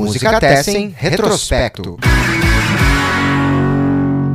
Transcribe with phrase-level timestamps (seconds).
[0.00, 1.98] Música Tessen Retrospecto.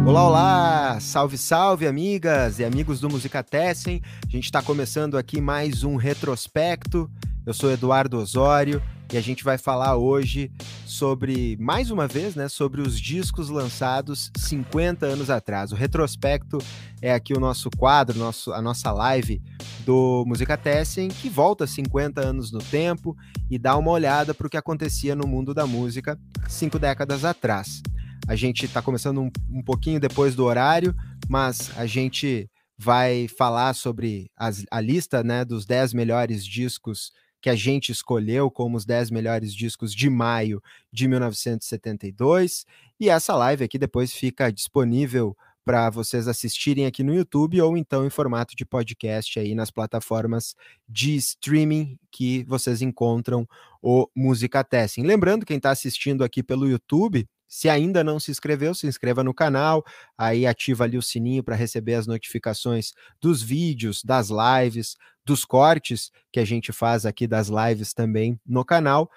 [0.06, 0.97] Olá, olá!
[1.02, 3.99] Salve, salve, amigas e amigos do Música Tessen.
[4.28, 7.10] A gente está começando aqui mais um retrospecto.
[7.44, 8.79] Eu sou Eduardo Osório
[9.12, 10.51] e a gente vai falar hoje
[10.85, 15.71] sobre, mais uma vez, né, sobre os discos lançados 50 anos atrás.
[15.71, 16.58] O retrospecto
[17.02, 19.41] é aqui o nosso quadro, nosso, a nossa live
[19.85, 23.16] do Música Tessen, que volta 50 anos no tempo
[23.49, 27.81] e dá uma olhada para o que acontecia no mundo da música cinco décadas atrás.
[28.27, 30.95] A gente está começando um, um pouquinho depois do horário,
[31.30, 37.11] mas a gente vai falar sobre as, a lista né, dos 10 melhores discos
[37.45, 40.59] que a gente escolheu como os 10 melhores discos de maio
[40.91, 42.66] de 1972.
[42.99, 48.03] E essa live aqui depois fica disponível para vocês assistirem aqui no YouTube ou então
[48.03, 50.55] em formato de podcast aí nas plataformas
[50.89, 53.48] de streaming que vocês encontram
[53.80, 55.03] o Música Testing.
[55.03, 59.34] Lembrando, quem está assistindo aqui pelo YouTube, se ainda não se inscreveu, se inscreva no
[59.34, 59.81] canal,
[60.17, 66.12] aí ativa ali o sininho para receber as notificações dos vídeos, das lives, dos cortes
[66.34, 69.09] que a gente faz aqui das lives também no canal.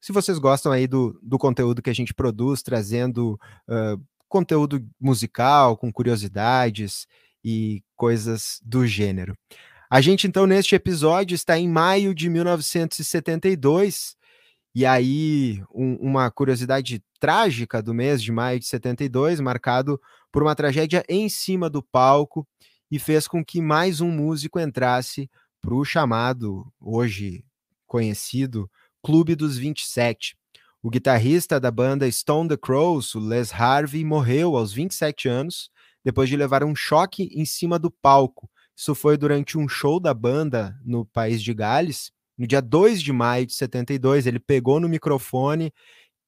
[0.00, 5.76] Se vocês gostam aí do, do conteúdo que a gente produz, trazendo uh, conteúdo musical,
[5.76, 7.06] com curiosidades
[7.44, 9.38] e coisas do gênero.
[9.88, 14.16] A gente, então, neste episódio está em maio de 1972,
[14.78, 20.54] e aí, um, uma curiosidade trágica do mês de maio de 72, marcado por uma
[20.54, 22.46] tragédia em cima do palco,
[22.88, 25.28] e fez com que mais um músico entrasse
[25.60, 27.44] para o chamado, hoje
[27.88, 28.70] conhecido,
[29.02, 30.36] Clube dos 27.
[30.80, 35.72] O guitarrista da banda Stone the Crows, Les Harvey, morreu aos 27 anos,
[36.04, 38.48] depois de levar um choque em cima do palco.
[38.76, 43.12] Isso foi durante um show da banda no país de Gales, no dia 2 de
[43.12, 45.72] maio de 72, ele pegou no microfone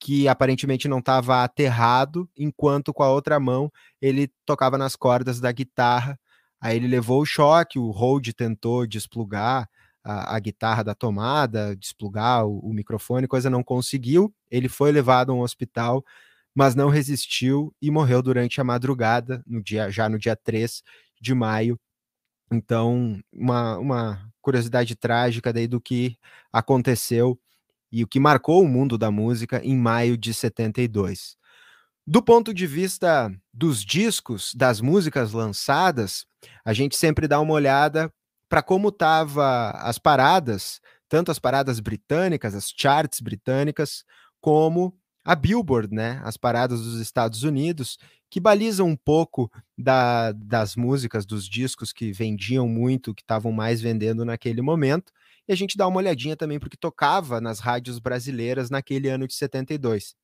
[0.01, 3.71] que aparentemente não estava aterrado, enquanto com a outra mão
[4.01, 6.19] ele tocava nas cordas da guitarra.
[6.61, 9.69] Aí ele levou o choque, o Hold tentou desplugar
[10.03, 14.35] a, a guitarra da tomada, desplugar o, o, microfone, coisa não conseguiu.
[14.51, 16.05] Ele foi levado a um hospital,
[16.55, 20.83] mas não resistiu e morreu durante a madrugada, no dia já no dia 3
[21.21, 21.79] de maio.
[22.53, 26.17] Então, uma, uma curiosidade trágica daí do que
[26.53, 27.39] aconteceu
[27.93, 31.37] e o que marcou o mundo da música em maio de 72.
[32.07, 36.27] Do ponto de vista dos discos, das músicas lançadas,
[36.65, 38.13] a gente sempre dá uma olhada
[38.49, 39.45] para como estavam
[39.75, 44.05] as paradas, tanto as paradas britânicas, as charts britânicas,
[44.41, 47.99] como a Billboard, né, as paradas dos Estados Unidos,
[48.31, 53.81] que balizam um pouco da, das músicas, dos discos que vendiam muito, que estavam mais
[53.81, 55.13] vendendo naquele momento,
[55.49, 59.35] e a gente dá uma olhadinha também porque tocava nas rádios brasileiras naquele ano de
[59.35, 60.15] 72.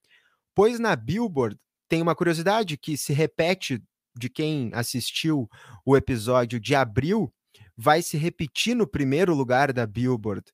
[0.55, 1.59] Pois na Billboard
[1.89, 3.83] tem uma curiosidade que se repete
[4.17, 5.49] de quem assistiu
[5.85, 7.33] o episódio de abril,
[7.77, 10.45] vai se repetir no primeiro lugar da Billboard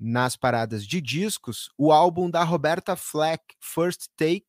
[0.00, 4.46] nas paradas de discos, o álbum da Roberta Fleck, First Take,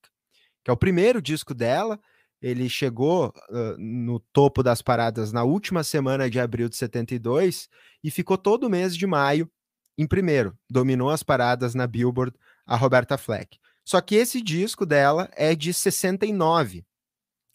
[0.63, 1.99] que é o primeiro disco dela.
[2.41, 7.67] Ele chegou uh, no topo das paradas na última semana de abril de 72
[8.03, 9.51] e ficou todo mês de maio
[9.97, 10.57] em primeiro.
[10.69, 12.33] Dominou as paradas na Billboard,
[12.65, 13.59] a Roberta Fleck.
[13.83, 16.85] Só que esse disco dela é de 69.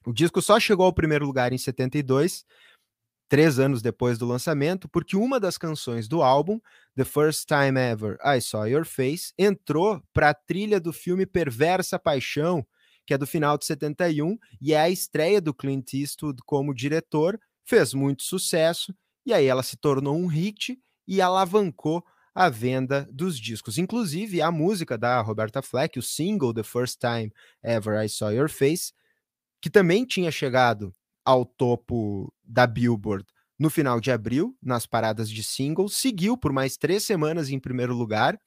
[0.05, 2.45] O disco só chegou ao primeiro lugar em 72
[3.29, 6.61] três anos depois do lançamento, porque uma das canções do álbum,
[6.95, 11.99] The First Time Ever I Saw Your Face, entrou para a trilha do filme Perversa
[11.99, 12.67] Paixão,
[13.05, 17.39] que é do final de 71, e é a estreia do Clint Eastwood como diretor,
[17.65, 18.95] fez muito sucesso,
[19.25, 22.05] e aí ela se tornou um hit e alavancou
[22.35, 23.79] a venda dos discos.
[23.79, 27.33] Inclusive, a música da Roberta Fleck, o single The First Time
[27.63, 28.93] Ever I Saw Your Face,
[29.61, 30.93] que também tinha chegado
[31.27, 33.27] ao topo da Billboard
[33.59, 37.95] no final de abril, nas paradas de singles, seguiu por mais três semanas em primeiro
[37.95, 38.39] lugar.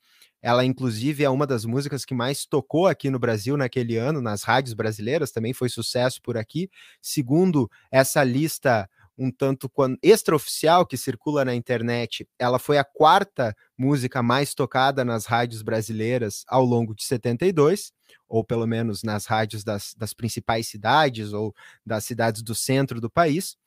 [0.41, 4.43] Ela, inclusive, é uma das músicas que mais tocou aqui no Brasil naquele ano, nas
[4.43, 6.69] rádios brasileiras, também foi sucesso por aqui.
[7.01, 8.89] Segundo essa lista
[9.19, 9.69] um tanto
[10.01, 16.45] extraoficial que circula na internet, ela foi a quarta música mais tocada nas rádios brasileiras
[16.47, 17.91] ao longo de 72,
[18.29, 21.53] ou pelo menos nas rádios das, das principais cidades ou
[21.85, 23.57] das cidades do centro do país.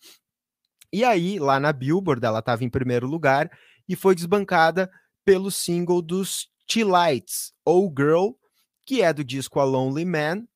[0.91, 3.51] E aí, lá na Billboard, ela estava em primeiro lugar
[3.87, 4.91] e foi desbancada
[5.25, 8.31] pelo single dos T-Lights, ou Girl,
[8.87, 10.47] que é do disco A Lonely Man,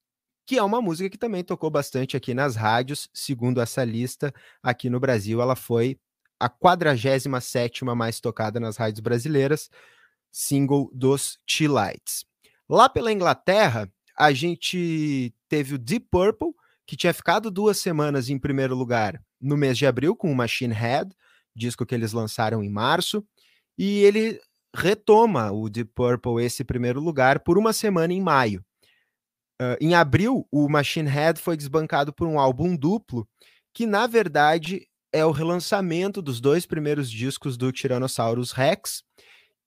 [0.46, 4.32] que é uma música que também tocou bastante aqui nas rádios, segundo essa lista,
[4.62, 5.98] aqui no Brasil ela foi
[6.38, 9.68] a 47ª mais tocada nas rádios brasileiras,
[10.30, 12.24] single dos T-Lights.
[12.68, 16.54] Lá pela Inglaterra, a gente teve o Deep Purple,
[16.86, 20.74] que tinha ficado duas semanas em primeiro lugar no mês de abril com o Machine
[20.74, 21.10] Head,
[21.54, 23.26] disco que eles lançaram em março,
[23.76, 24.40] e ele
[24.74, 28.64] retoma o Deep Purple esse primeiro lugar por uma semana em maio.
[29.60, 33.26] Uh, em abril, o Machine Head foi desbancado por um álbum duplo,
[33.72, 39.02] que na verdade é o relançamento dos dois primeiros discos do Tyrannosaurus Rex,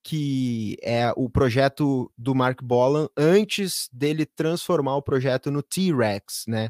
[0.03, 6.69] que é o projeto do Mark Bolan antes dele transformar o projeto no T-Rex, né?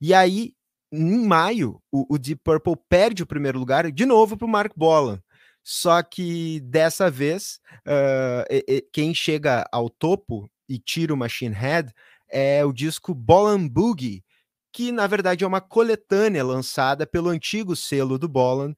[0.00, 0.52] E aí,
[0.92, 4.72] em maio, o, o, Deep Purple perde o primeiro lugar de novo para o Mark
[4.76, 5.20] Bolan.
[5.62, 11.54] Só que dessa vez, uh, e, e, quem chega ao topo e tira o Machine
[11.54, 11.92] Head
[12.34, 14.24] é o disco Bolan Boogie,
[14.72, 18.72] que na verdade é uma coletânea lançada pelo antigo selo do Bolan,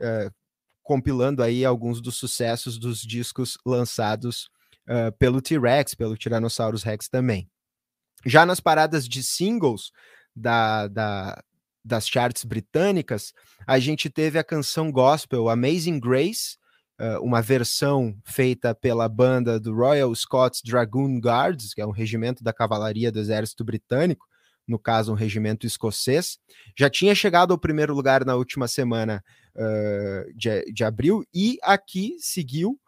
[0.00, 0.34] uh,
[0.82, 4.48] compilando aí alguns dos sucessos dos discos lançados
[4.88, 7.46] uh, pelo T-Rex, pelo Tyrannosaurus Rex também.
[8.24, 9.92] Já nas paradas de singles
[10.34, 11.44] da, da,
[11.84, 13.34] das charts britânicas,
[13.66, 16.56] a gente teve a canção gospel Amazing Grace,
[17.00, 22.42] uh, uma versão feita pela banda do Royal Scots Dragoon Guards, que é um regimento
[22.42, 24.26] da cavalaria do exército britânico,
[24.66, 26.38] no caso, um regimento escocês.
[26.78, 29.22] Já tinha chegado ao primeiro lugar na última semana
[29.54, 32.78] uh, de, de abril e aqui seguiu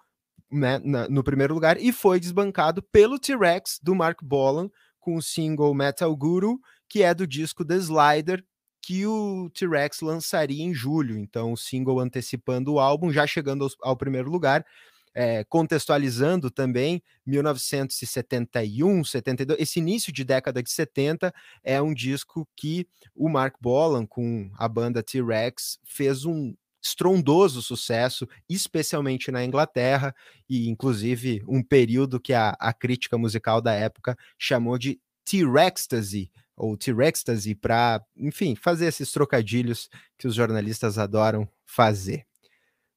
[0.50, 5.22] né, na, no primeiro lugar e foi desbancado pelo T-Rex do Mark Bolan com o
[5.22, 6.58] single Metal Guru,
[6.88, 8.44] que é do disco The Slider,
[8.86, 11.18] que o T-Rex lançaria em julho.
[11.18, 14.64] Então, o single antecipando o álbum, já chegando ao, ao primeiro lugar
[15.12, 21.34] é, contextualizando também 1971, 72, esse início de década de 70
[21.64, 28.28] é um disco que o Mark Bolan com a banda T-Rex fez um estrondoso sucesso,
[28.48, 30.14] especialmente na Inglaterra,
[30.48, 36.76] e inclusive um período que a, a crítica musical da época chamou de T-Rextasy, ou
[36.76, 42.24] T-Rextasy, para, enfim, fazer esses trocadilhos que os jornalistas adoram fazer.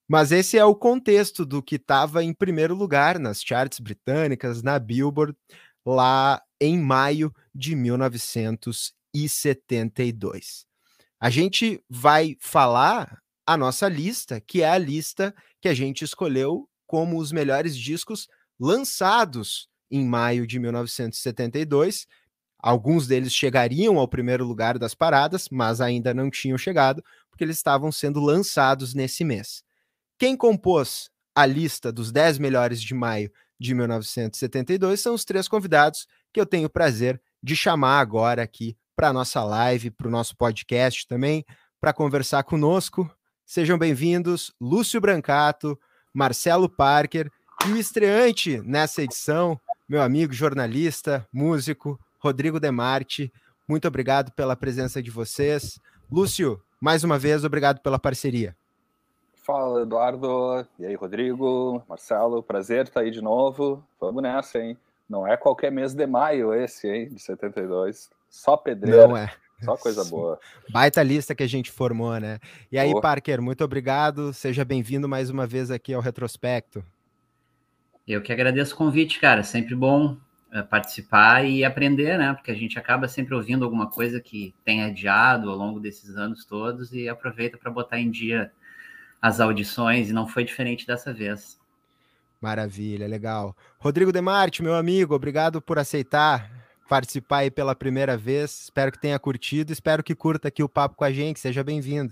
[0.08, 4.80] Mas esse é o contexto do que estava em primeiro lugar nas charts britânicas, na
[4.80, 5.38] Billboard,
[5.86, 10.66] lá em maio de 1972.
[11.20, 16.70] A gente vai falar a nossa lista, que é a lista que a gente escolheu
[16.88, 18.28] como os melhores discos
[18.60, 22.08] lançados em maio de 1972.
[22.62, 27.56] Alguns deles chegariam ao primeiro lugar das paradas, mas ainda não tinham chegado, porque eles
[27.56, 29.64] estavam sendo lançados nesse mês.
[30.18, 36.06] Quem compôs a lista dos 10 melhores de maio de 1972 são os três convidados
[36.34, 40.12] que eu tenho o prazer de chamar agora aqui para a nossa live, para o
[40.12, 41.46] nosso podcast também,
[41.80, 43.10] para conversar conosco.
[43.46, 45.80] Sejam bem-vindos, Lúcio Brancato,
[46.14, 47.32] Marcelo Parker
[47.66, 53.32] e o estreante nessa edição, meu amigo jornalista, músico, Rodrigo Demarte.
[53.68, 55.80] Muito obrigado pela presença de vocês.
[56.12, 58.56] Lúcio, mais uma vez, obrigado pela parceria.
[59.36, 60.66] Fala, Eduardo.
[60.78, 63.84] E aí, Rodrigo, Marcelo, prazer estar aí de novo.
[64.00, 64.78] Vamos nessa, hein?
[65.10, 68.10] Não é qualquer mês de maio esse, hein, de 72.
[68.30, 69.08] Só pedreira.
[69.08, 69.32] Não é.
[69.64, 70.40] Só coisa boa.
[70.70, 72.40] Baita lista que a gente formou, né?
[72.72, 73.02] E aí, Boa.
[73.02, 74.34] Parker, muito obrigado.
[74.34, 76.84] Seja bem-vindo mais uma vez aqui ao Retrospecto.
[78.08, 79.44] Eu que agradeço o convite, cara.
[79.44, 80.18] Sempre bom
[80.70, 82.34] participar e aprender, né?
[82.34, 86.46] Porque a gente acaba sempre ouvindo alguma coisa que tem adiado ao longo desses anos
[86.46, 88.52] todos e aproveita para botar em dia
[89.22, 91.60] as audições e não foi diferente dessa vez.
[92.42, 93.56] Maravilha, legal.
[93.78, 96.50] Rodrigo Demarte, meu amigo, obrigado por aceitar
[96.90, 98.64] participar aí pela primeira vez.
[98.64, 101.40] Espero que tenha curtido, espero que curta aqui o papo com a gente.
[101.40, 102.12] Seja bem-vindo.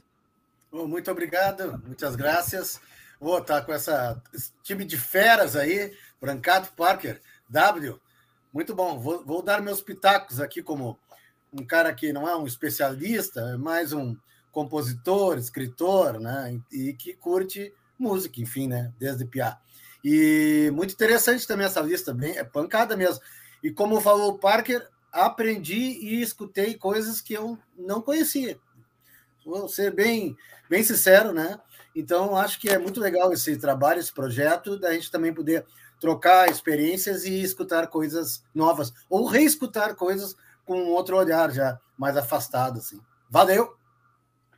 [0.72, 2.80] muito obrigado, muitas graças.
[3.20, 5.92] Vou estar com essa esse time de feras aí,
[6.22, 8.00] Brancato Parker, W.
[8.58, 8.98] Muito bom.
[8.98, 10.98] Vou, vou dar meus pitacos aqui como
[11.54, 14.18] um cara que não é um especialista, é mais um
[14.52, 16.60] compositor, escritor, né?
[16.72, 18.92] E que curte música, enfim, né?
[18.98, 19.60] Desde piá.
[20.04, 23.22] E muito interessante também essa lista, bem, é pancada mesmo.
[23.62, 28.58] E como falou o Parker, aprendi e escutei coisas que eu não conhecia.
[29.46, 30.36] Vou ser bem,
[30.68, 31.60] bem sincero, né?
[31.96, 35.64] Então, acho que é muito legal esse trabalho, esse projeto, da gente também poder
[36.00, 40.36] trocar experiências e escutar coisas novas, ou reescutar coisas
[40.66, 43.00] com outro olhar já mais afastado, assim.
[43.30, 43.76] Valeu!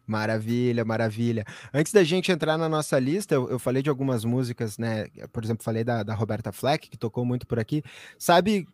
[0.05, 1.45] Maravilha, maravilha.
[1.71, 5.07] Antes da gente entrar na nossa lista, eu, eu falei de algumas músicas, né?
[5.31, 7.83] Por exemplo, falei da, da Roberta Fleck, que tocou muito por aqui.
[8.17, 8.67] Sabe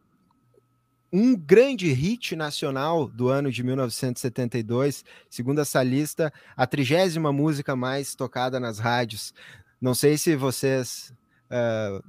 [1.12, 8.16] um grande hit nacional do ano de 1972, segundo essa lista, a trigésima música mais
[8.16, 9.34] tocada nas rádios.
[9.80, 11.14] Não sei se vocês
[11.52, 12.04] uh,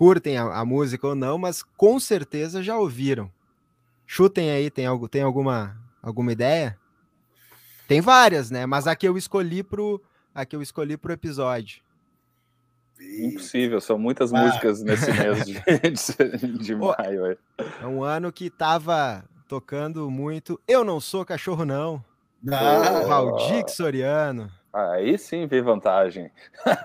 [0.00, 3.30] curtem a, a, música ou não, mas com certeza já ouviram.
[4.06, 6.78] Chutem aí, tem, algo, tem alguma, alguma ideia?
[7.86, 8.64] Tem várias, né?
[8.64, 10.02] Mas a que eu escolhi pro,
[10.34, 11.82] a que eu escolhi pro episódio.
[12.98, 14.42] Impossível, são muitas ah.
[14.42, 17.36] músicas nesse mês de, de, de maio.
[17.58, 22.02] É um ano que tava tocando muito Eu Não Sou Cachorro Não.
[22.50, 24.50] Ah, Valdir Soriano.
[24.72, 26.30] Aí sim vi vantagem.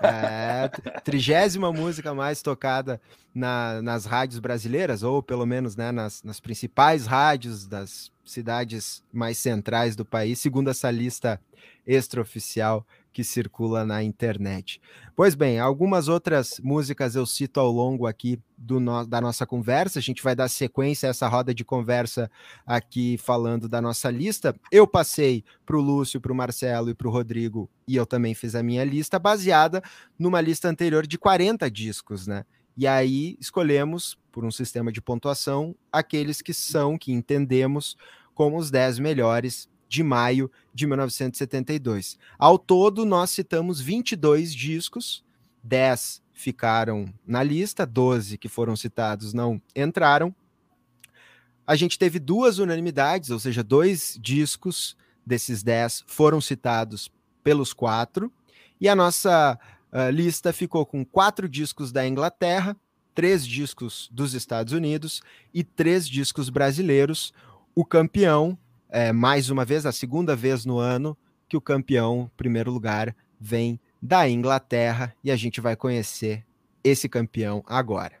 [0.02, 0.68] É,
[1.04, 3.00] trigésima música mais tocada
[3.34, 9.38] na, nas rádios brasileiras, ou pelo menos né, nas, nas principais rádios das cidades mais
[9.38, 11.40] centrais do país, segundo essa lista
[11.86, 12.84] extraoficial
[13.16, 14.78] que circula na internet.
[15.16, 19.98] Pois bem, algumas outras músicas eu cito ao longo aqui do no, da nossa conversa.
[19.98, 22.30] A gente vai dar sequência a essa roda de conversa
[22.66, 24.54] aqui falando da nossa lista.
[24.70, 28.34] Eu passei para o Lúcio, para o Marcelo e para o Rodrigo, e eu também
[28.34, 29.82] fiz a minha lista baseada
[30.18, 32.44] numa lista anterior de 40 discos, né?
[32.76, 37.96] E aí escolhemos, por um sistema de pontuação, aqueles que são, que entendemos
[38.34, 42.18] como os 10 melhores de maio de 1972.
[42.38, 45.24] Ao todo, nós citamos 22 discos,
[45.62, 50.34] 10 ficaram na lista, 12 que foram citados não entraram.
[51.66, 57.10] A gente teve duas unanimidades, ou seja, dois discos desses 10 foram citados
[57.42, 58.30] pelos quatro,
[58.80, 59.58] e a nossa
[59.92, 62.76] uh, lista ficou com quatro discos da Inglaterra,
[63.14, 67.32] três discos dos Estados Unidos e três discos brasileiros.
[67.74, 71.16] O campeão é, mais uma vez, a segunda vez no ano
[71.48, 76.44] que o campeão, primeiro lugar, vem da Inglaterra e a gente vai conhecer
[76.82, 78.14] esse campeão agora.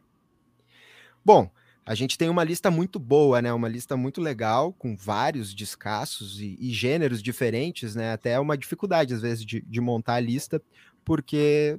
[1.24, 1.50] Bom,
[1.84, 3.52] a gente tem uma lista muito boa, né?
[3.52, 8.12] Uma lista muito legal, com vários descassos e, e gêneros diferentes, né?
[8.12, 10.60] Até é uma dificuldade, às vezes, de, de montar a lista,
[11.04, 11.78] porque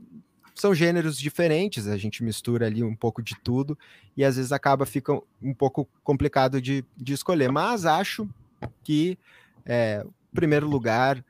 [0.55, 3.77] são gêneros diferentes, a gente mistura ali um pouco de tudo
[4.15, 7.51] e às vezes acaba fica um pouco complicado de, de escolher.
[7.51, 8.27] Mas acho
[8.83, 9.17] que,
[9.65, 11.23] é, primeiro lugar,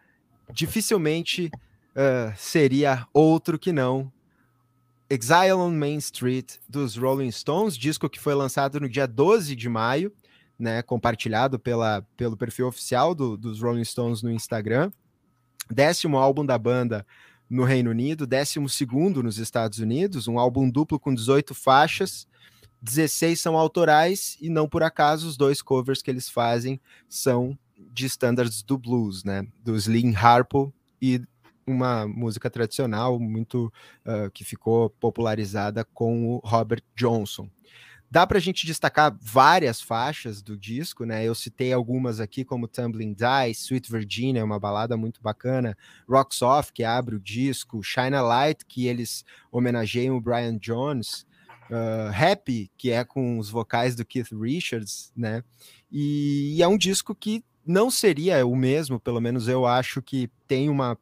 [0.52, 1.52] dificilmente
[1.96, 4.12] uh, seria outro que não
[5.10, 9.70] Exile on Main Street dos Rolling Stones, disco que foi lançado no dia 12 de
[9.70, 10.12] maio,
[10.60, 14.92] né, compartilhado pela, pelo perfil oficial do, dos Rolling Stones no Instagram.
[15.72, 17.06] Décimo álbum da banda
[17.50, 22.28] no Reino Unido, décimo segundo nos Estados Unidos, um álbum duplo com 18 faixas,
[22.82, 26.80] 16 são autorais e não por acaso os dois covers que eles fazem
[27.10, 29.48] são de standards do blues, né?
[29.64, 31.22] Do Slim Harpo e
[31.66, 33.72] uma música tradicional muito
[34.06, 37.50] uh, que ficou popularizada com o Robert Johnson.
[38.10, 41.26] Dá para a gente destacar várias faixas do disco, né?
[41.26, 46.72] Eu citei algumas aqui, como Tumbling Dice, Sweet Virginia, uma balada muito bacana, Rocks Off,
[46.72, 51.27] que abre o disco, Shine a Light, que eles homenageiam o Brian Jones,
[51.70, 55.44] uh, Happy, que é com os vocais do Keith Richards, né?
[55.92, 60.30] E, e é um disco que não seria o mesmo, pelo menos eu acho que
[60.48, 60.98] tem uma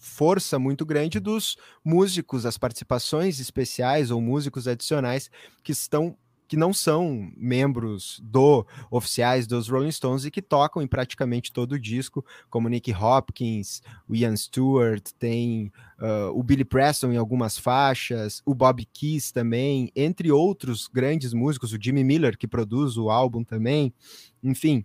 [0.00, 5.30] força muito grande dos músicos, as participações especiais ou músicos adicionais
[5.62, 6.16] que estão
[6.50, 11.74] que não são membros do oficiais dos Rolling Stones e que tocam em praticamente todo
[11.74, 17.56] o disco, como Nick Hopkins, o Ian Stewart, tem uh, o Billy Preston em algumas
[17.56, 23.10] faixas, o Bob Keys também, entre outros grandes músicos, o Jimmy Miller que produz o
[23.10, 23.94] álbum também,
[24.42, 24.84] enfim.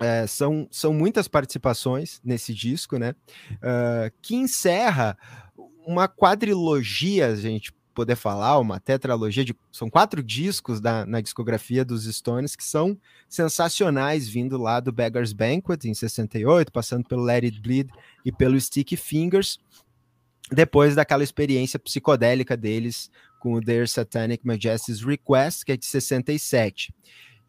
[0.00, 3.14] É, são, são muitas participações nesse disco, né?
[3.56, 5.18] Uh, que encerra
[5.84, 9.52] uma quadrilogia, gente poder falar, uma tetralogia de.
[9.72, 12.96] São quatro discos da, na discografia dos Stones que são
[13.28, 17.90] sensacionais, vindo lá do Beggar's Banquet em 68, passando pelo Let It Bleed
[18.24, 19.58] e pelo Sticky Fingers,
[20.52, 26.94] depois daquela experiência psicodélica deles com o Their Satanic Majesty's Request, que é de 67.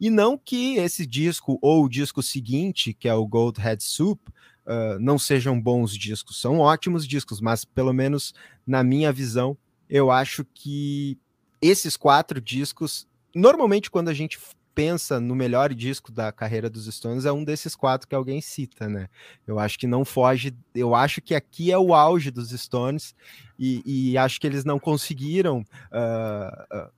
[0.00, 4.20] E não que esse disco ou o disco seguinte, que é o Gold Head Soup,
[4.66, 8.34] uh, não sejam bons discos, são ótimos discos, mas pelo menos
[8.66, 9.56] na minha visão,
[9.90, 11.18] eu acho que
[11.60, 14.38] esses quatro discos, normalmente quando a gente
[14.72, 18.88] pensa no melhor disco da carreira dos Stones, é um desses quatro que alguém cita,
[18.88, 19.08] né?
[19.44, 23.14] Eu acho que não foge, eu acho que aqui é o auge dos Stones
[23.58, 26.90] e, e acho que eles não conseguiram uh, uh,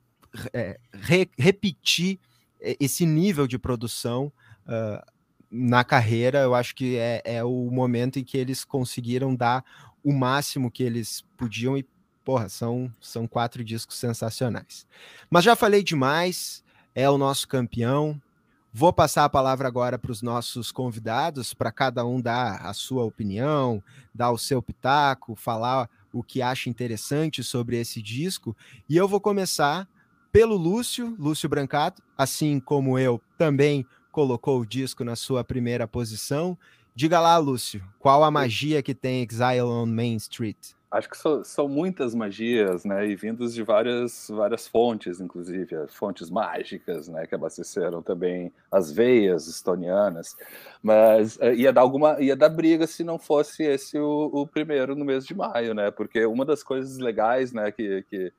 [0.92, 2.20] re, repetir
[2.60, 4.30] esse nível de produção
[4.66, 5.02] uh,
[5.50, 6.40] na carreira.
[6.40, 9.64] Eu acho que é, é o momento em que eles conseguiram dar
[10.04, 11.82] o máximo que eles podiam e
[12.24, 14.86] porra, são, são quatro discos sensacionais.
[15.30, 16.62] Mas já falei demais,
[16.94, 18.20] é o nosso campeão.
[18.72, 23.04] Vou passar a palavra agora para os nossos convidados, para cada um dar a sua
[23.04, 23.82] opinião,
[24.14, 28.56] dar o seu pitaco, falar o que acha interessante sobre esse disco.
[28.88, 29.86] E eu vou começar
[30.30, 36.56] pelo Lúcio, Lúcio Brancato, assim como eu, também colocou o disco na sua primeira posição.
[36.94, 40.72] Diga lá, Lúcio, qual a magia que tem Exile on Main Street?
[40.92, 46.28] Acho que são, são, muitas magias, né, e vindos de várias, várias fontes, inclusive, fontes
[46.28, 50.36] mágicas, né, que abasteceram também as veias estonianas,
[50.82, 54.94] mas uh, ia dar alguma, ia dar briga se não fosse esse o, o, primeiro
[54.94, 58.30] no mês de maio, né, porque uma das coisas legais, né, que, que,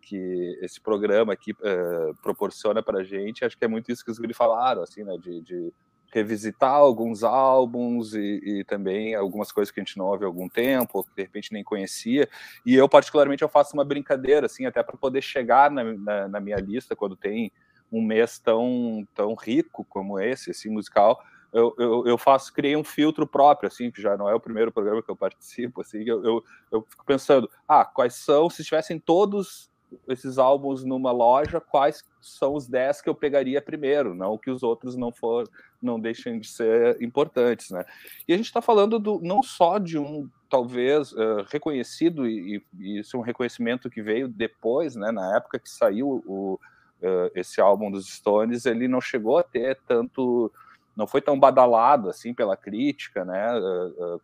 [0.00, 4.10] que esse programa aqui uh, proporciona para a gente, acho que é muito isso que
[4.10, 5.74] os guri falaram, assim, né, de, de
[6.10, 10.48] revisitar alguns álbuns e, e, também algumas coisas que a gente não ouve há algum
[10.48, 12.28] tempo, que de repente nem conhecia.
[12.64, 16.40] E eu, particularmente, eu faço uma brincadeira, assim, até para poder chegar na, na, na,
[16.40, 17.52] minha lista quando tem
[17.92, 21.22] um mês tão, tão rico como esse, assim, musical.
[21.52, 24.72] Eu, eu, eu, faço, criei um filtro próprio, assim, que já não é o primeiro
[24.72, 28.98] programa que eu participo, assim, eu, eu, eu fico pensando, ah, quais são, se estivessem
[28.98, 29.70] todos
[30.08, 34.62] esses álbuns numa loja, quais são os 10 que eu pegaria primeiro, não que os
[34.62, 35.48] outros não for,
[35.80, 37.84] não deixem de ser importantes, né?
[38.26, 42.98] E a gente está falando do, não só de um talvez uh, reconhecido e, e,
[42.98, 45.10] isso é um reconhecimento que veio depois, né?
[45.10, 46.54] Na época que saiu o,
[47.02, 50.50] uh, esse álbum dos Stones, ele não chegou a ter tanto
[50.98, 53.46] não foi tão badalado assim pela crítica, né,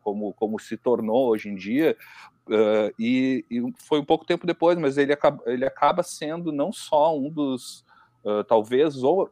[0.03, 1.97] como, como se tornou hoje em dia,
[2.99, 7.17] e, e, foi um pouco tempo depois, mas ele acaba, ele acaba sendo não só
[7.17, 7.85] um dos,
[8.49, 9.31] talvez, ou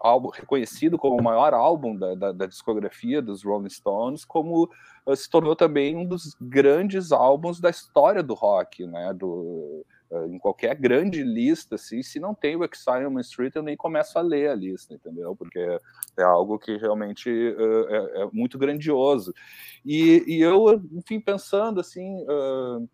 [0.00, 4.68] álbum reconhecido como o maior álbum da, da, da discografia dos Rolling Stones, como
[5.16, 9.14] se tornou também um dos grandes álbuns da história do rock, né?
[9.14, 9.84] Do,
[10.28, 14.18] em qualquer grande lista, assim, se não tem o Exile on Street, eu nem começo
[14.18, 15.34] a ler a lista, entendeu?
[15.34, 15.58] Porque
[16.16, 19.32] é algo que realmente uh, é, é, muito grandioso.
[19.84, 22.88] E, e, eu, enfim, pensando assim, uh,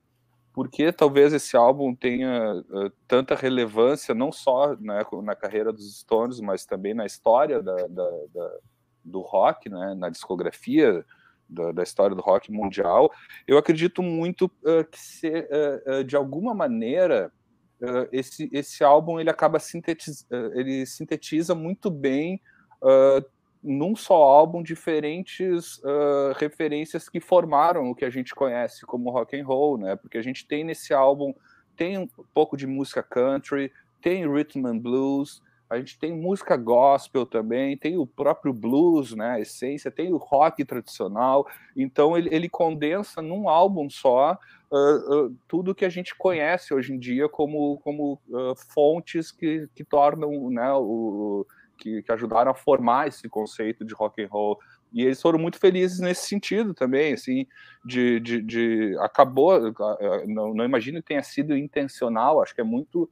[0.53, 5.99] por que talvez esse álbum tenha uh, tanta relevância, não só né, na carreira dos
[5.99, 8.59] Stones, mas também na história da, da, da,
[9.05, 11.05] do rock, né, na discografia
[11.49, 13.11] da, da, história do rock mundial,
[13.47, 17.33] eu acredito muito uh, que, se, uh, uh, de alguma maneira,
[18.11, 22.43] esse, esse álbum ele acaba sintetiz, ele sintetiza muito bem
[23.63, 25.81] num só álbum diferentes
[26.41, 29.95] referências que formaram o que a gente conhece como rock and roll, né?
[29.95, 31.33] Porque a gente tem nesse álbum
[31.79, 37.27] tem um pouco de música country, tem rhythm and blues, a gente tem música gospel
[37.27, 42.49] também, tem o próprio blues, né, a essência, tem o rock tradicional, então ele, ele
[42.49, 44.39] condensa num álbum só
[44.71, 49.69] uh, uh, tudo que a gente conhece hoje em dia como, como uh, fontes que,
[49.75, 54.59] que tornam, né, o, que, que ajudaram a formar esse conceito de rock and roll.
[54.91, 57.47] E eles foram muito felizes nesse sentido também, assim,
[57.85, 59.61] de, de, de acabou,
[60.27, 63.09] não, não imagino que tenha sido intencional, acho que é muito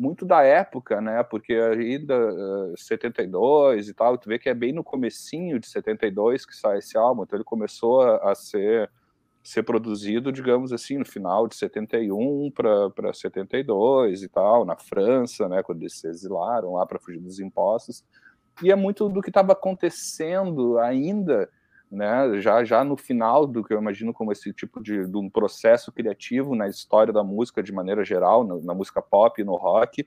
[0.00, 1.22] muito da época, né?
[1.22, 6.46] Porque ainda uh, 72 e tal, tu vê que é bem no comecinho de 72
[6.46, 8.90] que sai esse álbum, então ele começou a, a ser
[9.42, 15.62] ser produzido, digamos assim, no final de 71 para 72 e tal, na França, né,
[15.62, 18.04] quando eles se exilaram lá para fugir dos impostos.
[18.62, 21.48] E é muito do que estava acontecendo ainda
[21.90, 25.28] né, já, já no final do que eu imagino como esse tipo de, de um
[25.28, 30.06] processo criativo na história da música de maneira geral, na, na, música pop, no rock,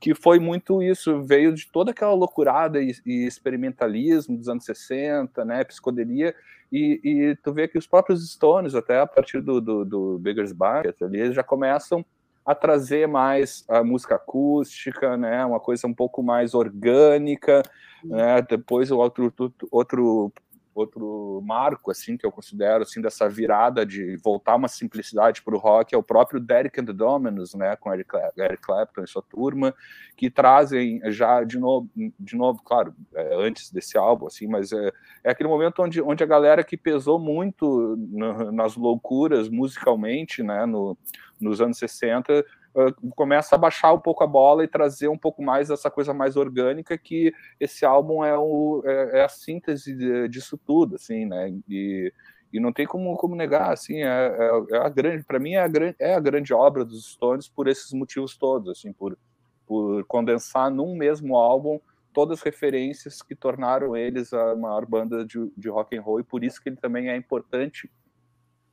[0.00, 5.44] que foi muito isso, veio de toda aquela loucurada e, e experimentalismo dos anos 60,
[5.44, 6.34] né, psicodelia,
[6.72, 10.52] e, e, tu vê que os próprios Stones, até a partir do, do, do Beggar's
[10.52, 12.04] Banquet, ali, eles já começam
[12.44, 17.62] a trazer mais a música acústica, né, uma coisa um pouco mais orgânica,
[18.02, 19.32] né, depois o outro,
[19.70, 20.32] outro
[20.74, 25.58] outro marco assim que eu considero assim dessa virada de voltar uma simplicidade para o
[25.58, 29.22] rock é o próprio Derek and the Dominos, né, com Eric, Eric Clapton e sua
[29.22, 29.74] turma,
[30.16, 34.92] que trazem já de novo, de novo, claro, é, antes desse álbum assim, mas é,
[35.24, 40.64] é aquele momento onde, onde a galera que pesou muito no, nas loucuras musicalmente, né,
[40.66, 40.96] no,
[41.40, 42.44] nos anos 60
[43.14, 46.36] começa a baixar um pouco a bola e trazer um pouco mais essa coisa mais
[46.36, 51.52] orgânica que esse álbum é, o, é, é a síntese disso tudo, assim, né?
[51.68, 52.12] E,
[52.52, 55.60] e não tem como, como negar, assim, é, é, é a grande, para mim é
[55.60, 59.18] a, grande, é a grande obra dos Stones por esses motivos todos, assim, por,
[59.66, 61.80] por condensar num mesmo álbum
[62.12, 66.24] todas as referências que tornaram eles a maior banda de, de rock and roll e
[66.24, 67.90] por isso que ele também é importante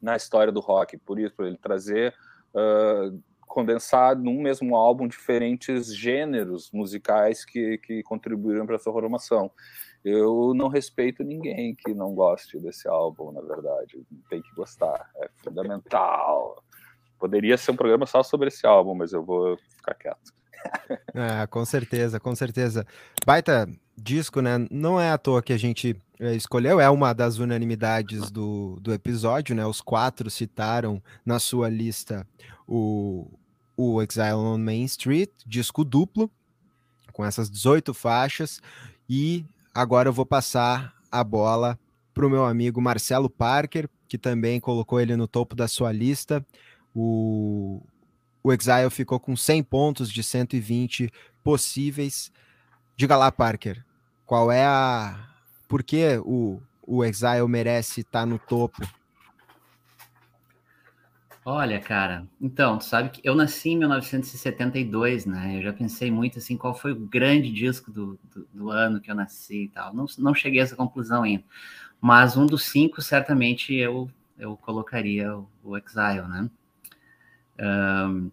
[0.01, 2.13] na história do rock, por isso ele trazer
[2.53, 3.17] uh,
[3.49, 9.51] condensar num mesmo álbum diferentes gêneros musicais que, que contribuíram para essa formação.
[10.05, 14.01] Eu não respeito ninguém que não goste desse álbum, na verdade.
[14.29, 16.63] Tem que gostar, é fundamental.
[17.19, 20.31] Poderia ser um programa só sobre esse álbum, mas eu vou ficar quieto.
[21.13, 22.85] É, com certeza, com certeza.
[23.25, 24.65] Baita disco, né?
[24.71, 28.93] Não é à toa que a gente é, escolheu, é uma das unanimidades do, do
[28.93, 29.65] episódio, né?
[29.65, 32.25] Os quatro citaram na sua lista
[32.69, 33.25] o,
[33.75, 36.29] o Exile on Main Street, disco duplo,
[37.12, 38.62] com essas 18 faixas.
[39.10, 41.79] E agora eu vou passar a bola
[42.13, 46.45] para o meu amigo Marcelo Parker, que também colocou ele no topo da sua lista.
[46.93, 47.82] O,
[48.43, 51.12] o Exile ficou com 100 pontos de 120
[51.43, 52.32] possíveis.
[52.95, 53.84] Diga lá, Parker,
[54.25, 55.27] qual é a.
[55.67, 58.88] Por que o, o Exile merece estar no topo?
[61.51, 65.57] Olha, cara, então, tu sabe que eu nasci em 1972, né?
[65.57, 69.09] Eu já pensei muito assim, qual foi o grande disco do, do, do ano que
[69.09, 69.91] eu nasci e tal.
[69.91, 71.43] Não, não cheguei a essa conclusão ainda.
[71.99, 76.51] Mas um dos cinco, certamente, eu, eu colocaria o, o Exile, né?
[77.59, 78.29] Um,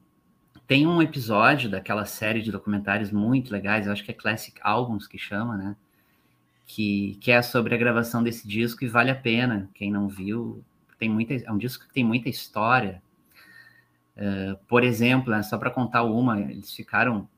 [0.67, 5.07] tem um episódio daquela série de documentários muito legais, eu acho que é Classic Albums
[5.07, 5.75] que chama, né?
[6.67, 9.71] Que, que é sobre a gravação desse disco e vale a pena.
[9.73, 10.63] Quem não viu,
[10.99, 13.03] tem muita, é um disco que tem muita história.
[14.17, 17.29] Uh, por exemplo, né, só para contar uma, eles ficaram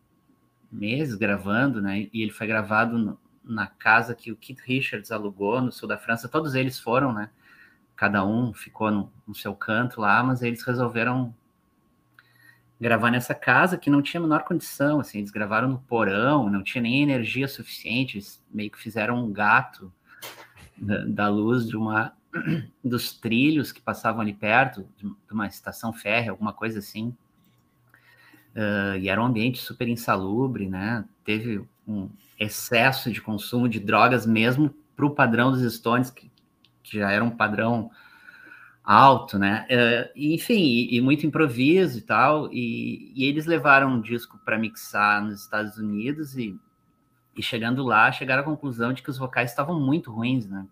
[0.70, 2.08] meses gravando, né?
[2.12, 5.98] E ele foi gravado no, na casa que o Keith Richards alugou no sul da
[5.98, 6.28] França.
[6.28, 7.30] Todos eles foram, né?
[7.96, 11.34] Cada um ficou no, no seu canto lá, mas eles resolveram
[12.80, 16.62] gravar nessa casa que não tinha a menor condição, assim, eles gravaram no porão, não
[16.62, 18.20] tinha nem energia suficiente,
[18.52, 19.92] meio que fizeram um gato
[20.76, 22.12] da, da luz de uma
[22.84, 27.14] dos trilhos que passavam ali perto, de uma estação férrea, alguma coisa assim.
[28.54, 31.04] Uh, e era um ambiente super insalubre, né?
[31.24, 36.30] Teve um excesso de consumo de drogas mesmo para o padrão dos Stones, que,
[36.82, 37.90] que já era um padrão
[38.82, 39.66] alto, né?
[39.70, 42.52] Uh, enfim, e, e, muito improviso e tal.
[42.52, 46.58] E, e eles levaram um disco para mixar nos Estados Unidos e,
[47.36, 50.66] e chegando lá, chegaram à conclusão de que os vocais estavam muito ruins, né?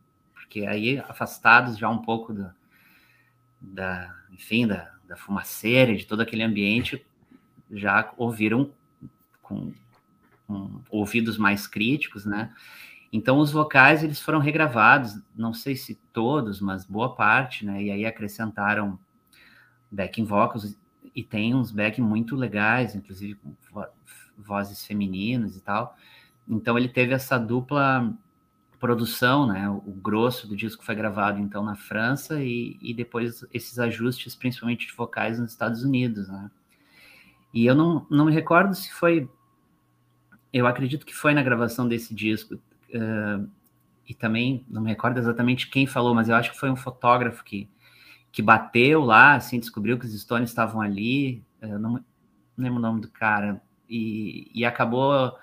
[0.47, 2.55] Porque aí, afastados já um pouco da,
[3.61, 7.05] da enfim, da, da fumaceira e de todo aquele ambiente,
[7.71, 8.71] já ouviram
[9.43, 9.73] com,
[10.47, 12.55] com ouvidos mais críticos, né?
[13.13, 17.83] Então os vocais eles foram regravados, não sei se todos, mas boa parte, né?
[17.83, 18.99] E aí acrescentaram
[19.91, 20.77] backing vocals
[21.15, 23.85] e tem uns backing muito legais, inclusive com vo
[24.39, 25.97] vozes femininas e tal.
[26.47, 28.13] Então ele teve essa dupla
[28.79, 29.69] produção, né?
[29.69, 34.87] O grosso do disco foi gravado então na França e, e depois esses ajustes, principalmente
[34.87, 36.51] de vocais nos Estados Unidos, né?
[37.53, 39.29] E eu não, não me recordo se foi.
[40.53, 43.49] Eu acredito que foi na gravação desse disco uh,
[44.07, 47.43] e também não me recordo exatamente quem falou, mas eu acho que foi um fotógrafo
[47.45, 47.69] que,
[48.31, 52.05] que bateu lá, assim, descobriu que os Stones estavam ali, uh, não, não
[52.57, 55.35] lembro o nome do cara, e, e acabou,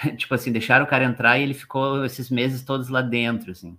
[0.16, 3.78] tipo assim, deixaram o cara entrar e ele ficou esses meses todos lá dentro, assim.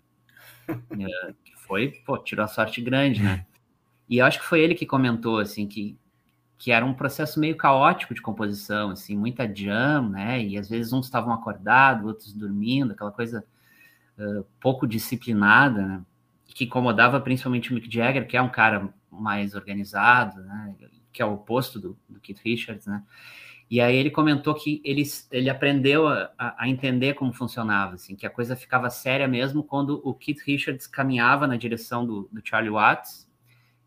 [1.44, 3.46] Que foi, pô, tirou a sorte grande, né?
[4.10, 5.98] E eu acho que foi ele que comentou, assim, que,
[6.58, 10.44] que era um processo meio caótico de composição, assim, muita jam, né?
[10.44, 13.46] E às vezes uns estavam acordados, outros dormindo, aquela coisa
[14.18, 16.02] uh, pouco disciplinada, né?
[16.46, 20.76] Que incomodava principalmente o Mick Jagger, que é um cara mais organizado, né?
[21.12, 23.04] Que é o oposto do, do Keith Richards, né?
[23.72, 28.28] E aí ele comentou que ele, ele aprendeu a, a, entender como funcionava, assim, que
[28.28, 32.70] a coisa ficava séria mesmo quando o Keith Richards caminhava na direção do, do Charlie
[32.70, 33.32] Watts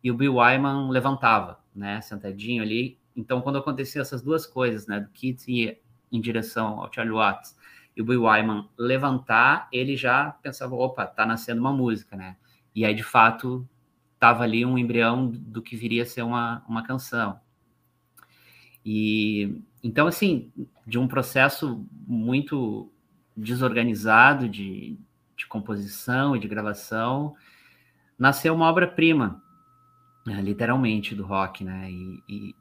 [0.03, 2.99] e o Bill Wyman levantava, né, sentadinho ali.
[3.15, 5.79] Então, quando acontecia essas duas coisas, né, do Keith ir
[6.11, 7.55] em direção ao Charlie Watts
[7.95, 12.37] e o Bill Wyman levantar, ele já pensava, opa, tá nascendo uma música, né?
[12.75, 13.69] E aí, de fato,
[14.19, 17.39] tava ali um embrião do que viria a ser uma, uma canção.
[18.85, 20.51] E então, assim,
[20.87, 22.91] de um processo muito
[23.37, 24.99] desorganizado de,
[25.37, 27.37] de composição e de gravação,
[28.19, 29.43] nasceu uma obra-prima,
[30.27, 31.91] né, literalmente, do rock, né?
[31.91, 32.55] E, e,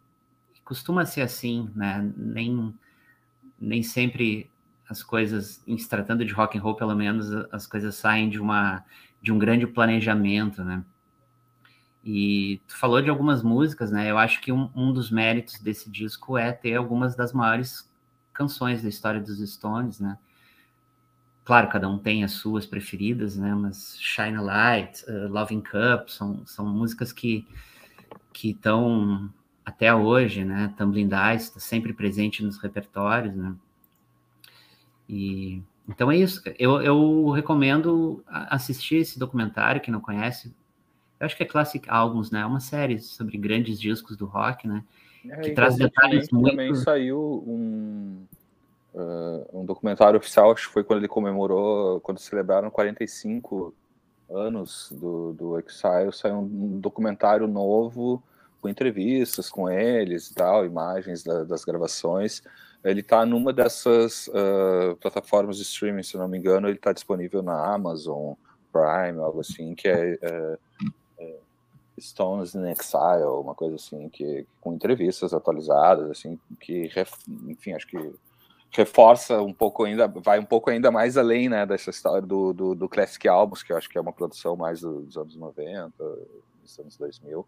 [0.66, 2.12] costuma ser assim, né?
[2.18, 2.74] Nem,
[3.58, 4.50] nem sempre
[4.90, 8.40] as coisas, em se tratando de rock and roll, pelo menos, as coisas saem de
[8.40, 8.84] uma
[9.22, 10.84] de um grande planejamento, né?
[12.04, 14.10] E tu falou de algumas músicas, né?
[14.12, 17.90] Eu acho que um, um dos méritos desse disco é ter algumas das maiores
[18.34, 20.18] canções da história dos Stones, né?
[21.46, 23.54] Claro, cada um tem as suas preferidas, né?
[23.54, 27.48] Mas Shine a Light, uh, Loving Cup são, são músicas que
[28.34, 29.32] que estão
[29.64, 30.74] até hoje, né?
[30.78, 33.56] Tumbling Dice está sempre presente nos repertórios, né?
[35.08, 36.42] E então é isso.
[36.58, 40.54] Eu, eu recomendo assistir esse documentário que não conhece.
[41.24, 42.42] Eu acho que é Classic Albums, né?
[42.42, 44.84] É uma série sobre grandes discos do rock, né?
[45.30, 46.50] É, que traz detalhes muito...
[46.50, 48.26] Também saiu um,
[48.94, 53.74] uh, um documentário oficial, acho que foi quando ele comemorou, quando celebraram 45
[54.30, 58.22] anos do, do Exile, saiu um documentário novo
[58.60, 62.44] com entrevistas com eles e tal, imagens da, das gravações.
[62.84, 67.42] Ele está numa dessas uh, plataformas de streaming, se não me engano, ele está disponível
[67.42, 68.34] na Amazon
[68.74, 70.58] Prime, algo assim, que é, é
[72.04, 76.92] Stones in Exile, uma coisa assim, que com entrevistas atualizadas, assim, que,
[77.48, 78.14] enfim, acho que
[78.72, 82.76] reforça um pouco ainda, vai um pouco ainda mais além, né, dessa história do, do,
[82.76, 85.94] do Classic Albums, que eu acho que é uma produção mais dos anos 90,
[86.62, 87.46] dos anos 2000.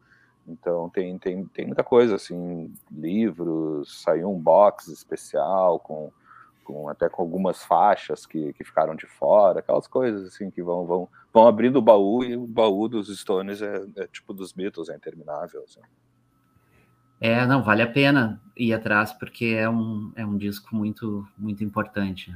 [0.47, 6.11] Então tem, tem, tem muita coisa, assim, livros, saiu um box especial com,
[6.65, 10.85] com até com algumas faixas que, que ficaram de fora, aquelas coisas assim que vão,
[10.85, 14.89] vão, vão abrindo o baú e o baú dos Stones é, é tipo dos Beatles,
[14.89, 15.63] é interminável.
[15.63, 15.79] Assim.
[17.21, 21.63] É, não, vale a pena ir atrás, porque é um, é um disco muito, muito
[21.63, 22.35] importante.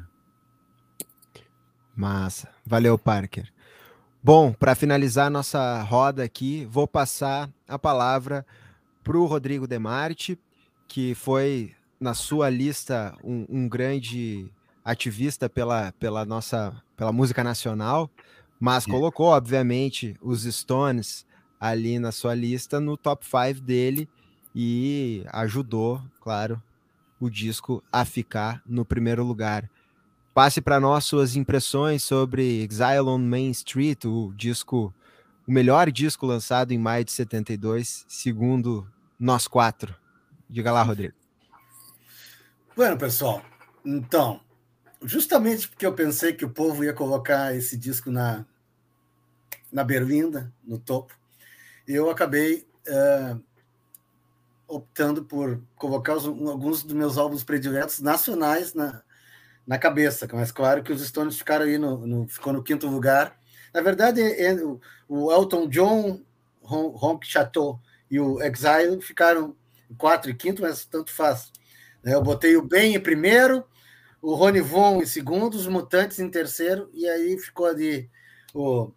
[1.95, 2.47] Massa.
[2.65, 3.51] Valeu, Parker.
[4.23, 8.45] Bom, para finalizar nossa roda aqui, vou passar a palavra
[9.03, 10.37] para o Rodrigo Demarte,
[10.87, 14.49] que foi, na sua lista, um, um, grande
[14.83, 18.09] ativista pela, pela nossa pela música nacional,
[18.59, 21.25] mas colocou, obviamente, os Stones
[21.59, 24.07] ali na sua lista no top 5 dele
[24.53, 26.61] e ajudou, claro,
[27.19, 29.69] o disco a ficar no primeiro lugar.
[30.33, 34.93] Passe para nós suas impressões sobre Exile on Main Street, o disco,
[35.47, 38.87] o melhor disco lançado em maio de 72, segundo
[39.19, 39.95] nós quatro.
[40.49, 41.13] Diga lá, Rodrigo.
[42.79, 43.43] Bueno, pessoal,
[43.83, 44.39] então,
[45.01, 48.45] justamente porque eu pensei que o povo ia colocar esse disco na,
[49.69, 51.13] na berlinda, no topo,
[51.85, 53.43] eu acabei uh,
[54.65, 59.03] optando por colocar os, alguns dos meus álbuns prediletos nacionais na,
[59.67, 63.37] na cabeça, mas claro que os Stones ficaram aí no, no ficou no quinto lugar.
[63.73, 66.21] Na verdade, é, é, o, o Elton John,
[66.63, 67.77] Ronk Chateau
[68.09, 69.53] e o Exile ficaram
[69.91, 71.51] em quatro e quinto, mas tanto faz.
[72.03, 72.13] Né?
[72.13, 73.65] Eu botei o Ben em primeiro,
[74.21, 78.09] o Rony Von em segundo, os Mutantes em terceiro, e aí ficou ali
[78.53, 78.91] o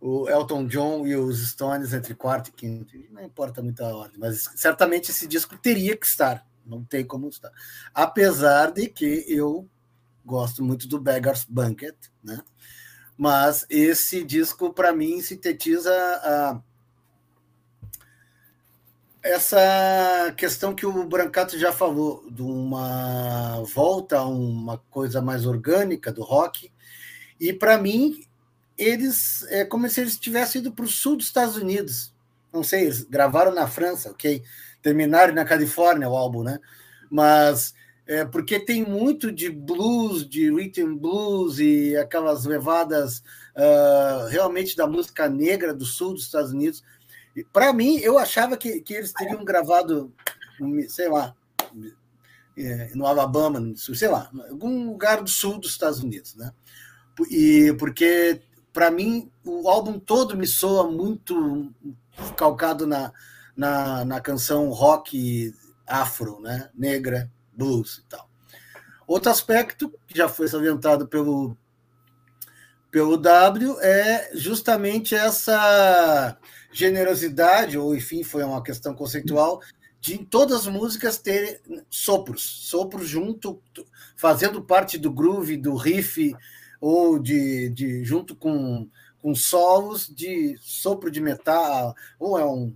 [0.00, 2.94] o Elton John e os Stones entre quarto e quinto.
[3.10, 6.46] Não importa muito a ordem, mas certamente esse disco teria que estar.
[6.64, 7.50] Não tem como estar.
[7.92, 9.68] Apesar de que eu
[10.24, 12.40] gosto muito do Beggar's Banquet, né?
[13.16, 16.62] Mas esse disco, para mim, sintetiza a,
[19.28, 26.10] essa questão que o Brancato já falou, de uma volta a uma coisa mais orgânica
[26.10, 26.72] do rock.
[27.38, 28.24] E para mim,
[28.76, 32.14] eles é como se eles tivessem ido para o sul dos Estados Unidos.
[32.52, 34.42] Não sei, eles gravaram na França, ok?
[34.80, 36.58] Terminaram na Califórnia o álbum, né?
[37.10, 37.74] Mas
[38.06, 43.18] é porque tem muito de blues, de rhythm blues e aquelas levadas
[43.54, 46.82] uh, realmente da música negra do sul dos Estados Unidos.
[47.52, 50.12] Para mim, eu achava que, que eles teriam gravado,
[50.88, 51.34] sei lá,
[52.56, 56.52] é, no Alabama, sei lá, algum lugar do sul dos Estados Unidos, né?
[57.30, 58.42] E porque
[58.78, 61.72] para mim, o álbum todo me soa muito
[62.36, 63.12] calcado na,
[63.56, 65.52] na, na canção rock
[65.84, 66.70] afro, né?
[66.74, 68.30] negra, blues e tal.
[69.04, 71.56] Outro aspecto que já foi salientado pelo,
[72.98, 76.36] pelo W é justamente essa
[76.72, 79.62] generosidade, ou enfim, foi uma questão conceitual,
[80.00, 83.62] de todas as músicas ter sopros, sopros junto,
[84.16, 86.34] fazendo parte do groove, do riff,
[86.80, 88.88] ou de, de junto com,
[89.22, 92.74] com solos de sopro de metal, ou é um,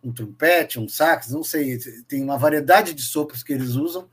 [0.00, 1.76] um trompete, um sax, não sei,
[2.06, 4.08] tem uma variedade de sopros que eles usam,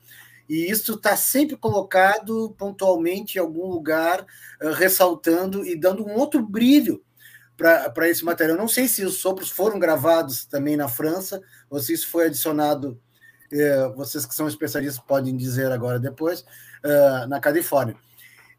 [0.48, 4.26] e isso está sempre colocado pontualmente em algum lugar,
[4.62, 7.02] uh, ressaltando e dando um outro brilho
[7.56, 8.56] para esse material.
[8.56, 13.00] Não sei se os sopros foram gravados também na França, ou se isso foi adicionado,
[13.52, 17.96] uh, vocês que são especialistas podem dizer agora depois, uh, na Califórnia.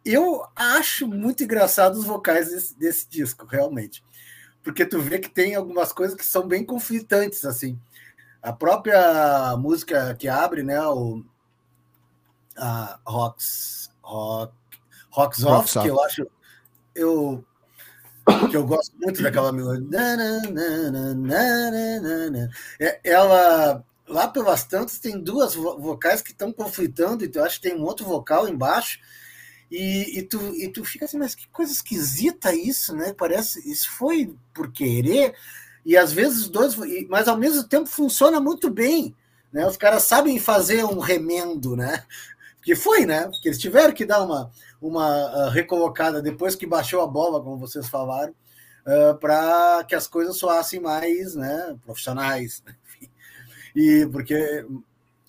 [0.04, 4.04] Eu acho muito engraçado os vocais desse, desse, disco, realmente.
[4.64, 7.80] Porque tu vê que tem algumas coisas que são bem conflitantes, assim.
[8.42, 11.24] A própria música que abre, né, o
[12.58, 14.54] a Rocks, Rock,
[15.12, 16.28] Rocks Off, que eu acho
[16.96, 17.44] eu
[18.50, 19.88] que eu gosto muito daquela melodia.
[22.80, 27.70] É, ela lá pelas tantas tem duas vocais que estão conflitando, então eu acho que
[27.70, 29.00] tem um outro vocal embaixo
[29.70, 33.14] e, e, tu, e tu fica assim, mas que coisa esquisita isso, né?
[33.14, 35.36] Parece, isso foi por querer,
[35.84, 36.76] e às vezes os dois,
[37.10, 39.16] mas ao mesmo tempo funciona muito bem.
[39.52, 39.66] né?
[39.68, 42.04] Os caras sabem fazer um remendo, né?
[42.66, 43.28] Que foi, né?
[43.28, 44.50] Porque eles tiveram que dar uma,
[44.82, 48.34] uma uh, recolocada depois que baixou a bola, como vocês falaram,
[48.88, 52.64] uh, para que as coisas soassem mais né, profissionais.
[53.76, 54.66] e porque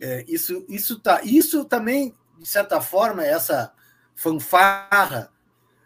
[0.00, 3.70] é, isso, isso, tá, isso também, de certa forma, essa
[4.14, 5.30] fanfarra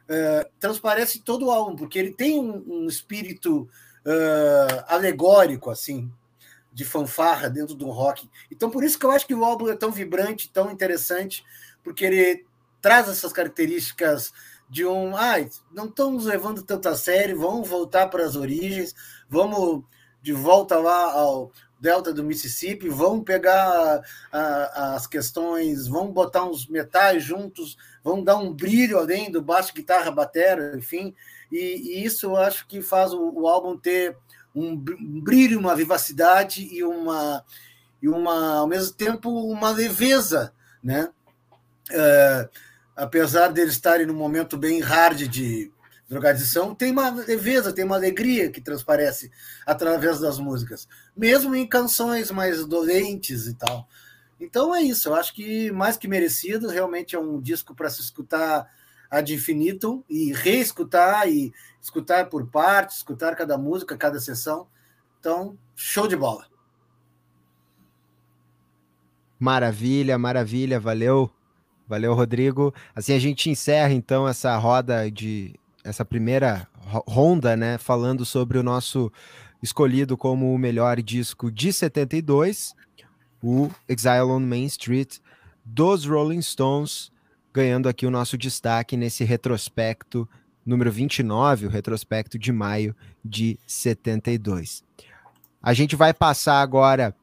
[0.05, 3.69] uh, transparece todo o álbum, porque ele tem um, um espírito
[4.89, 6.11] alegórico, assim,
[6.81, 8.27] de fanfarra dentro do rock.
[8.51, 11.45] Então, por isso que eu acho que o álbum é tão vibrante, tão interessante,
[11.85, 12.47] porque ele
[12.81, 14.33] traz essas características
[14.66, 15.14] de um.
[15.14, 18.95] Ai, ah, não estamos levando tanto a sério, vamos voltar para as origens,
[19.29, 19.85] vamos
[20.23, 26.45] de volta lá ao delta do Mississippi, vamos pegar a, a, as questões, vamos botar
[26.45, 31.14] uns metais juntos, vamos dar um brilho além do baixo, guitarra, batera, enfim.
[31.53, 34.16] E, e isso eu acho que faz o, o álbum ter
[34.55, 37.45] um brilho, uma vivacidade e uma,
[38.03, 41.09] e uma ao mesmo tempo, uma leveza, né?
[41.91, 42.49] É,
[42.97, 45.73] apesar deles estarem num momento bem hard de
[46.09, 49.31] drogadição, tem uma leveza, tem uma alegria que transparece
[49.65, 53.89] através das músicas, mesmo em canções mais dolentes e tal.
[54.41, 58.01] Então é isso, eu acho que mais que merecido, realmente é um disco para se
[58.01, 58.69] escutar
[59.11, 64.66] ad infinitum e reescutar e escutar por partes, escutar cada música, cada sessão.
[65.19, 66.47] Então, show de bola.
[69.38, 71.31] Maravilha, maravilha, valeu.
[71.88, 72.73] Valeu, Rodrigo.
[72.95, 76.69] Assim a gente encerra então essa roda de essa primeira
[77.09, 79.11] ronda, né, falando sobre o nosso
[79.62, 82.75] escolhido como o melhor disco de 72,
[83.43, 85.19] o Exile on Main Street
[85.64, 87.11] dos Rolling Stones,
[87.53, 90.29] ganhando aqui o nosso destaque nesse retrospecto
[90.71, 94.85] número 29, o retrospecto de maio de 72.
[95.61, 97.15] A gente vai passar agora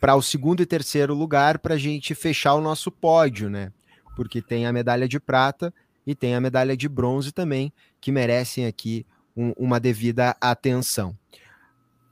[0.00, 3.72] para o segundo e terceiro lugar para a gente fechar o nosso pódio, né?
[4.16, 5.72] Porque tem a medalha de prata
[6.04, 9.06] e tem a medalha de bronze também, que merecem aqui
[9.36, 11.16] um, uma devida atenção.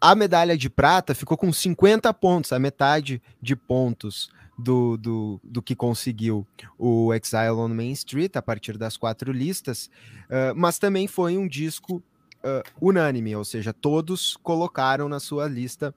[0.00, 5.62] A medalha de prata ficou com 50 pontos, a metade de pontos do, do, do
[5.62, 6.46] que conseguiu
[6.78, 9.90] o Exile on Main Street a partir das quatro listas,
[10.24, 15.94] uh, mas também foi um disco uh, unânime, ou seja, todos colocaram na sua lista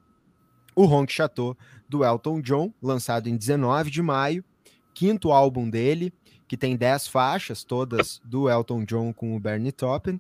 [0.75, 1.57] o Honk Chateau
[1.87, 4.43] do Elton John, lançado em 19 de maio,
[4.93, 6.13] quinto álbum dele,
[6.47, 10.19] que tem 10 faixas, todas do Elton John com o Bernie Taupin,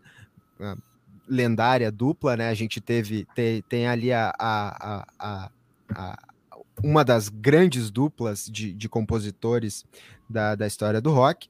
[1.29, 2.49] lendária dupla, né?
[2.49, 5.51] A gente teve, tem, tem ali a, a, a,
[5.93, 6.19] a
[6.83, 9.85] uma das grandes duplas de, de compositores
[10.29, 11.49] da, da história do rock.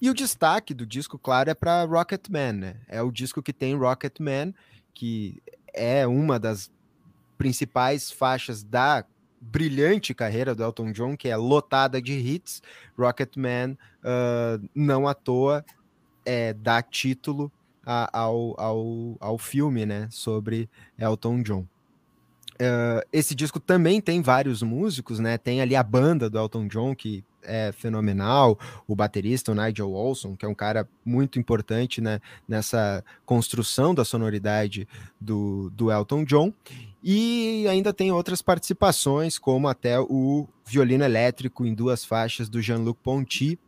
[0.00, 2.76] E o destaque do disco, claro, é para Rocket Man, né?
[2.88, 4.52] É o disco que tem Rocket Man,
[4.92, 5.40] que
[5.72, 6.72] é uma das
[7.38, 9.04] principais faixas da
[9.40, 12.62] brilhante carreira do Elton John, que é lotada de hits.
[12.98, 15.64] Rocket Man, uh, não à toa,
[16.24, 17.50] é, dá título
[17.84, 20.68] a, ao, ao, ao filme né, sobre
[20.98, 21.66] Elton John.
[22.54, 25.36] Uh, esse disco também tem vários músicos, né?
[25.36, 30.36] Tem ali a banda do Elton John, que é fenomenal, o baterista, o Nigel Olson,
[30.36, 34.86] que é um cara muito importante né, nessa construção da sonoridade
[35.20, 36.52] do, do Elton John.
[37.02, 43.00] E ainda tem outras participações, como até o violino elétrico em duas faixas do Jean-Luc
[43.02, 43.58] Ponty.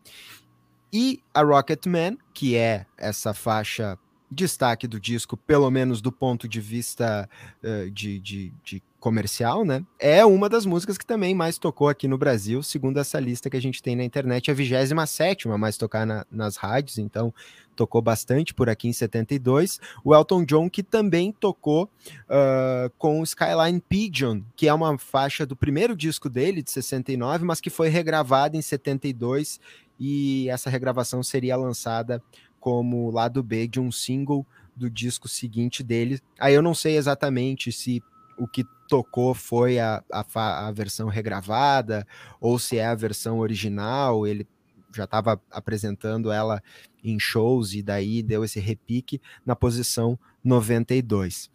[0.92, 3.98] E a Rocket Man, que é essa faixa
[4.34, 7.28] destaque do disco, pelo menos do ponto de vista
[7.62, 9.84] uh, de, de, de, comercial, né?
[9.98, 13.56] É uma das músicas que também mais tocou aqui no Brasil, segundo essa lista que
[13.56, 17.32] a gente tem na internet, a 27 mais tocar na, nas rádios, então
[17.76, 19.78] tocou bastante por aqui em 72.
[20.02, 25.54] O Elton John, que também tocou uh, com Skyline Pigeon, que é uma faixa do
[25.54, 29.60] primeiro disco dele, de 69, mas que foi regravada em 72
[29.98, 32.22] e essa regravação seria lançada
[32.64, 36.18] como lado B de um single do disco seguinte dele.
[36.40, 38.02] Aí eu não sei exatamente se
[38.38, 42.06] o que tocou foi a, a, a versão regravada
[42.40, 44.26] ou se é a versão original.
[44.26, 44.48] Ele
[44.94, 46.62] já estava apresentando ela
[47.04, 51.50] em shows e daí deu esse repique na posição 92.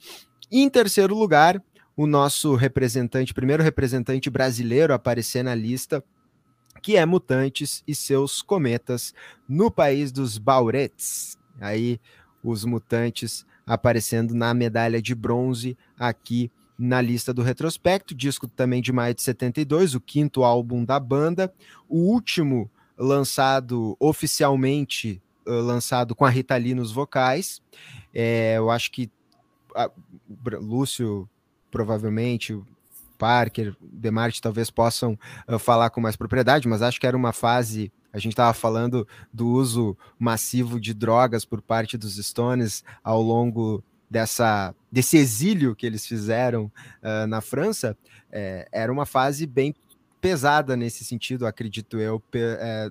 [0.51, 1.59] E em terceiro lugar,
[1.97, 6.03] o nosso representante, primeiro representante brasileiro a aparecer na lista
[6.79, 9.13] que é Mutantes e seus cometas
[9.47, 11.37] no país dos Bauretes.
[11.59, 11.99] Aí
[12.43, 18.91] os Mutantes aparecendo na medalha de bronze aqui na lista do retrospecto, disco também de
[18.91, 21.53] maio de 72, o quinto álbum da banda,
[21.87, 27.61] o último lançado oficialmente uh, lançado com a Rita Lee nos vocais.
[28.13, 29.11] É, eu acho que
[29.75, 29.91] a,
[30.59, 31.29] Lúcio
[31.69, 32.59] provavelmente
[33.19, 37.91] Parker, Demarte talvez possam uh, falar com mais propriedade, mas acho que era uma fase.
[38.11, 43.83] A gente estava falando do uso massivo de drogas por parte dos Stones ao longo
[44.09, 46.71] dessa, desse exílio que eles fizeram
[47.03, 47.95] uh, na França.
[48.31, 49.75] É, era uma fase bem
[50.21, 52.89] pesada nesse sentido, acredito eu, é,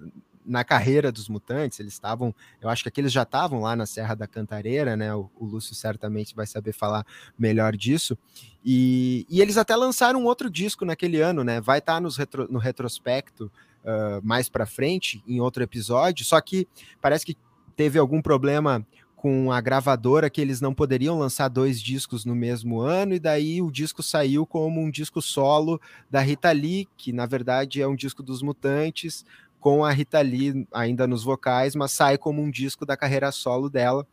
[0.49, 4.15] na carreira dos mutantes, eles estavam, eu acho que aqueles já estavam lá na Serra
[4.15, 5.15] da Cantareira, né?
[5.15, 7.07] O, o Lúcio certamente vai saber falar
[7.39, 8.17] melhor disso.
[8.65, 11.61] E, e, eles até lançaram outro disco naquele ano, né?
[11.61, 13.53] Vai estar tá retro, no retrospecto
[13.85, 16.25] uh, mais para frente, em outro episódio.
[16.25, 16.67] Só que
[17.01, 17.37] parece que
[17.77, 18.85] teve algum problema
[19.19, 23.61] com a gravadora que eles não poderiam lançar dois discos no mesmo ano, e daí
[23.61, 27.97] o disco saiu como um disco solo da Rita Lee, que na verdade é um
[27.97, 29.25] disco dos Mutantes,
[29.61, 33.69] com a Rita Lee ainda nos vocais, mas sai como um disco da carreira solo
[33.69, 34.07] dela.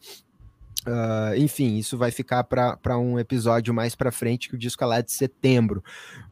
[0.86, 4.88] Uh, enfim, isso vai ficar para um episódio mais para frente, que o disco é
[4.88, 5.84] lá de setembro.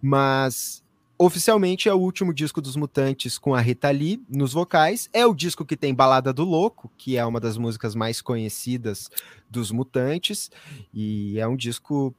[0.02, 0.84] Mas
[1.18, 5.10] oficialmente é o último disco dos Mutantes com a Rita Lee nos vocais.
[5.14, 9.10] É o disco que tem Balada do Louco, que é uma das músicas mais conhecidas
[9.50, 10.52] dos Mutantes,
[10.94, 12.14] e é um disco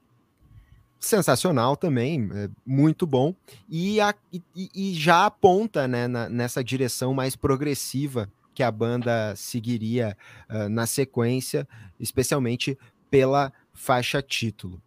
[1.05, 3.34] sensacional também, é muito bom,
[3.68, 4.42] e, a, e,
[4.74, 10.16] e já aponta né, na, nessa direção mais progressiva que a banda seguiria
[10.48, 11.66] uh, na sequência,
[11.98, 12.78] especialmente
[13.11, 14.80] pela faixa título.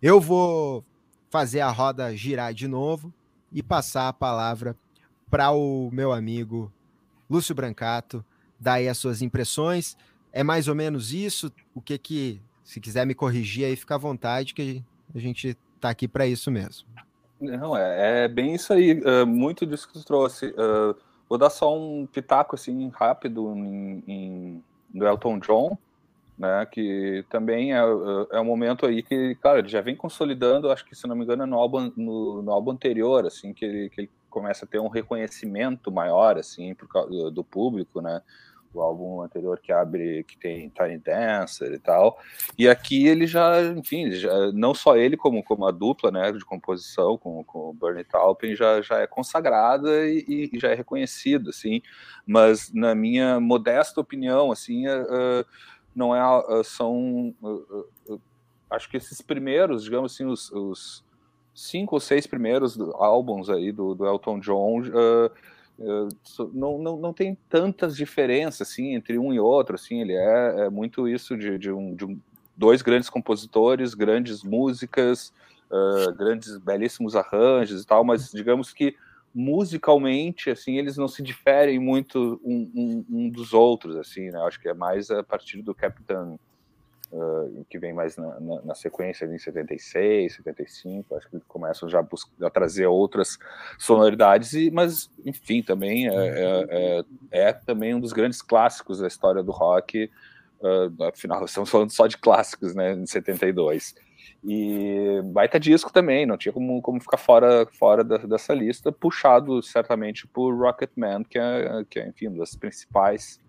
[0.00, 0.84] Eu vou
[1.30, 3.14] fazer a roda girar de novo
[3.52, 4.76] e passar a palavra
[5.30, 6.72] para o meu amigo
[7.30, 8.24] Lúcio Brancato,
[8.58, 9.96] dar aí as suas impressões.
[10.32, 11.52] É mais ou menos isso?
[11.74, 14.84] O que que, se quiser me corrigir aí, fica à vontade, que
[15.14, 16.86] a gente está aqui para isso mesmo.
[17.40, 19.00] Não, é, é, bem isso aí.
[19.00, 20.46] Uh, muito disso que tu trouxe.
[20.46, 20.94] Uh,
[21.28, 25.76] vou dar só um pitaco assim rápido em, em, do Elton John,
[26.38, 26.64] né?
[26.70, 27.80] Que também é,
[28.30, 30.70] é um momento aí que, cara, ele já vem consolidando.
[30.70, 33.64] Acho que se não me engano é no álbum, no, no álbum anterior, assim, que
[33.64, 38.22] ele, que ele começa a ter um reconhecimento maior, assim, por, do público, né?
[38.74, 42.18] O álbum anterior que abre, que tem Tiny Dancer e tal.
[42.56, 46.44] E aqui ele já, enfim, já, não só ele, como, como a dupla né, de
[46.44, 51.50] composição com, com o Bernie Taupin já, já é consagrada e, e, já é reconhecido,
[51.50, 51.82] assim.
[52.26, 55.44] Mas, na minha modesta opinião, assim, uh,
[55.94, 58.20] não é, uh, são, uh,
[58.70, 61.04] acho que esses primeiros, digamos assim, os, os
[61.54, 64.82] cinco ou seis primeiros álbuns aí do, do Elton John
[66.52, 70.70] não, não, não tem tantas diferenças assim entre um e outro assim ele é, é
[70.70, 72.20] muito isso de, de, um, de um,
[72.56, 75.32] dois grandes compositores grandes músicas
[75.70, 78.94] uh, grandes belíssimos arranjos e tal mas digamos que
[79.34, 84.38] musicalmente assim eles não se diferem muito um, um, um dos outros assim né?
[84.42, 86.38] acho que é mais a partir do Captain
[87.12, 92.04] uh, que vem mais na, na, na, sequência em 76, 75, acho que começam já
[92.40, 93.38] a, trazer outras
[93.78, 97.04] sonoridades, e, mas enfim, também é, é, é,
[97.48, 100.10] é, também um dos grandes clássicos da história do rock,
[100.60, 103.94] uh, afinal estamos falando só de clássicos, né, em 72.
[104.44, 109.62] E baita disco também, não tinha como, como ficar fora, fora da, dessa lista, puxado
[109.62, 113.40] certamente por Rocketman, que é, que é enfim, uma das principais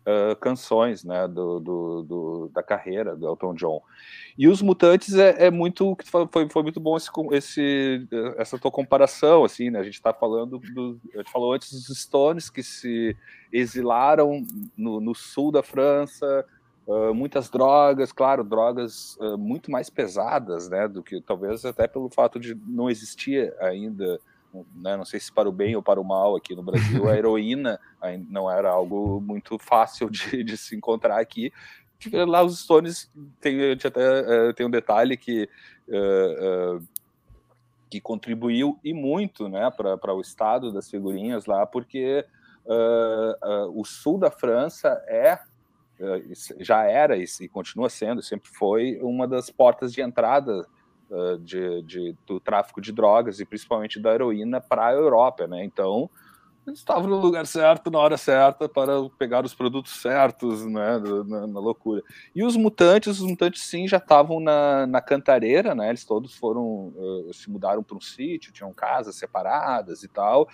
[0.00, 3.82] uh, canções né, do, do, do, da carreira do Elton John.
[4.36, 9.44] E os Mutantes é, é muito foi, foi muito bom esse, esse, essa tua comparação
[9.44, 9.80] assim, né?
[9.80, 13.16] A gente está falando do, a gente falou antes dos Stones que se
[13.52, 14.44] exilaram
[14.76, 16.44] no, no sul da França,
[16.86, 22.10] Uh, muitas drogas, claro, drogas uh, muito mais pesadas, né, do que talvez até pelo
[22.10, 24.18] fato de não existir ainda
[24.74, 27.16] né, não sei se para o bem ou para o mal aqui no Brasil, a
[27.16, 27.78] heroína
[28.28, 31.52] não era algo muito fácil de, de se encontrar aqui.
[32.26, 35.48] Lá os Stones tem, até, uh, tem um detalhe que,
[35.86, 36.88] uh, uh,
[37.90, 42.24] que contribuiu e muito né, para o estado das figurinhas lá, porque
[43.74, 45.40] o sul da França é
[46.60, 50.66] já era e continua sendo, sempre foi uma das portas de entrada
[51.10, 55.64] uh, de, de, do tráfico de drogas e principalmente da heroína para a Europa, né?
[55.64, 56.08] Então
[56.66, 61.46] eles estavam no lugar certo, na hora certa, para pegar os produtos certos, né, na,
[61.46, 62.02] na loucura.
[62.34, 66.92] E os mutantes, os mutantes sim já estavam na, na cantareira, né, eles todos foram,
[66.94, 70.48] uh, se mudaram para um sítio, tinham casas separadas e tal,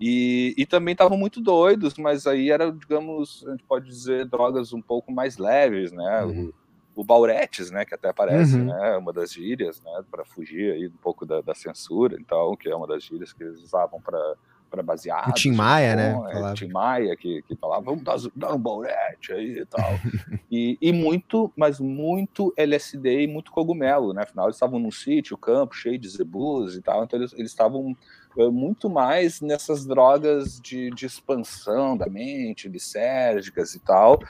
[0.00, 4.72] e, e também estavam muito doidos, mas aí era, digamos, a gente pode dizer, drogas
[4.72, 6.52] um pouco mais leves, né, uhum
[6.94, 8.66] o Bauretes, né, que até aparece, uhum.
[8.66, 12.68] né, uma das gírias, né, para fugir aí um pouco da, da, censura, então, que
[12.68, 14.36] é uma das gírias que eles usavam para
[14.72, 15.28] para basear.
[15.28, 16.14] O Tim Maia, né?
[16.32, 19.84] É, Tim Maia, que, que falava, vamos dar, dar um baurete aí e tal.
[20.50, 24.22] e, e muito, mas muito LSD e muito cogumelo, né?
[24.22, 27.94] Afinal, eles estavam num sítio, campo, cheio de zebus e tal, então eles estavam
[28.36, 34.20] muito mais nessas drogas de, de expansão da mente, lisérgicas e tal,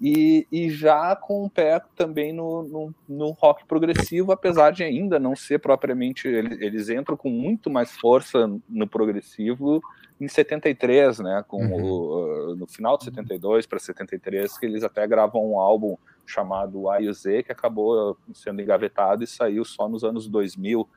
[0.00, 5.18] e, e já com o pé também no, no, no, rock progressivo, apesar de ainda
[5.18, 6.26] não ser propriamente.
[6.26, 9.82] Eles, eles entram com muito mais força no progressivo
[10.18, 11.44] em 73, né?
[11.46, 12.52] Com uhum.
[12.52, 17.00] o, no final de 72 para 73, que eles até gravam um álbum chamado A
[17.00, 20.88] e Z, que acabou sendo engavetado e saiu só nos anos 2000,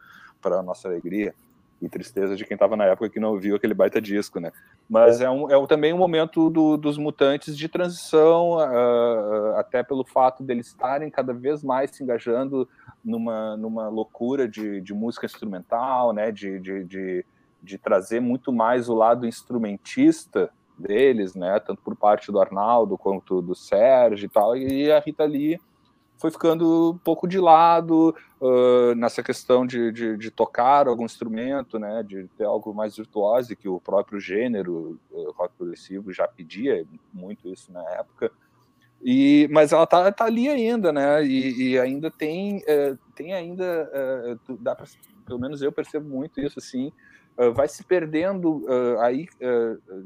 [0.41, 1.34] para nossa alegria
[1.84, 4.52] e tristeza de quem estava na época que não viu aquele baita disco, né?
[4.90, 10.06] Mas é, um, é também um momento do, dos mutantes de transição, uh, até pelo
[10.06, 12.68] fato deles estarem cada vez mais se engajando
[13.04, 16.32] numa, numa loucura de, de música instrumental, né?
[16.32, 17.26] De, de, de,
[17.62, 21.60] de trazer muito mais o lado instrumentista deles, né?
[21.60, 25.60] Tanto por parte do Arnaldo quanto do Sérgio e tal, e a Rita Lee
[26.24, 31.78] foi ficando um pouco de lado uh, nessa questão de, de, de, tocar algum instrumento,
[31.78, 36.86] né, de ter algo mais virtuoso, que o próprio gênero uh, rock progressivo já pedia
[37.13, 38.32] muito isso na época.
[39.03, 41.26] E, mas ela tá, tá ali ainda, né?
[41.26, 44.86] E, e ainda tem, uh, tem ainda, dá pra,
[45.26, 46.89] pelo menos eu percebo muito isso assim,
[47.53, 48.65] vai se perdendo
[49.01, 49.28] aí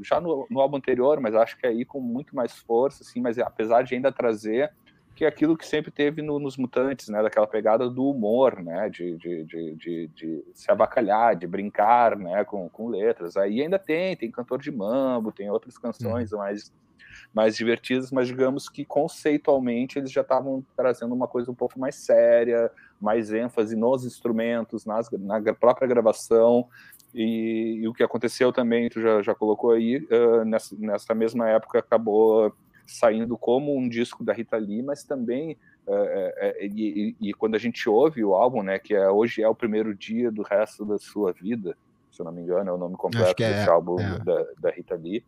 [0.01, 3.21] já no, no álbum anterior, mas acho que aí com muito mais força, assim.
[3.21, 4.73] Mas apesar de ainda trazer
[5.17, 7.23] que é aquilo que sempre teve no, nos mutantes, né?
[7.23, 8.87] Daquela pegada do humor, né?
[8.87, 12.45] De, de, de, de, se abacalhar, de brincar, né?
[12.45, 13.35] Com, com letras.
[13.35, 16.37] Aí ainda tem, tem cantor de mambo, tem outras canções uhum.
[16.37, 16.71] mais
[17.33, 21.95] mais divertidas, mas digamos que conceitualmente eles já estavam trazendo uma coisa um pouco mais
[21.95, 26.67] séria, mais ênfase nos instrumentos, nas, na própria gravação.
[27.13, 31.49] E, e o que aconteceu também, tu já, já colocou aí, uh, nessa, nessa mesma
[31.49, 32.53] época acabou
[32.87, 35.57] saindo como um disco da Rita Lee, mas também
[35.87, 39.47] é, é, e, e, quando a gente ouve o álbum, né, que é hoje é
[39.47, 41.77] o primeiro dia do resto da sua vida,
[42.11, 44.19] se eu não me engano, é o nome completo é, desse álbum é.
[44.19, 45.23] da, da, Rita Lee,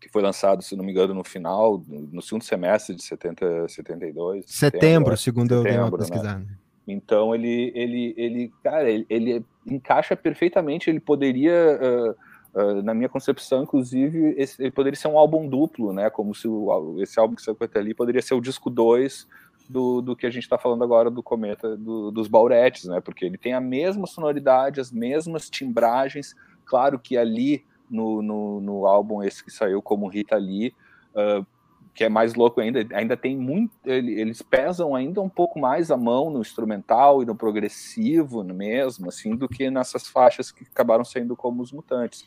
[0.00, 4.44] que foi lançado, se não me engano, no final, no segundo semestre de 70, 72.
[4.46, 6.38] Setembro, setembro segundo setembro, eu dei uma pesquisada.
[6.38, 6.46] Né?
[6.86, 10.90] Então ele, ele, ele, cara, ele, ele encaixa perfeitamente.
[10.90, 12.16] Ele poderia uh,
[12.54, 16.10] Uh, na minha concepção, inclusive, esse, ele poderia ser um álbum duplo, né?
[16.10, 19.26] Como se o, esse álbum que saiu até ali poderia ser o disco 2
[19.68, 23.00] do, do que a gente está falando agora do Cometa, do, dos Bauretes, né?
[23.00, 26.34] Porque ele tem a mesma sonoridade, as mesmas timbragens.
[26.66, 30.74] Claro que ali no, no, no álbum esse que saiu como Rita Lee,
[31.14, 31.46] uh,
[31.94, 33.72] que é mais louco ainda, ainda tem muito.
[33.84, 39.36] Eles pesam ainda um pouco mais a mão no instrumental e no progressivo mesmo, assim,
[39.36, 42.26] do que nessas faixas que acabaram saindo como os mutantes.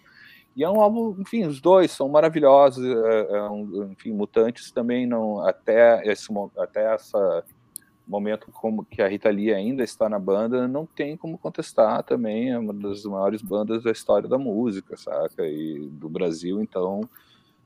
[0.55, 2.85] E é um álbum, enfim, os dois são maravilhosos.
[2.85, 7.43] É, é um, enfim, Mutantes também não até esse até essa
[8.07, 12.51] momento como que a Rita Lee ainda está na banda, não tem como contestar também
[12.51, 15.47] é uma das maiores bandas da história da música, saca?
[15.47, 17.01] E do Brasil, então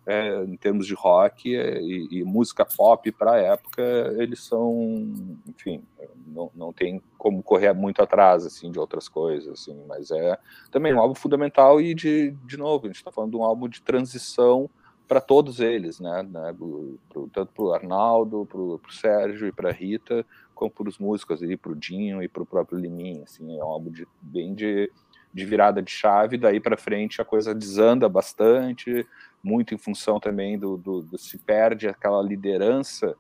[0.06, 3.82] é, em termos de rock é, e, e música pop para a época,
[4.18, 5.14] eles são,
[5.48, 5.84] enfim,
[6.30, 10.38] não, não tem como correr muito atrás assim de outras coisas, assim, mas é
[10.72, 13.68] também um álbum fundamental e de, de novo, a gente está falando de um álbum
[13.68, 14.70] de transição
[15.08, 19.72] para todos eles, né, né pro, tanto para o Arnaldo, para o Sérgio e para
[19.72, 20.24] Rita,
[20.54, 23.64] como para os músicos ali, para o Dinho e para o próprio Liminha, assim, é
[23.64, 24.92] um álbum de, bem de,
[25.34, 29.08] de virada de chave, daí para frente a coisa desanda bastante,
[29.44, 33.16] muito em função também do, do, do se perde aquela liderança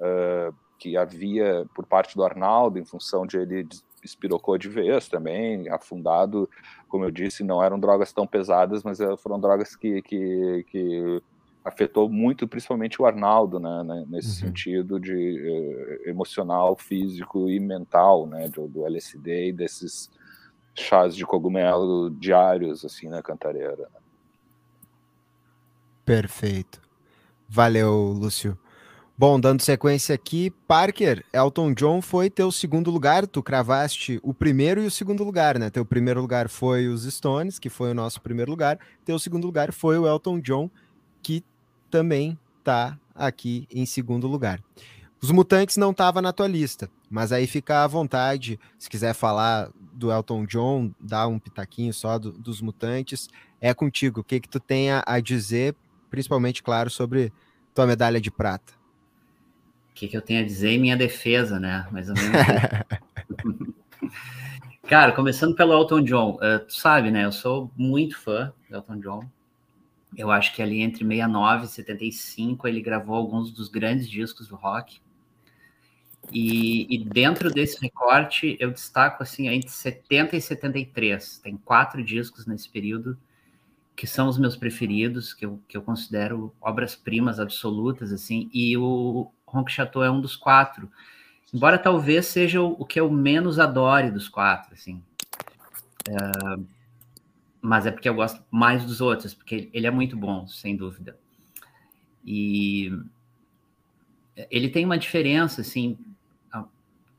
[0.00, 3.68] uh, que havia por parte do Arnaldo, em função de ele
[4.02, 6.48] espirocou de vez também, afundado,
[6.88, 11.22] como eu disse, não eram drogas tão pesadas, mas eh, foram drogas que, que, que
[11.64, 14.48] afetou muito, principalmente o Arnaldo, né, né nesse uhum.
[14.48, 20.10] sentido de uh, emocional, físico e mental, né, do, do LSD e desses
[20.74, 23.76] chás de cogumelo diários, assim, na Cantareira.
[23.92, 24.00] Né.
[26.04, 26.80] Perfeito.
[27.48, 28.56] Valeu, Lúcio.
[29.20, 34.80] Bom, dando sequência aqui, Parker, Elton John foi teu segundo lugar, tu cravaste o primeiro
[34.80, 35.70] e o segundo lugar, né?
[35.70, 39.72] Teu primeiro lugar foi os Stones, que foi o nosso primeiro lugar, teu segundo lugar
[39.72, 40.70] foi o Elton John,
[41.20, 41.42] que
[41.90, 44.62] também tá aqui em segundo lugar.
[45.20, 49.68] Os Mutantes não tava na tua lista, mas aí fica à vontade, se quiser falar
[49.92, 53.28] do Elton John, dar um pitaquinho só do, dos Mutantes,
[53.60, 54.20] é contigo.
[54.20, 55.74] O que que tu tem a dizer
[56.08, 57.32] principalmente, claro, sobre
[57.74, 58.77] tua medalha de prata.
[59.98, 61.88] O que, que eu tenho a dizer em minha defesa, né?
[61.90, 62.30] Mais ou menos.
[64.86, 67.24] Cara, começando pelo Elton John, uh, tu sabe, né?
[67.24, 69.28] Eu sou muito fã do Elton John.
[70.16, 74.54] Eu acho que ali entre 69 e 75 ele gravou alguns dos grandes discos do
[74.54, 75.00] rock.
[76.30, 81.38] E, e, dentro desse recorte eu destaco assim entre 70 e 73.
[81.38, 83.18] Tem quatro discos nesse período
[83.96, 89.32] que são os meus preferidos, que eu, que eu considero obras-primas absolutas, assim, e o
[89.50, 90.90] Ronco Chateau é um dos quatro.
[91.52, 95.02] Embora talvez seja o, o que eu menos adore dos quatro, assim.
[96.08, 96.64] Uh,
[97.60, 101.18] mas é porque eu gosto mais dos outros, porque ele é muito bom, sem dúvida.
[102.24, 102.92] E
[104.50, 105.98] ele tem uma diferença, assim,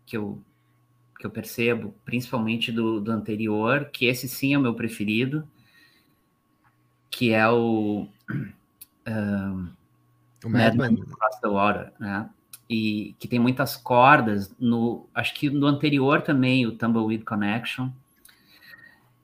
[0.06, 0.42] que eu,
[1.20, 5.48] que eu percebo, principalmente do, do anterior, que esse sim é o meu preferido,
[7.12, 8.08] que é o,
[9.08, 9.70] um,
[10.44, 12.30] o Madman Across the Water, né?
[12.70, 17.90] E que tem muitas cordas no, acho que no anterior também o Tumbleweed Connection.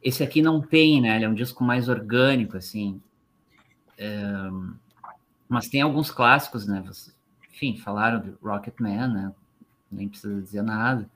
[0.01, 1.15] Esse aqui não tem, né?
[1.15, 3.01] Ele é um disco mais orgânico, assim.
[5.47, 6.83] Mas tem alguns clássicos, né?
[7.51, 9.33] Enfim, falaram de Rocket Man, né?
[9.91, 11.09] Nem precisa dizer nada.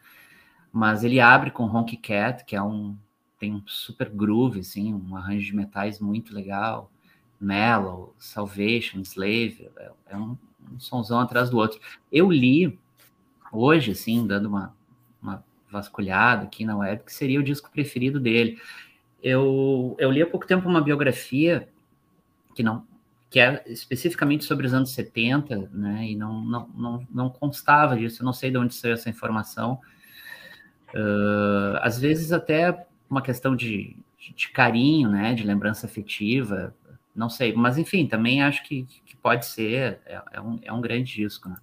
[0.72, 2.96] Mas ele abre com Honky Cat, que é um
[3.40, 6.92] tem um super groove, assim, um arranjo de metais muito legal.
[7.40, 10.38] Mellow, Salvation, Slave, é, é um,
[10.72, 11.80] um somzão atrás do outro.
[12.12, 12.78] Eu li
[13.52, 14.76] hoje, assim, dando uma,
[15.22, 18.60] uma vasculhada aqui na web, que seria o disco preferido dele.
[19.22, 21.70] Eu, eu li há pouco tempo uma biografia
[22.56, 22.88] que não
[23.30, 28.22] que é especificamente sobre os anos 70, né, e não, não, não, não constava disso,
[28.22, 29.80] eu não sei de onde saiu essa informação.
[30.90, 33.96] Uh, às vezes até uma questão de,
[34.36, 36.74] de carinho, né, de lembrança afetiva,
[37.20, 40.80] não sei, mas enfim, também acho que, que pode ser, é, é, um, é um
[40.80, 41.58] grande disco, né?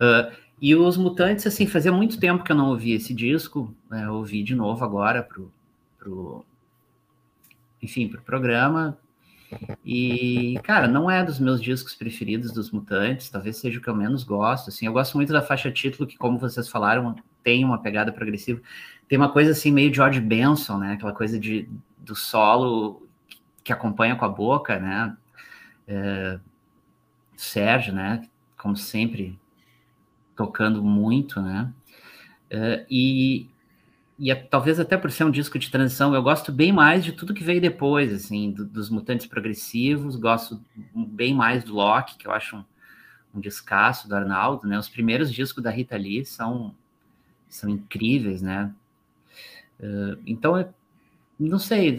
[0.00, 4.08] Uh, e os Mutantes, assim, fazia muito tempo que eu não ouvia esse disco, né,
[4.08, 5.52] ouvi de novo agora pro,
[5.98, 6.44] pro
[7.82, 8.96] enfim, pro programa,
[9.84, 13.94] e, cara, não é dos meus discos preferidos dos Mutantes, talvez seja o que eu
[13.94, 17.14] menos gosto, assim, eu gosto muito da faixa título, que, como vocês falaram,
[17.44, 18.62] tem uma pegada progressiva,
[19.06, 20.94] tem uma coisa assim meio George Benson, né?
[20.94, 23.05] Aquela coisa de, do solo
[23.66, 25.16] que acompanha com a boca, né?
[25.88, 26.38] É,
[27.36, 28.28] Sérgio, né?
[28.56, 29.36] Como sempre,
[30.36, 31.74] tocando muito, né?
[32.48, 33.50] É, e,
[34.16, 37.10] e é, talvez até por ser um disco de transição, eu gosto bem mais de
[37.10, 40.62] tudo que veio depois, assim, do, dos Mutantes Progressivos, gosto
[40.94, 42.64] bem mais do Loki, que eu acho um,
[43.34, 44.78] um descasso do Arnaldo, né?
[44.78, 46.72] Os primeiros discos da Rita Lee são,
[47.48, 48.72] são incríveis, né?
[49.80, 50.72] Uh, então, eu,
[51.36, 51.98] não sei.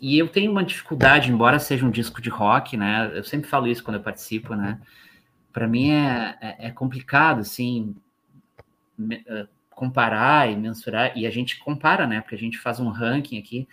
[0.00, 3.10] E eu tenho uma dificuldade, embora seja um disco de rock, né?
[3.14, 4.80] Eu sempre falo isso quando eu participo, né?
[5.52, 7.96] Para mim é, é, é, complicado, assim,
[8.96, 11.16] me, uh, comparar e mensurar.
[11.16, 12.20] E a gente compara, né?
[12.20, 13.66] Porque a gente faz um ranking aqui,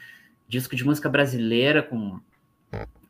[0.47, 2.21] disco de música brasileira com,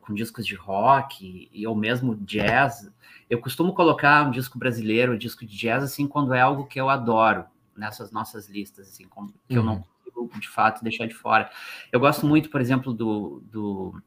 [0.00, 2.90] com discos de rock e ou mesmo jazz.
[3.30, 6.80] Eu costumo colocar um disco brasileiro, um disco de jazz, assim, quando é algo que
[6.80, 7.44] eu adoro
[7.76, 9.58] nessas nossas listas, assim, como, que uhum.
[9.58, 9.93] eu não
[10.38, 11.50] de fato, deixar de fora.
[11.92, 14.02] Eu gosto muito, por exemplo, do, do,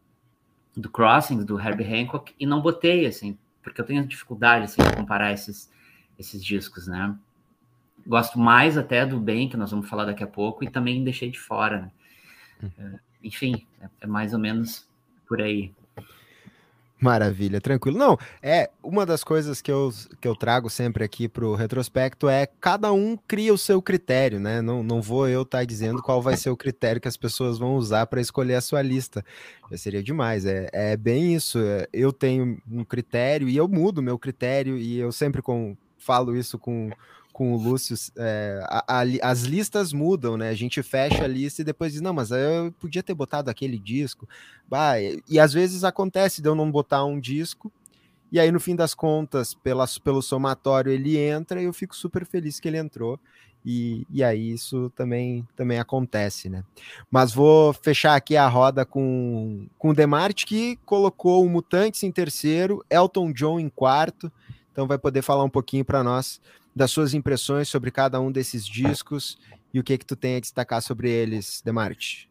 [0.75, 4.95] do Crossings, do Herbie Hancock, e não botei, assim, porque eu tenho dificuldade, assim, de
[4.95, 5.71] comparar esses,
[6.17, 7.15] esses discos, né?
[8.05, 11.29] Gosto mais até do Bem, que nós vamos falar daqui a pouco, e também deixei
[11.29, 11.91] de fora, né?
[12.63, 12.99] Uhum.
[13.23, 14.87] Enfim, é, é mais ou menos
[15.27, 15.73] por aí.
[16.99, 17.97] Maravilha, tranquilo.
[17.97, 22.27] Não, é uma das coisas que eu, que eu trago sempre aqui para o retrospecto
[22.27, 24.61] é cada um cria o seu critério, né?
[24.63, 27.59] Não, não vou eu estar tá dizendo qual vai ser o critério que as pessoas
[27.59, 29.23] vão usar para escolher a sua lista.
[29.69, 30.43] Já seria demais.
[30.45, 31.59] É, é bem isso.
[31.59, 36.35] É, eu tenho um critério e eu mudo meu critério, e eu sempre com, falo
[36.35, 36.89] isso com
[37.37, 40.49] com o Lúcio, é, a, a, as listas mudam, né?
[40.49, 43.77] A gente fecha a lista e depois diz, não, mas eu podia ter botado aquele
[43.77, 44.27] disco.
[44.67, 47.71] Bah, e, e às vezes acontece de eu não botar um disco,
[48.31, 52.25] e aí no fim das contas, pela, pelo somatório, ele entra e eu fico super
[52.25, 53.19] feliz que ele entrou.
[53.63, 56.63] E, e aí isso também, também acontece, né?
[57.11, 62.11] Mas vou fechar aqui a roda com, com o Demarte, que colocou o Mutantes em
[62.11, 64.31] terceiro, Elton John em quarto,
[64.71, 66.41] então vai poder falar um pouquinho para nós
[66.77, 69.37] das suas impressões sobre cada um desses discos
[69.73, 72.29] e o que que tu tem a destacar sobre eles, Demarte.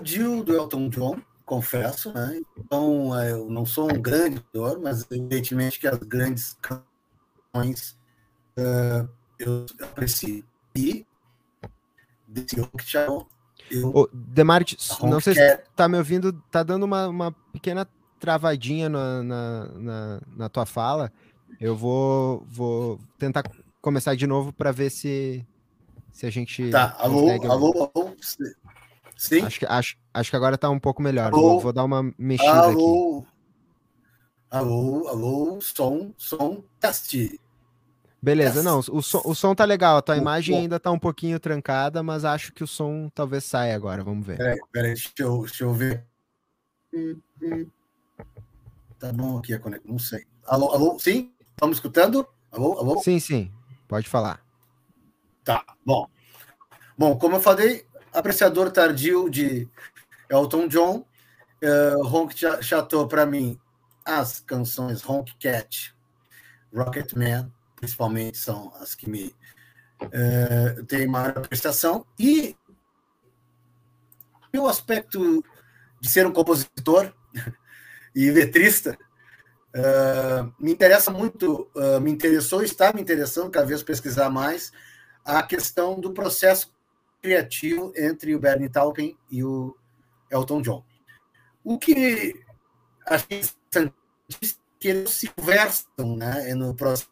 [0.00, 2.40] Dio do Elton John, confesso, né?
[2.56, 7.98] Então, é, eu não sou um grande autor, mas evidentemente que as grandes canções
[8.56, 9.08] uh,
[9.40, 10.44] eu aprecio.
[10.76, 11.04] E
[12.28, 13.28] desse Rock Show,
[13.68, 14.08] eu...
[14.12, 17.84] Demarte, não sei se tá me ouvindo, tá dando uma, uma pequena
[18.18, 21.12] travadinha na, na, na, na tua fala.
[21.60, 23.42] Eu vou, vou tentar
[23.80, 25.44] começar de novo para ver se,
[26.12, 26.70] se a gente.
[26.70, 28.16] Tá, alô, alô, alô.
[29.16, 29.42] Sim.
[29.42, 31.32] Acho que, acho, acho que agora tá um pouco melhor.
[31.32, 33.28] Vou, vou, dar uma mexida alô, aqui.
[34.50, 37.40] Alô, alô, som, som, teste.
[38.22, 41.38] Beleza, não, o som, o som tá legal, a tua imagem ainda tá um pouquinho
[41.38, 44.36] trancada, mas acho que o som talvez saia agora, vamos ver.
[44.38, 46.04] Peraí, peraí, deixa eu, deixa eu ver.
[48.98, 50.26] Tá bom aqui a conexão, não sei.
[50.44, 51.32] Alô, alô, sim?
[51.50, 52.26] Estamos escutando?
[52.50, 53.00] Alô, alô?
[53.00, 53.52] Sim, sim,
[53.86, 54.44] pode falar.
[55.44, 56.08] Tá, bom.
[56.96, 59.68] Bom, como eu falei, apreciador tardio de
[60.28, 61.06] Elton John,
[61.62, 63.56] uh, Honk Chateau para mim,
[64.04, 65.94] as canções Honk Cat,
[66.74, 69.32] Rocket Man, principalmente, são as que me
[70.02, 72.04] uh, têm maior apreciação.
[72.18, 72.56] E
[74.56, 75.44] o aspecto
[76.00, 77.14] de ser um compositor
[78.14, 78.98] e letrista,
[79.74, 84.72] uh, me interessa muito, uh, me interessou, está me interessando cada vez pesquisar mais
[85.24, 86.72] a questão do processo
[87.20, 89.76] criativo entre o Bernie Taupin e o
[90.30, 90.84] Elton John.
[91.62, 92.34] O que
[93.06, 93.94] achei interessante
[94.42, 94.46] é
[94.78, 97.10] que eles se conversam né, no processo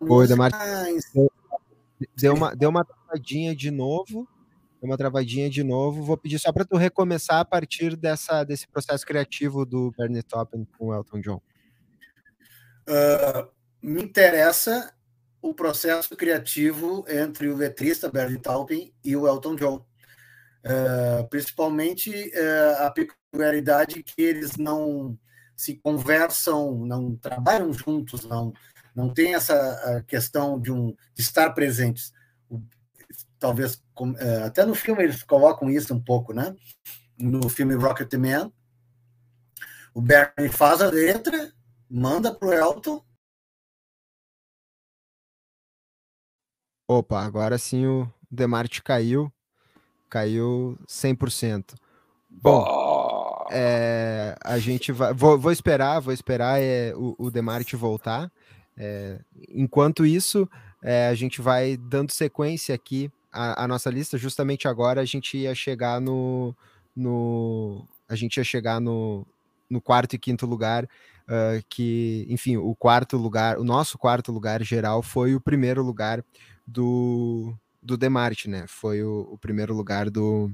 [0.00, 0.50] Oi, Damar.
[2.16, 4.26] Deu uma, deu uma travadinha de novo.
[4.80, 6.02] Uma travadinha de novo.
[6.02, 10.66] Vou pedir só para tu recomeçar a partir dessa, desse processo criativo do Bernie Taupin
[10.76, 11.42] com o Elton John.
[12.88, 13.48] Uh,
[13.82, 14.94] me interessa
[15.42, 19.84] o processo criativo entre o letrista Bernie Taupin e o Elton John.
[20.64, 25.18] Uh, principalmente uh, a peculiaridade que eles não
[25.56, 28.52] se conversam, não trabalham juntos, não
[28.98, 32.12] não tem essa questão de, um, de estar presentes.
[33.38, 33.82] Talvez,
[34.18, 36.54] é, até no filme eles colocam isso um pouco, né?
[37.16, 38.52] No filme Rocket Man,
[39.94, 41.52] o Bernie faz a letra,
[41.88, 43.04] manda para o Elton.
[46.88, 49.32] Opa, agora sim o Demarte caiu,
[50.08, 51.74] caiu 100%.
[52.30, 55.12] Bom, é, a gente vai.
[55.12, 58.30] Vou, vou, esperar, vou esperar é, o, o Demarte voltar.
[58.76, 60.48] É, enquanto isso,
[60.82, 64.18] é, a gente vai dando sequência aqui à, à, nossa lista.
[64.18, 66.54] Justamente agora a gente ia chegar no.
[66.94, 69.26] no a gente ia chegar no,
[69.70, 70.84] no quarto e quinto lugar.
[71.28, 76.24] Uh, que, enfim, o quarto lugar, o nosso quarto lugar geral foi o primeiro lugar
[76.66, 78.64] do, do Demarte, né?
[78.66, 80.50] Foi o, o primeiro lugar do,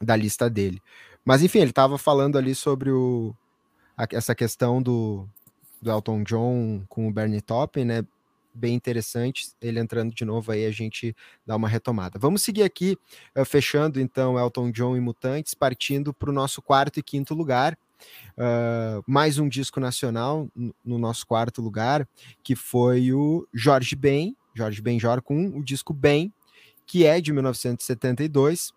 [0.00, 0.80] da lista dele.
[1.24, 3.34] Mas, enfim, ele estava falando ali sobre o,
[3.96, 5.28] a, essa questão do,
[5.82, 8.04] do Elton John com o Bernie Taupin, né?
[8.54, 9.48] Bem interessante.
[9.60, 12.18] Ele entrando de novo aí, a gente dá uma retomada.
[12.18, 12.96] Vamos seguir aqui,
[13.36, 17.76] uh, fechando então Elton John e Mutantes, partindo para o nosso quarto e quinto lugar.
[18.36, 20.48] Uh, mais um disco nacional
[20.84, 22.08] no nosso quarto lugar,
[22.42, 26.32] que foi o Jorge Ben, Jorge Benjor com o disco Bem,
[26.86, 28.68] que é de 1972.
[28.68, 28.74] Uh,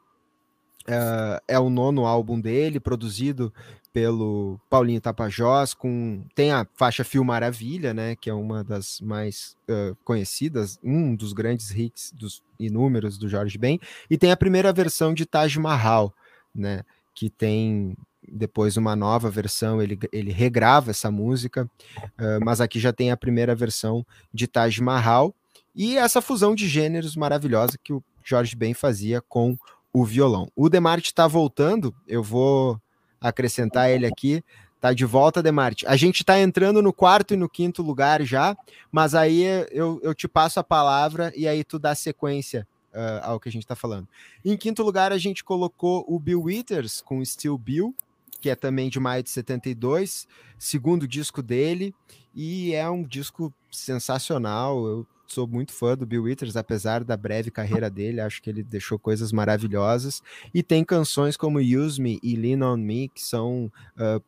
[0.90, 3.54] ah, é o nono álbum dele, produzido
[3.98, 9.58] pelo Paulinho Tapajós, com tem a faixa Fio Maravilha, né, que é uma das mais
[9.68, 14.72] uh, conhecidas, um dos grandes hits dos inúmeros do Jorge Ben, e tem a primeira
[14.72, 16.14] versão de Taj Mahal,
[16.54, 17.98] né, que tem
[18.32, 21.68] depois uma nova versão, ele, ele regrava essa música,
[21.98, 25.34] uh, mas aqui já tem a primeira versão de Taj Mahal,
[25.76, 29.58] e essa fusão de gêneros maravilhosa que o Jorge Ben fazia com
[29.92, 30.52] o violão.
[30.56, 32.80] O Demarte está voltando, eu vou
[33.22, 34.44] acrescentar ele aqui.
[34.80, 35.88] Tá de volta, Demarte.
[35.88, 38.56] A gente tá entrando no quarto e no quinto lugar já,
[38.92, 43.40] mas aí eu, eu te passo a palavra e aí tu dá sequência uh, ao
[43.40, 44.08] que a gente tá falando.
[44.46, 47.96] Em quinto lugar, a gente colocou o Bill Withers com Still Bill,
[48.40, 50.28] que é também de maio de 72,
[50.60, 51.94] segundo disco dele,
[52.36, 54.86] e é um disco sensacional.
[54.86, 58.64] Eu sou muito fã do Bill Withers, apesar da breve carreira dele, acho que ele
[58.64, 60.22] deixou coisas maravilhosas.
[60.54, 64.24] E tem canções como Use Me e Lean On Me, que são uh,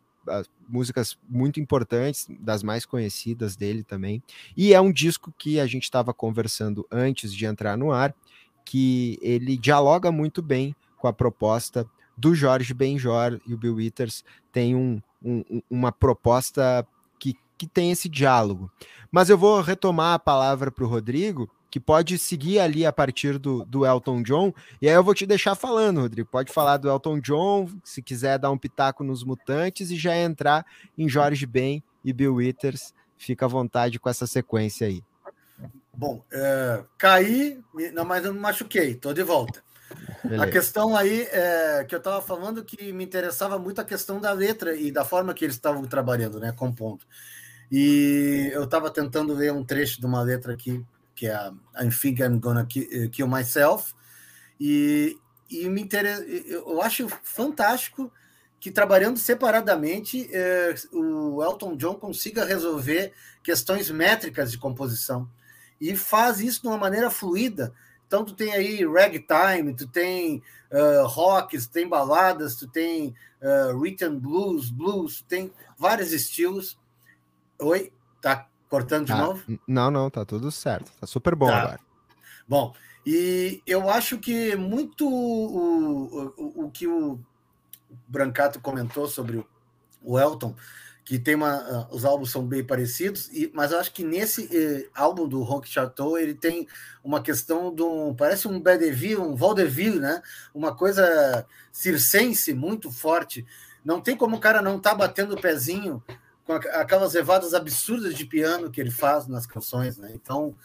[0.68, 4.22] músicas muito importantes, das mais conhecidas dele também.
[4.56, 8.14] E é um disco que a gente estava conversando antes de entrar no ar,
[8.66, 14.24] que ele dialoga muito bem com a proposta do Jorge Benjor e o Bill Withers
[14.52, 16.86] tem um, um, uma proposta
[17.60, 18.72] que, tem esse diálogo.
[19.12, 23.38] Mas eu vou retomar a palavra para o Rodrigo, que pode seguir ali a partir
[23.38, 24.54] do, do Elton John.
[24.82, 26.30] E aí eu vou te deixar falando, Rodrigo.
[26.30, 30.66] Pode falar do Elton John, se quiser dar um pitaco nos Mutantes e já entrar
[30.98, 32.94] em Jorge Ben e Bill Withers.
[33.18, 35.04] Fica à vontade com essa sequência aí.
[35.94, 37.60] Bom, é, caí,
[37.94, 39.62] não, mas não me machuquei, estou de volta.
[40.24, 40.44] Beleza.
[40.44, 44.32] A questão aí é, que eu estava falando que me interessava muito a questão da
[44.32, 47.06] letra e da forma que eles estavam trabalhando, né, compondo.
[47.72, 50.84] E eu estava tentando ler um trecho de uma letra aqui,
[51.16, 53.94] que é a I Think I'm Gonna Kill Myself,
[54.60, 55.18] e,
[55.50, 58.12] e me interessa, eu acho fantástico
[58.60, 65.30] que trabalhando separadamente é, o Elton John consiga resolver questões métricas de composição
[65.80, 67.74] e faz isso de uma maneira fluida.
[68.06, 70.42] Então tu tem aí ragtime, tu tem
[70.72, 76.78] uh, rocks, tu tem baladas, tu tem uh, blues, blues, tu tem vários estilos.
[77.62, 77.92] Oi,
[78.22, 79.60] tá cortando de ah, novo?
[79.68, 81.60] Não, não, tá tudo certo, tá super bom tá.
[81.60, 81.80] agora.
[82.48, 82.74] Bom,
[83.06, 87.20] e eu acho que muito o, o, o que o
[88.08, 89.46] Brancato comentou sobre
[90.02, 90.56] o Elton,
[91.04, 94.48] que tem uma, uh, os álbuns são bem parecidos, e, mas eu acho que nesse
[94.56, 96.68] eh, álbum do Rock Chateau ele tem
[97.04, 100.22] uma questão de um, parece um Bedeville, um vaudeville, né?
[100.54, 103.44] Uma coisa circense muito forte.
[103.84, 106.04] Não tem como o cara não tá batendo o pezinho
[106.50, 110.10] com aquelas levadas absurdas de piano que ele faz nas canções, né?
[110.16, 110.56] Então,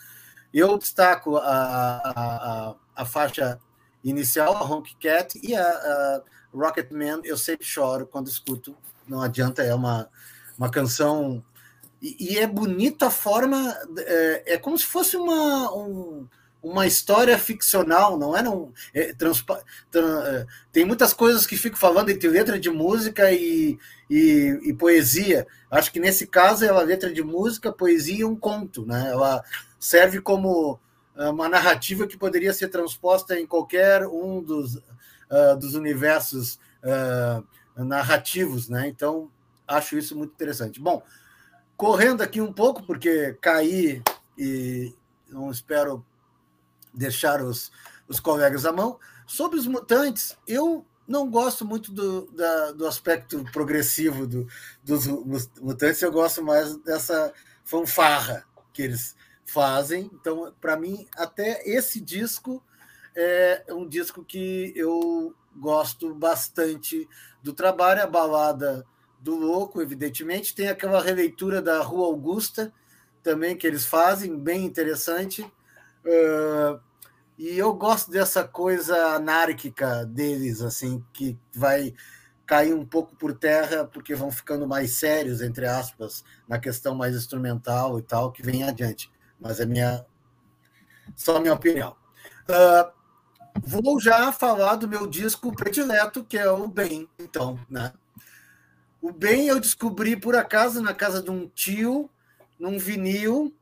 [0.53, 3.61] eu destaco a, a, a, faixa
[4.03, 6.22] inicial, a Honky Cat, e a, a
[6.55, 8.74] Rocketman, eu sempre choro quando escuto,
[9.07, 10.09] não adianta, é uma,
[10.57, 11.45] uma canção.
[12.01, 16.26] E, e é bonita a forma, é, é, como se fosse uma, um,
[16.64, 18.42] uma história ficcional, não é?
[18.94, 19.62] É transpa,
[19.94, 25.46] é, tem muitas coisas que fico falando entre letra de música e, e, e, poesia.
[25.70, 29.10] Acho que nesse caso ela letra de música, poesia e um conto, né?
[29.10, 29.44] Ela
[29.78, 30.80] serve como
[31.16, 37.84] é, uma narrativa que poderia ser transposta em qualquer um dos uh, dos universos uh,
[37.84, 38.88] narrativos, né?
[38.88, 39.30] Então,
[39.68, 40.80] acho isso muito interessante.
[40.80, 41.02] Bom,
[41.76, 44.02] correndo aqui um pouco, porque caí
[44.38, 44.94] e
[45.28, 46.04] não espero
[46.95, 47.70] deixar os,
[48.09, 48.99] os colegas à mão.
[49.26, 54.47] Sobre os mutantes, eu não gosto muito do, da, do aspecto progressivo do,
[54.82, 55.07] dos
[55.61, 57.32] mutantes, eu gosto mais dessa
[57.64, 60.11] fanfarra que eles fazem.
[60.14, 62.62] Então, para mim, até esse disco
[63.14, 67.09] é um disco que eu gosto bastante
[67.42, 68.84] do trabalho, a balada
[69.20, 72.72] do Louco, evidentemente, tem aquela releitura da Rua Augusta
[73.22, 75.51] também que eles fazem, bem interessante.
[76.05, 76.80] Uh,
[77.38, 81.94] e eu gosto dessa coisa anárquica deles, assim, que vai
[82.46, 87.16] cair um pouco por terra, porque vão ficando mais sérios, entre aspas, na questão mais
[87.16, 89.11] instrumental e tal, que vem adiante.
[89.40, 90.05] Mas é minha.
[91.16, 91.96] Só minha opinião.
[92.48, 93.05] Uh,
[93.62, 97.92] Vou já falar do meu disco predileto, que é o Bem, então, né?
[99.00, 102.11] O Bem eu descobri por acaso na casa de um tio,
[102.59, 103.55] num vinil,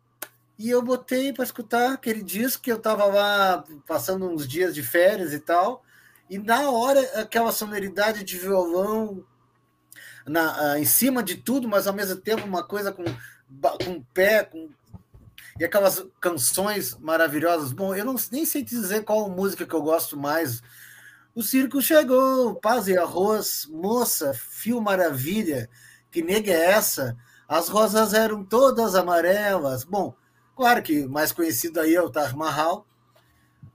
[0.58, 4.82] e eu botei para escutar aquele disco que eu estava lá passando uns dias de
[4.82, 5.84] férias e tal,
[6.28, 9.24] e na hora aquela sonoridade de violão
[10.26, 13.04] na, em cima de tudo, mas ao mesmo tempo uma coisa com,
[13.84, 14.70] com pé, com
[15.58, 17.72] e aquelas canções maravilhosas.
[17.72, 20.62] Bom, eu não nem sei dizer qual música que eu gosto mais.
[21.34, 25.68] O circo chegou, paz e arroz, moça, fio maravilha,
[26.10, 27.16] que nega é essa?
[27.48, 29.84] As rosas eram todas amarelas.
[29.84, 30.14] Bom,
[30.62, 32.86] claro que mais conhecido aí é o Taj Mahal,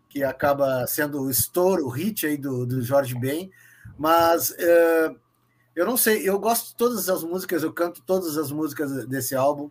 [0.07, 3.51] que acaba sendo o estouro, o hit aí do, do Jorge Ben,
[3.97, 5.13] mas uh,
[5.75, 9.35] eu não sei, eu gosto de todas as músicas, eu canto todas as músicas desse
[9.35, 9.69] álbum.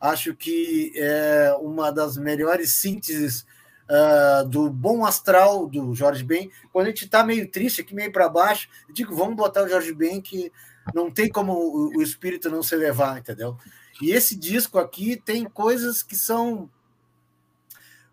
[0.00, 3.46] Acho que é uma das melhores sínteses
[3.88, 6.50] uh, do bom astral do Jorge Ben.
[6.72, 9.94] Quando a gente está meio triste, aqui meio para baixo, digo, vamos botar o Jorge
[9.94, 10.50] Ben, que
[10.92, 13.56] não tem como o, o espírito não se levar, entendeu?
[14.00, 16.70] E esse disco aqui tem coisas que são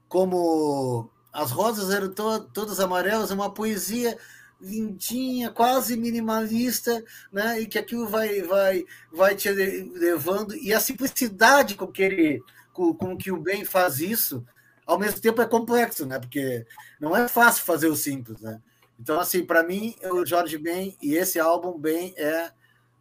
[0.07, 4.17] como as rosas eram to todas amarelas, uma poesia
[4.59, 7.59] lindinha, quase minimalista, né?
[7.59, 12.93] E que aquilo vai vai vai te levando e a simplicidade com que ele com,
[12.93, 14.45] com que o bem faz isso,
[14.85, 16.19] ao mesmo tempo é complexo, né?
[16.19, 16.65] Porque
[16.99, 18.61] não é fácil fazer o simples, né?
[18.99, 22.51] Então assim, para mim, o Jorge Ben e esse álbum bem é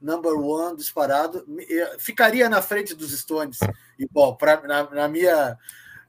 [0.04, 1.44] number one disparado,
[1.98, 3.58] ficaria na frente dos Stones
[4.12, 5.58] bom, pra, na, na minha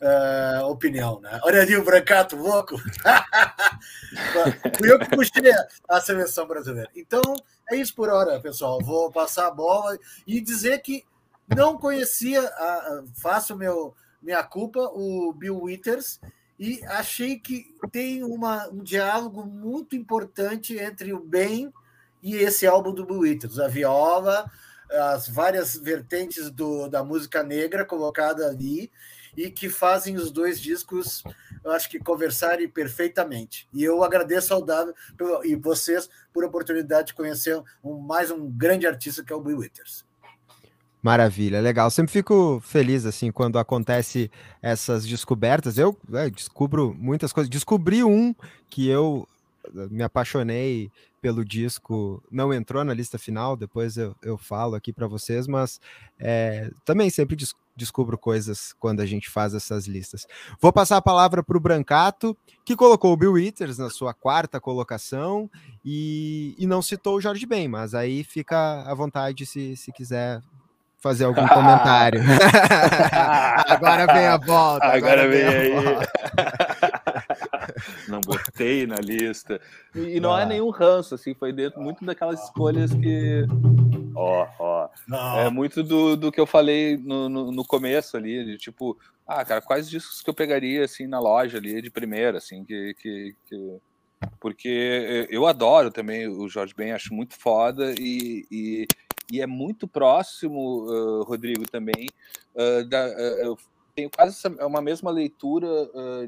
[0.02, 1.40] uh, opinião, né?
[1.44, 2.76] Olha ali o Brancato louco.
[4.78, 5.50] Fui eu que puxei
[5.88, 6.90] a seleção brasileira.
[6.94, 7.22] Então,
[7.72, 8.80] é isso por hora, pessoal.
[8.84, 11.06] Vou passar a bola e dizer que
[11.48, 16.20] não conhecia, a, faço meu, minha culpa, o Bill Withers,
[16.60, 21.72] e achei que tem uma, um diálogo muito importante entre o bem
[22.26, 23.60] e esse álbum do Withers.
[23.60, 24.50] A viola,
[25.14, 28.92] as várias vertentes do, da música negra colocada ali,
[29.38, 31.24] e que fazem os dois discos
[31.64, 33.68] eu acho que conversarem perfeitamente.
[33.74, 34.94] E eu agradeço ao Davi
[35.44, 39.42] e vocês por a oportunidade de conhecer um, mais um grande artista que é o
[39.42, 40.06] Bill Withers.
[41.02, 41.90] Maravilha, legal.
[41.92, 45.78] Sempre fico feliz assim quando acontece essas descobertas.
[45.78, 47.50] Eu é, descubro muitas coisas.
[47.50, 48.34] Descobri um
[48.70, 49.28] que eu
[49.90, 50.92] me apaixonei
[51.22, 55.80] pelo disco, não entrou na lista final, depois eu, eu falo aqui para vocês, mas
[56.20, 60.26] é, também sempre des descubro coisas quando a gente faz essas listas.
[60.62, 64.62] Vou passar a palavra para o Brancato, que colocou o Bill Withers na sua quarta
[64.62, 65.50] colocação
[65.84, 70.42] e, e não citou o Jorge Ben, mas aí fica à vontade se, se quiser
[71.00, 72.22] fazer algum comentário.
[73.68, 74.86] agora vem a volta.
[74.86, 76.65] Agora, agora vem, vem aí.
[78.08, 79.60] Não botei na lista.
[79.94, 80.42] E, e não ah.
[80.42, 83.46] é nenhum ranço, assim, foi dentro muito daquelas escolhas que.
[84.16, 84.90] Ó, ó.
[85.40, 89.44] É muito do, do que eu falei no, no, no, começo ali, de tipo, ah,
[89.44, 93.36] cara, quais discos que eu pegaria, assim, na loja ali, de primeira, assim, que, que,
[93.46, 93.80] que
[94.40, 98.88] porque eu adoro também o Jorge Ben, acho muito foda e, e,
[99.32, 102.08] e é muito próximo, uh, Rodrigo, também.
[102.56, 103.58] Uh, da, uh,
[103.96, 105.68] tenho quase essa, uma mesma leitura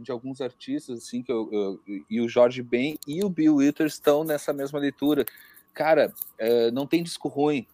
[0.02, 4.24] de alguns artistas, assim, que eu, e o Jorge Ben e o Bill Withers estão
[4.24, 5.26] nessa mesma leitura.
[5.74, 6.14] Cara,
[6.74, 7.68] não tem disco ruim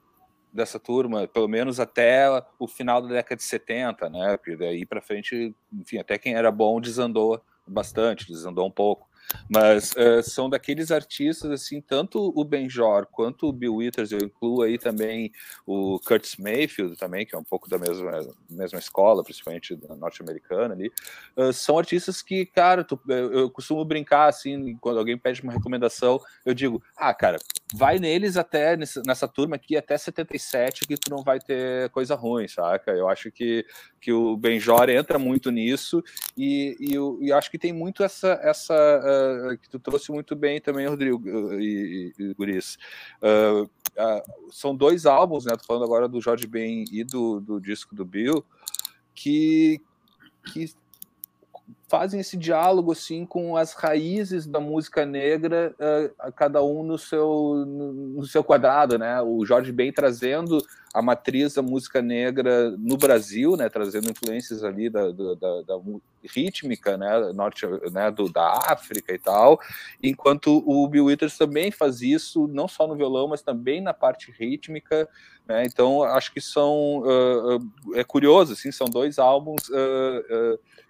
[0.51, 2.27] dessa turma, pelo menos até
[2.59, 4.37] o final da década de 70, né?
[4.37, 9.07] Porque daí para frente, enfim, até quem era bom desandou bastante, desandou um pouco.
[9.49, 14.61] Mas uh, são daqueles artistas, assim, tanto o Benjor quanto o Bill Withers, eu incluo
[14.61, 15.31] aí também
[15.65, 18.19] o Curtis Mayfield também, que é um pouco da mesma,
[18.49, 20.91] mesma escola, principalmente norte-americana ali,
[21.37, 25.53] uh, são artistas que, cara, tu, eu, eu, costumo brincar, assim, quando alguém pede uma
[25.53, 27.37] recomendação, eu digo, ah, cara,
[27.73, 32.15] vai neles até, nessa, nessa turma aqui, até 77, que tu não vai ter coisa
[32.15, 32.91] ruim, saca?
[32.91, 33.65] Eu acho que,
[33.99, 36.03] que o Benjor entra muito nisso
[36.37, 38.73] e, e eu, e acho que tem muito essa, essa
[39.13, 42.77] uh, que tu trouxe muito bem também, Rodrigo e, e, e Guris.
[43.21, 43.69] Uh,
[44.51, 45.55] são dois álbuns, né?
[45.55, 48.43] Tô falando agora do Jorge Ben e do, do disco do Bill,
[49.13, 49.79] que,
[50.51, 50.73] que
[51.87, 55.75] fazem esse diálogo assim com as raízes da música negra,
[56.35, 59.21] cada um no seu, no, seu quadrado, né?
[59.21, 60.57] O Jorge Ben trazendo
[60.93, 63.67] a matriz da música negra no Brasil, né?
[63.67, 65.81] Trazendo influências ali da, da, da, da
[66.23, 67.33] rítmica, né?
[67.33, 68.11] Norte, né?
[68.11, 69.59] Do, da África e tal,
[70.01, 74.31] enquanto o Bill Withers também faz isso, não só no violão, mas também na parte
[74.31, 75.09] rítmica.
[75.47, 75.65] Né?
[75.65, 79.69] Então acho que são uh, uh, é curioso, assim, são dois álbuns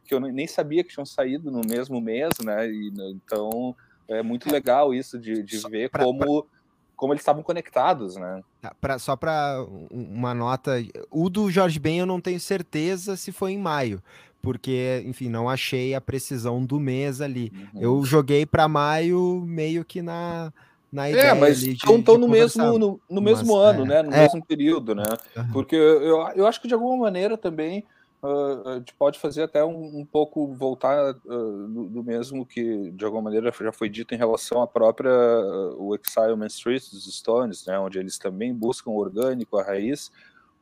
[0.05, 2.69] que eu nem sabia que tinham saído no mesmo mês, né?
[2.69, 3.75] E, então
[4.07, 6.51] é muito legal isso de, de ver pra, como, pra...
[6.95, 8.41] como eles estavam conectados, né?
[8.61, 13.31] Tá, pra, só para uma nota, o do Jorge Ben eu não tenho certeza se
[13.31, 14.01] foi em maio,
[14.41, 17.51] porque, enfim, não achei a precisão do mês ali.
[17.73, 17.81] Uhum.
[17.81, 20.51] Eu joguei para maio meio que na
[20.93, 21.27] na é, ideia.
[21.29, 24.03] É, mas estão no mesmo, no, no mesmo mas, ano, é, né?
[24.03, 24.21] No é.
[24.21, 25.03] mesmo período, né?
[25.35, 25.51] Uhum.
[25.51, 27.83] Porque eu, eu acho que de alguma maneira também
[28.23, 32.91] uh, a gente pode fazer até um, um pouco voltar uh, do, do, mesmo que
[32.91, 36.89] de alguma maneira já foi dito em relação à própria uh, o Exile Man Street
[36.89, 40.11] dos Stones, né, onde eles também buscam o orgânico, a raiz.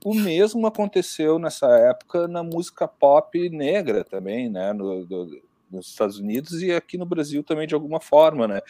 [0.03, 5.41] O mesmo aconteceu nessa época na música pop negra também, né, no, do,
[5.72, 8.62] nos Estados Unidos e aqui no Brasil também de alguma forma, né?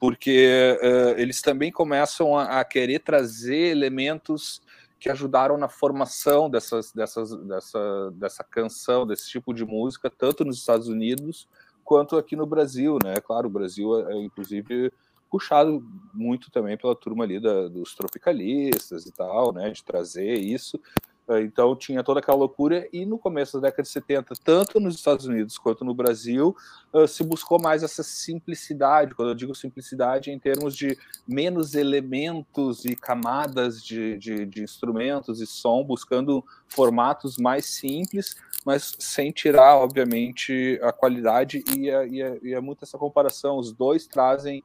[0.00, 4.60] Porque uh, eles também começam a, a, querer trazer elementos
[4.98, 10.58] que ajudaram na formação dessas, dessas, dessa, dessa canção, desse tipo de música, tanto nos
[10.58, 11.48] Estados Unidos
[11.84, 13.14] quanto aqui no Brasil, né?
[13.16, 14.92] Claro, o Brasil é, inclusive,
[15.30, 15.82] puxado
[16.12, 19.70] muito também pela turma ali da, dos tropicalistas e tal, né?
[19.70, 20.78] De trazer isso.
[21.40, 25.26] Então tinha toda aquela loucura, e no começo da década de 70, tanto nos Estados
[25.26, 26.56] Unidos quanto no Brasil,
[27.06, 29.14] se buscou mais essa simplicidade.
[29.14, 34.62] Quando eu digo simplicidade, é em termos de menos elementos e camadas de, de, de
[34.62, 42.08] instrumentos e som, buscando formatos mais simples, mas sem tirar, obviamente, a qualidade, e é,
[42.08, 43.58] e é, e é muito essa comparação.
[43.58, 44.62] Os dois trazem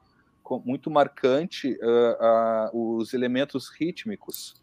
[0.64, 4.54] muito marcante uh, uh, os elementos rítmicos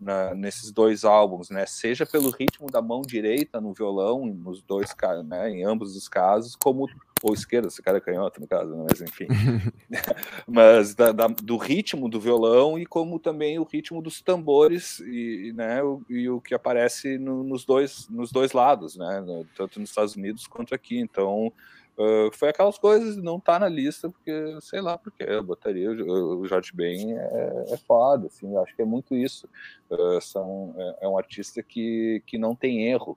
[0.00, 1.66] na, nesses dois álbuns, né?
[1.66, 4.94] Seja pelo ritmo da mão direita no violão, nos dois,
[5.26, 5.50] né?
[5.50, 6.88] Em ambos os casos, como
[7.22, 8.86] ou esquerda, se cara é canhoto no caso, né?
[8.88, 9.26] mas enfim,
[10.48, 15.52] mas da, da, do ritmo do violão e como também o ritmo dos tambores e,
[15.54, 15.82] né?
[15.82, 19.24] O, e o que aparece no, nos dois nos dois lados, né?
[19.54, 20.98] Tanto nos Estados Unidos quanto aqui.
[20.98, 21.52] Então
[22.00, 24.32] Uh, foi aquelas coisas, não tá na lista, porque,
[24.62, 28.86] sei lá, porque eu botaria o, Jorge Ben é, é foda, assim, acho que é
[28.86, 29.46] muito isso.
[29.90, 33.14] Uh, são, é, é, um artista que, que não tem erro,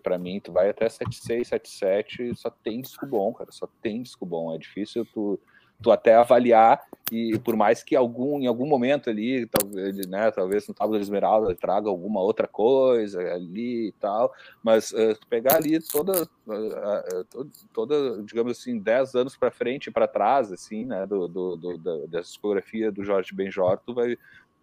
[0.00, 3.50] Para mim, tu vai até 76, 77, só tem disco bom, cara.
[3.50, 4.54] Só tem disco bom.
[4.54, 5.40] É difícil tu
[5.82, 10.66] tu até avaliar e por mais que algum em algum momento ali talvez né talvez
[10.68, 15.80] no tábua de esmeralda traga alguma outra coisa ali e tal mas uh, pegar ali
[15.80, 21.28] toda uh, toda, toda digamos assim 10 anos para frente para trás assim né do,
[21.28, 24.18] do, do, da, da discografia do Jorge Benjor tu vai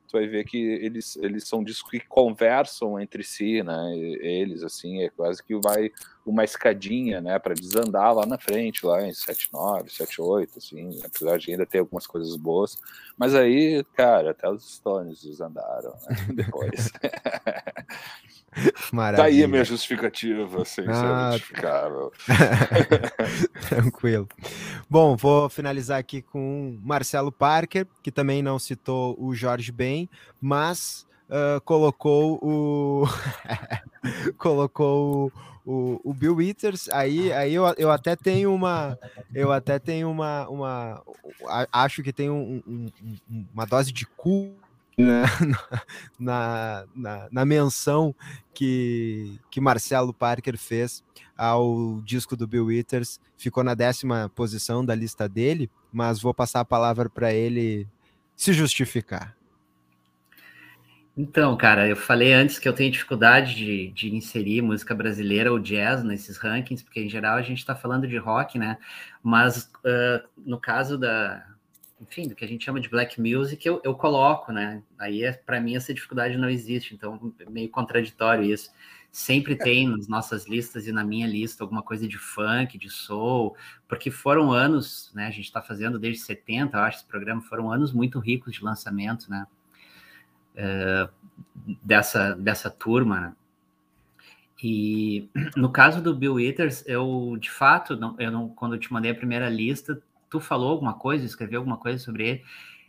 [0.08, 3.98] tu vai ver que eles, eles são discos que conversam entre si, né?
[3.98, 5.92] Eles, assim, é quase que vai
[6.26, 11.52] uma escadinha, né, para desandar lá na frente, lá em 79, 78, assim, apesar de
[11.52, 12.82] ainda ter algumas coisas boas.
[13.18, 16.18] Mas aí, cara, até os Stones desandaram, né?
[16.34, 16.92] Depois.
[18.92, 19.24] Maravilha.
[19.24, 22.12] Tá aí a minha justificativa, sem ah, ser justificável.
[23.68, 24.28] Tranquilo.
[24.90, 30.10] Bom, vou finalizar aqui com Marcelo Parker, que também não citou o Jorge Ben,
[30.42, 33.06] mas uh, colocou o.
[34.38, 35.32] colocou
[35.66, 38.98] o, o, Bill Withers, aí, aí eu, eu até tenho uma,
[39.34, 41.04] eu até tenho uma, uma
[41.72, 42.92] acho que tem um, um,
[43.52, 44.64] uma dose de culpa
[46.18, 48.16] na, na, na, menção
[48.54, 51.04] que, que Marcelo Parker fez
[51.38, 53.20] ao disco do Bill Withers.
[53.38, 57.86] Ficou na décima posição da lista dele, mas vou passar a palavra para ele
[58.38, 59.36] se justificar.
[61.18, 65.58] Então, cara, eu falei antes que eu tenho dificuldade de, de inserir música brasileira ou
[65.58, 68.78] jazz nesses rankings, porque em geral a gente está falando de rock, né?
[69.24, 71.46] Mas uh, no caso da,
[72.02, 74.84] enfim, do que a gente chama de black music, eu, eu coloco, né?
[75.00, 78.70] Aí, é, para mim, essa dificuldade não existe, então é meio contraditório isso.
[79.10, 83.56] Sempre tem nas nossas listas e na minha lista alguma coisa de funk, de soul,
[83.88, 85.28] porque foram anos, né?
[85.28, 88.64] A gente está fazendo desde 70, eu acho, esse programa, foram anos muito ricos de
[88.64, 89.48] lançamento, né?
[90.56, 91.10] Uh,
[91.84, 93.36] dessa, dessa turma, né?
[94.64, 98.92] E no caso do Bill Withers, eu de fato, não, eu não, quando eu te
[98.92, 102.44] mandei a primeira lista, tu falou alguma coisa, escreveu alguma coisa sobre ele.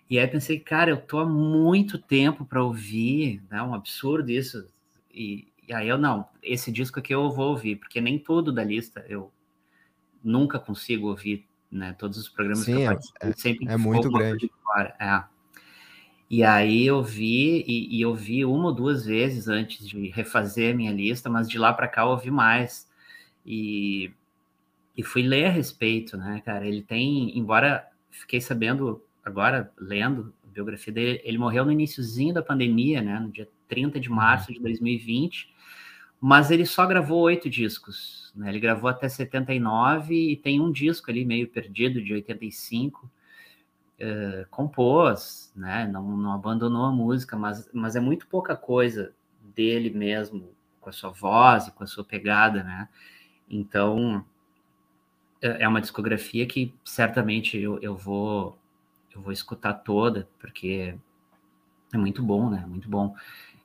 [0.09, 3.61] E aí pensei, cara, eu tô há muito tempo para ouvir, né?
[3.63, 4.67] Um absurdo isso.
[5.13, 8.63] E, e, aí eu não, esse disco aqui eu vou ouvir, porque nem todo da
[8.63, 9.33] lista eu
[10.23, 11.93] nunca consigo ouvir, né?
[11.99, 14.51] Todos os programas Sim, que eu participo, é, sempre é muito grande.
[15.01, 15.25] É.
[16.29, 20.75] E aí eu vi, e, e, eu vi uma ou duas vezes antes de refazer
[20.75, 22.89] a minha lista, mas de lá para cá eu ouvi mais.
[23.45, 24.13] E
[24.97, 26.67] e fui ler a respeito, né, cara?
[26.67, 32.43] Ele tem, embora fiquei sabendo agora, lendo a biografia dele, ele morreu no iníciozinho da
[32.43, 35.53] pandemia, né, no dia 30 de março de 2020,
[36.21, 38.49] mas ele só gravou oito discos, né?
[38.49, 43.11] Ele gravou até 79 e tem um disco ali meio perdido, de 85,
[44.01, 45.87] uh, compôs, né?
[45.87, 49.13] Não, não abandonou a música, mas, mas é muito pouca coisa
[49.55, 52.89] dele mesmo, com a sua voz e com a sua pegada, né?
[53.49, 54.25] Então,
[55.41, 58.59] é, é uma discografia que certamente eu, eu vou
[59.15, 60.95] eu vou escutar toda, porque
[61.93, 62.65] é muito bom, né?
[62.69, 63.15] Muito bom.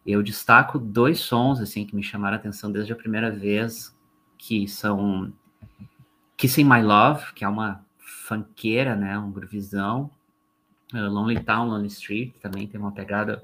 [0.05, 3.95] Eu destaco dois sons assim que me chamaram a atenção desde a primeira vez,
[4.37, 5.31] que são
[6.37, 9.19] Kissing My Love, que é uma funkeira, né?
[9.19, 10.09] Um groovizão.
[10.93, 13.43] Uh, Lonely Town, Lonely Street também tem uma pegada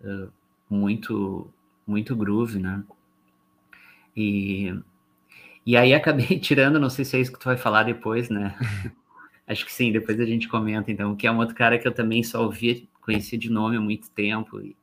[0.00, 0.30] uh,
[0.70, 1.50] muito
[1.86, 2.82] muito groove, né?
[4.16, 4.74] E
[5.66, 8.56] e aí acabei tirando, não sei se é isso que tu vai falar depois, né?
[9.46, 11.92] Acho que sim, depois a gente comenta, então, que é um outro cara que eu
[11.92, 14.74] também só ouvi, conheci de nome há muito tempo, e,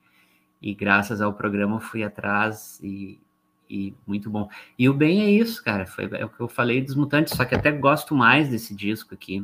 [0.61, 3.19] e graças ao programa fui atrás, e,
[3.67, 4.47] e, muito bom.
[4.77, 7.43] E o bem é isso, cara, foi é o que eu falei dos Mutantes, só
[7.43, 9.43] que até gosto mais desse disco aqui.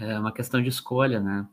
[0.00, 1.46] É uma questão de escolha, né?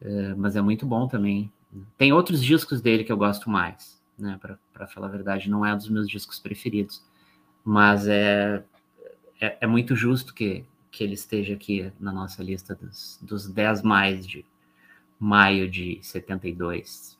[0.00, 1.52] É, mas é muito bom também.
[1.96, 4.38] Tem outros discos dele que eu gosto mais, né?
[4.72, 7.02] Para falar a verdade, não é um dos meus discos preferidos
[7.64, 8.62] mas é,
[9.40, 13.82] é, é, muito justo que, que ele esteja aqui na nossa lista dos, dos 10
[13.82, 14.44] mais de
[15.18, 17.18] maio de 72.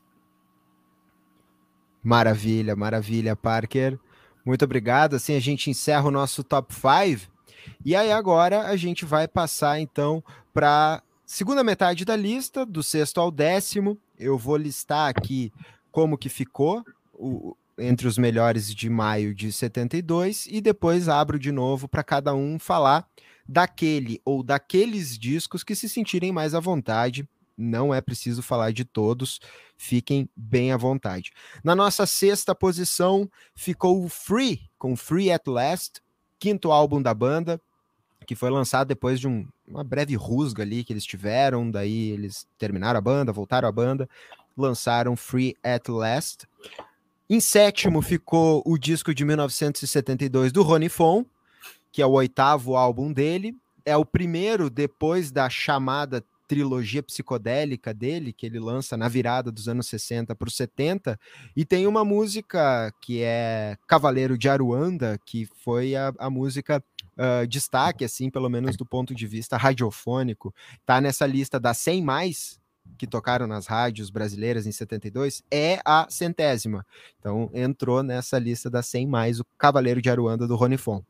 [2.02, 3.98] Maravilha, maravilha, Parker.
[4.44, 5.14] Muito obrigado.
[5.14, 7.30] Assim a gente encerra o nosso top 5.
[7.84, 10.22] E aí agora a gente vai passar então
[10.52, 13.98] para segunda metade da lista, do sexto ao décimo.
[14.18, 15.52] Eu vou listar aqui
[15.90, 16.84] como que ficou
[17.14, 22.34] o, entre os melhores de maio de 72 e depois abro de novo para cada
[22.34, 23.08] um falar
[23.48, 27.28] daquele ou daqueles discos que se sentirem mais à vontade.
[27.56, 29.40] Não é preciso falar de todos,
[29.76, 31.30] fiquem bem à vontade.
[31.62, 36.00] Na nossa sexta posição ficou o Free, com Free at Last,
[36.40, 37.60] quinto álbum da banda,
[38.26, 42.48] que foi lançado depois de um, uma breve rusga ali que eles tiveram, daí eles
[42.58, 44.08] terminaram a banda, voltaram à banda,
[44.56, 46.48] lançaram Free at Last.
[47.28, 51.24] Em sétimo ficou o disco de 1972 do Rony Fon,
[51.92, 53.54] que é o oitavo álbum dele.
[53.84, 59.68] É o primeiro depois da chamada trilogia psicodélica dele, que ele lança na virada dos
[59.68, 61.16] anos 60 para os 70,
[61.54, 66.82] e tem uma música que é Cavaleiro de Aruanda, que foi a, a música
[67.16, 70.52] uh, destaque, assim, pelo menos do ponto de vista radiofônico,
[70.84, 72.59] tá nessa lista das 100 mais
[72.96, 76.86] que tocaram nas rádios brasileiras em 72, é a centésima.
[77.18, 81.02] Então entrou nessa lista das 100 mais o Cavaleiro de Aruanda do Rony Fon.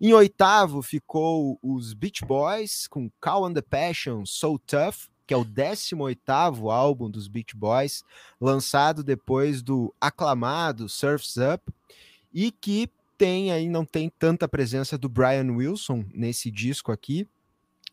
[0.00, 5.36] Em oitavo ficou os Beach Boys com Call and the Passion, So Tough, que é
[5.36, 6.18] o 18
[6.70, 8.02] álbum dos Beach Boys,
[8.40, 11.72] lançado depois do aclamado Surf's Up,
[12.32, 17.28] e que tem aí, não tem tanta presença do Brian Wilson nesse disco aqui.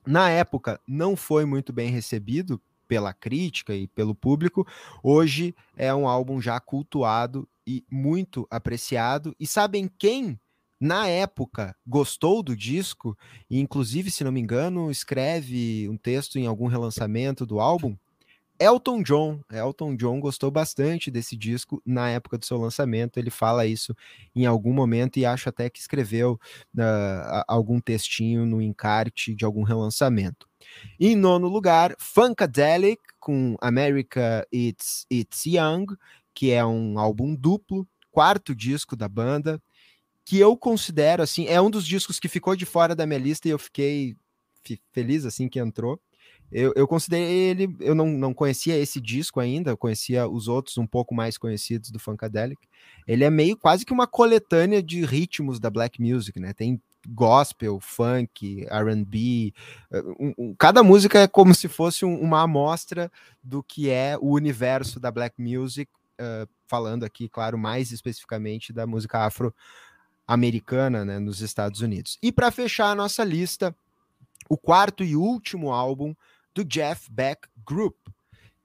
[0.06, 4.66] Na época, não foi muito bem recebido pela crítica e pelo público.
[5.04, 9.36] Hoje é um álbum já cultuado e muito apreciado.
[9.40, 10.40] E sabem quem
[10.80, 13.18] na época gostou do disco
[13.50, 17.98] e inclusive, se não me engano, escreve um texto em algum relançamento do álbum.
[18.60, 23.18] Elton John, Elton John gostou bastante desse disco na época do seu lançamento.
[23.18, 23.96] Ele fala isso
[24.36, 26.40] em algum momento e acho até que escreveu
[26.76, 30.48] uh, algum textinho no encarte de algum relançamento.
[31.00, 35.86] Em nono lugar, Funkadelic com America It's It's Young,
[36.34, 39.62] que é um álbum duplo, quarto disco da banda
[40.28, 43.48] que eu considero assim, é um dos discos que ficou de fora da minha lista
[43.48, 44.14] e eu fiquei
[44.92, 46.02] feliz assim que entrou.
[46.52, 50.78] Eu, eu considerei ele, eu não, não conhecia esse disco ainda, eu conhecia os outros
[50.78, 52.68] um pouco mais conhecidos do Funkadelic.
[53.06, 56.54] Ele é meio quase que uma coletânea de ritmos da black music, né?
[56.54, 59.54] Tem gospel, funk, R&B.
[59.92, 63.12] Eh, um, um, cada música é como se fosse um, uma amostra
[63.44, 68.86] do que é o universo da black music, uh, falando aqui, claro, mais especificamente da
[68.86, 69.54] música afro
[70.28, 72.18] americana né, nos Estados Unidos.
[72.22, 73.74] E para fechar a nossa lista,
[74.50, 76.14] o quarto e último álbum
[76.58, 77.96] do Jeff Beck Group,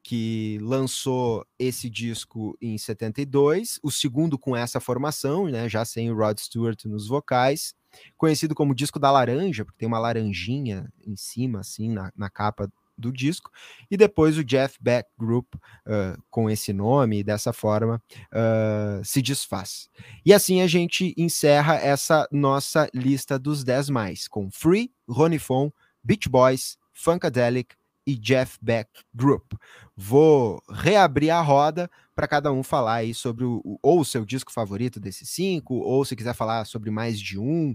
[0.02, 6.16] que lançou esse disco em 72, o segundo com essa formação, né, já sem o
[6.16, 7.74] Rod Stewart nos vocais,
[8.16, 12.73] conhecido como disco da laranja, porque tem uma laranjinha em cima, assim, na, na capa
[12.97, 13.51] do disco,
[13.90, 18.02] e depois o Jeff Beck Group, uh, com esse nome e dessa forma,
[18.32, 19.90] uh, se desfaz.
[20.24, 25.70] E assim a gente encerra essa nossa lista dos 10 mais, com Free, Ronnie Fon,
[26.02, 27.74] Beach Boys, Funkadelic
[28.06, 29.52] e Jeff Beck Group.
[29.96, 34.52] Vou reabrir a roda para cada um falar aí sobre o, ou o seu disco
[34.52, 37.74] favorito desses cinco, ou se quiser falar sobre mais de um,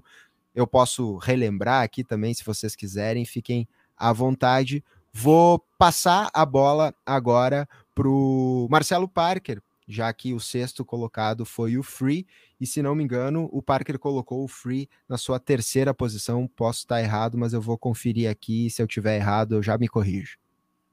[0.58, 4.84] eu posso relembrar aqui também, se vocês quiserem, fiquem à vontade.
[5.14, 11.78] Vou passar a bola agora para o Marcelo Parker, já que o sexto colocado foi
[11.78, 12.28] o Free,
[12.60, 16.48] e se não me engano, o Parker colocou o Free na sua terceira posição.
[16.48, 18.70] Posso estar errado, mas eu vou conferir aqui.
[18.70, 20.38] Se eu tiver errado, eu já me corrijo.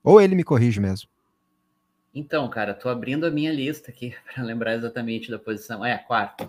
[0.02, 1.08] Ou ele me corrige mesmo.
[2.14, 5.84] Então, cara, tô abrindo a minha lista aqui para lembrar exatamente da posição.
[5.84, 6.48] É, quarto.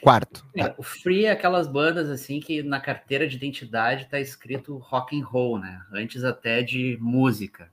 [0.00, 0.46] Quarto.
[0.54, 5.18] É, o Free é aquelas bandas assim que na carteira de identidade tá escrito rock
[5.18, 5.82] and roll, né?
[5.90, 7.72] Antes até de música.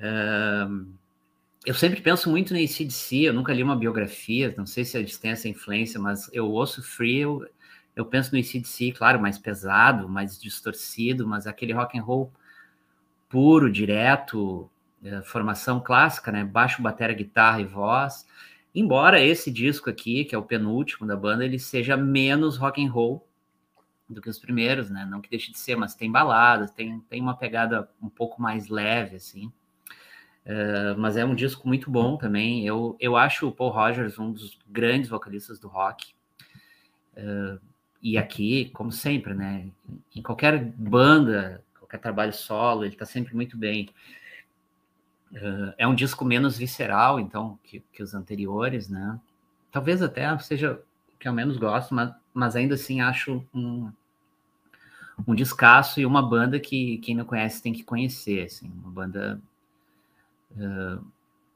[0.00, 0.94] Um,
[1.66, 5.18] eu sempre penso muito no ACDC, eu nunca li uma biografia, não sei se eles
[5.18, 7.46] têm essa influência, mas eu ouço Free, eu,
[7.94, 12.32] eu penso no ACDC, claro, mais pesado, mais distorcido, mas aquele rock and roll
[13.28, 14.70] puro, direto,
[15.02, 16.44] é, formação clássica, né?
[16.44, 18.26] Baixo, bateria, guitarra e voz.
[18.74, 22.90] Embora esse disco aqui, que é o penúltimo da banda, ele seja menos rock and
[22.90, 23.26] roll
[24.08, 25.06] do que os primeiros, né?
[25.08, 28.68] Não que deixe de ser, mas tem baladas, tem, tem uma pegada um pouco mais
[28.68, 29.52] leve, assim.
[30.48, 32.66] Uh, mas é um disco muito bom também.
[32.66, 36.14] Eu, eu acho o Paul Rogers um dos grandes vocalistas do rock.
[37.14, 37.60] Uh,
[38.00, 39.68] e aqui, como sempre, né?
[40.16, 43.90] Em qualquer banda, qualquer trabalho solo, ele está sempre muito bem.
[45.32, 49.20] Uh, é um disco menos visceral, então, que, que, os anteriores, né?
[49.70, 50.80] Talvez até seja
[51.14, 53.92] o que eu menos gosto, mas, mas ainda assim acho um,
[55.26, 59.42] um descasso e uma banda que quem não conhece tem que conhecer, assim, uma banda
[60.58, 61.04] uh,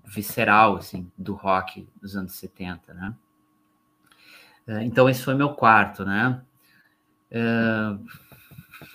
[0.05, 3.15] visceral, assim, do rock dos anos 70, né?
[4.67, 6.43] Uh, então esse foi meu quarto, né?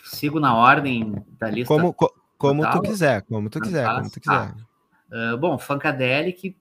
[0.03, 1.73] sigo na ordem da lista.
[1.73, 1.95] Como,
[2.37, 4.55] como tu quiser, como tu quiser, como tu quiser.
[5.11, 6.55] Uh, bom, Funkadelic,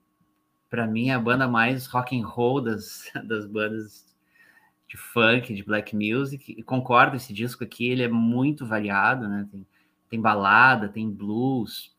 [0.69, 4.05] para mim, é a banda mais rock and roll das, das bandas
[4.87, 6.55] de funk, de black music.
[6.57, 9.47] E concordo, esse disco aqui, ele é muito variado, né?
[9.51, 9.67] Tem,
[10.09, 11.93] tem balada, tem blues,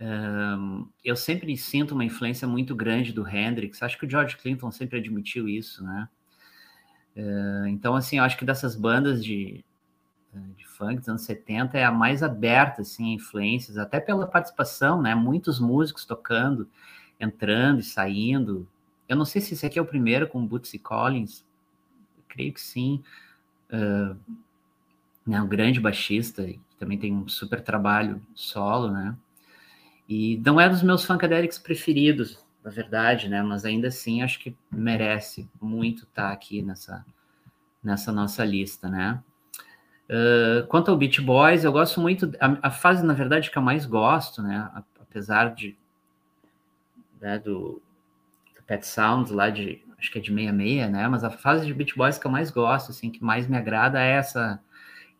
[0.00, 3.82] Um, eu sempre sinto uma influência muito grande do Hendrix.
[3.82, 6.08] Acho que o George Clinton sempre admitiu isso, né?
[7.16, 9.62] Uh, então, assim, eu acho que dessas bandas de,
[10.56, 15.14] de funk dos anos 70 é a mais aberta, assim, influências, até pela participação, né?
[15.14, 16.66] Muitos músicos tocando,
[17.18, 18.66] entrando e saindo.
[19.06, 21.44] Eu não sei se esse aqui é o primeiro com Bootsy Collins,
[22.26, 23.02] creio que sim.
[23.70, 24.16] Uh,
[25.26, 26.48] né, um grande baixista,
[26.78, 29.14] também tem um super trabalho solo, né?
[30.10, 33.44] E não é dos meus funkadelics preferidos, na verdade, né?
[33.44, 37.06] Mas ainda assim acho que merece muito estar tá aqui nessa,
[37.80, 39.22] nessa nossa lista, né?
[40.10, 42.32] Uh, quanto ao Beach Boys, eu gosto muito.
[42.40, 44.68] A, a, fase, na verdade, que eu mais gosto, né?
[45.00, 45.78] Apesar de
[47.20, 47.80] né, do,
[48.56, 51.06] do Pet Sounds lá de acho que é de 66, né?
[51.06, 54.00] Mas a fase de Beach Boys que eu mais gosto, assim, que mais me agrada
[54.00, 54.60] é essa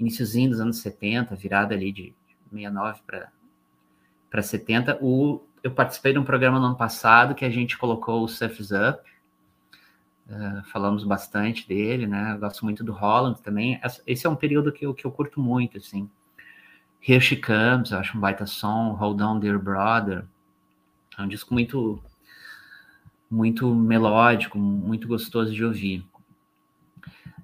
[0.00, 2.12] iníciozinho dos anos 70, virada ali de
[2.50, 3.30] 69 para
[4.30, 4.98] para 70.
[5.02, 8.70] O, eu participei de um programa no ano passado que a gente colocou o Surf's
[8.70, 9.10] Up.
[10.28, 12.32] Uh, falamos bastante dele, né?
[12.34, 13.80] Eu gosto muito do Holland também.
[14.06, 16.08] Esse é um período que eu, que eu curto muito, assim.
[17.06, 18.92] Here She Comes, eu acho um baita som.
[18.92, 20.24] Hold On, Dear Brother.
[21.18, 22.00] É um disco muito,
[23.28, 26.06] muito melódico, muito gostoso de ouvir.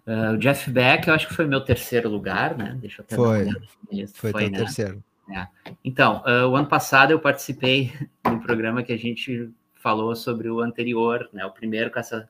[0.07, 2.79] Uh, o Jeff Beck, eu acho que foi meu terceiro lugar, né?
[2.81, 4.59] Deixa eu até foi, foi, foi né?
[4.59, 5.03] terceiro.
[5.31, 5.47] É.
[5.85, 7.93] Então, uh, o ano passado eu participei
[8.25, 11.45] do programa que a gente falou sobre o anterior, né?
[11.45, 12.29] O primeiro com essa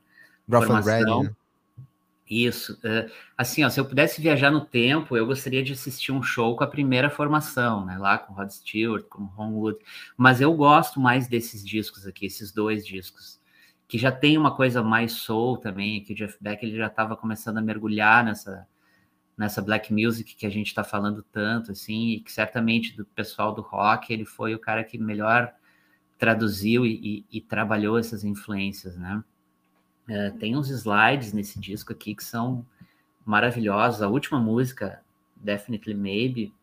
[0.48, 1.20] Rough formação.
[1.20, 1.36] Ready, né?
[2.28, 2.74] Isso.
[2.74, 6.56] Uh, assim, ó, se eu pudesse viajar no tempo, eu gostaria de assistir um show
[6.56, 7.96] com a primeira formação, né?
[7.98, 9.78] Lá com Rod Stewart, com Homewood.
[10.16, 13.40] Mas eu gosto mais desses discos aqui, esses dois discos,
[13.86, 17.16] que já tem uma coisa mais soul também, que o Jeff Beck ele já estava
[17.16, 18.66] começando a mergulhar nessa
[19.36, 23.54] nessa black music que a gente está falando tanto, assim, e que certamente do pessoal
[23.54, 25.52] do rock ele foi o cara que melhor
[26.18, 29.22] traduziu e, e, e trabalhou essas influências, né?
[30.08, 32.64] É, tem uns slides nesse disco aqui que são
[33.24, 34.02] maravilhosos.
[34.02, 35.02] A última música,
[35.36, 36.54] Definitely Maybe,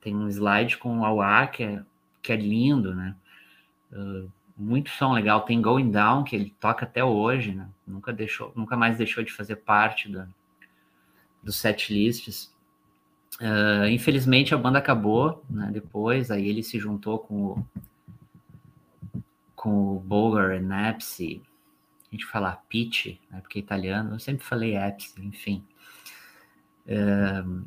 [0.00, 1.82] tem um slide com o Awa, que é,
[2.20, 3.14] que é lindo, né?
[3.92, 5.42] Uh, muito som legal.
[5.42, 7.68] Tem Going Down, que ele toca até hoje, né?
[7.86, 10.28] Nunca deixou, nunca mais deixou de fazer parte da,
[11.42, 12.52] dos set lists.
[13.40, 15.70] Uh, infelizmente a banda acabou, né?
[15.72, 17.66] Depois, aí ele se juntou com o,
[19.56, 21.42] com o Bogar e Napsy.
[22.08, 23.40] A gente fala Pitch, né?
[23.40, 25.64] Porque é italiano, eu sempre falei Apps, enfim.
[26.86, 27.64] Uh,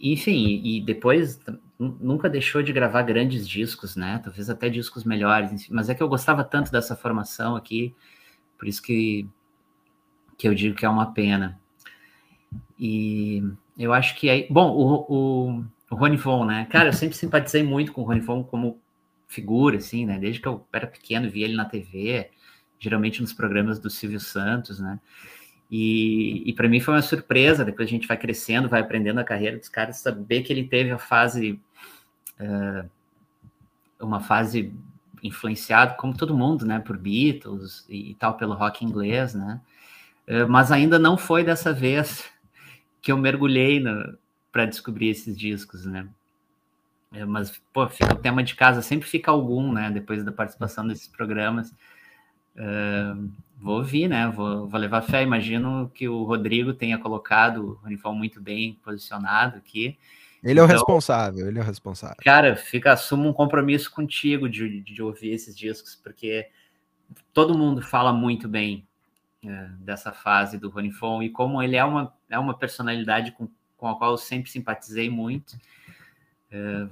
[0.00, 1.40] enfim, e depois
[1.78, 4.20] nunca deixou de gravar grandes discos, né?
[4.22, 7.94] Talvez até discos melhores, mas é que eu gostava tanto dessa formação aqui,
[8.58, 9.28] por isso que,
[10.36, 11.60] que eu digo que é uma pena.
[12.78, 13.42] E
[13.78, 14.46] eu acho que aí.
[14.50, 16.66] Bom, o, o, o Rony Von, né?
[16.70, 18.80] Cara, eu sempre simpatizei muito com o Rony Von como
[19.26, 20.18] figura, assim, né?
[20.18, 22.30] Desde que eu era pequeno, via ele na TV,
[22.78, 25.00] geralmente nos programas do Silvio Santos, né?
[25.70, 29.24] E, e para mim foi uma surpresa, depois a gente vai crescendo, vai aprendendo a
[29.24, 31.60] carreira dos caras, saber que ele teve a fase.
[32.38, 32.88] Uh,
[34.00, 34.72] uma fase
[35.22, 36.78] influenciada, como todo mundo, né?
[36.78, 39.60] Por Beatles e, e tal, pelo rock inglês, né?
[40.28, 42.24] Uh, mas ainda não foi dessa vez
[43.04, 43.84] que eu mergulhei
[44.50, 46.08] para descobrir esses discos, né?
[47.12, 49.90] É, mas, pô, fica o tema de casa, sempre fica algum, né?
[49.90, 51.70] Depois da participação desses programas.
[52.56, 54.26] Uh, vou ouvir, né?
[54.28, 55.22] Vou, vou, levar fé.
[55.22, 59.98] Imagino que o Rodrigo tenha colocado o uniforme muito bem posicionado aqui.
[60.42, 62.16] Ele é o então, responsável, ele é o responsável.
[62.24, 66.48] Cara, fica, assumo um compromisso contigo de, de ouvir esses discos, porque
[67.34, 68.86] todo mundo fala muito bem
[69.46, 73.48] é, dessa fase do Rony Fon e como ele é uma, é uma personalidade com,
[73.76, 75.56] com a qual eu sempre simpatizei muito.
[76.50, 76.86] É,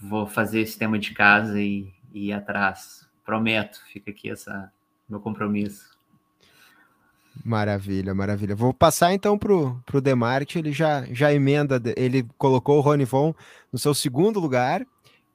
[0.00, 3.08] vou fazer esse tema de casa e, e ir atrás.
[3.24, 4.72] Prometo, fica aqui essa
[5.08, 5.94] meu compromisso.
[7.44, 8.54] Maravilha, maravilha.
[8.54, 13.34] Vou passar então para o Demarte, ele já, já emenda, ele colocou o Rony Von
[13.72, 14.86] no seu segundo lugar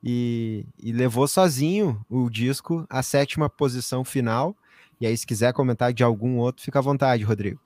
[0.03, 4.55] e, e levou sozinho o disco à sétima posição final.
[4.99, 7.59] E aí, se quiser comentar de algum outro, fica à vontade, Rodrigo.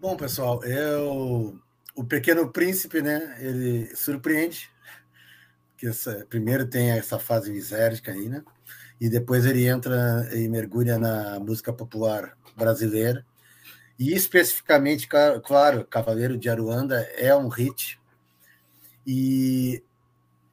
[0.00, 1.58] Bom, pessoal, eu
[1.98, 3.36] o Pequeno Príncipe, né?
[3.40, 4.70] Ele surpreende
[5.76, 8.44] que essa, primeiro tem essa fase misérica aí, né?
[9.00, 13.26] E depois ele entra e mergulha na música popular brasileira.
[13.98, 15.08] E especificamente,
[15.44, 18.00] claro, Cavaleiro de Aruanda é um hit.
[19.04, 19.82] E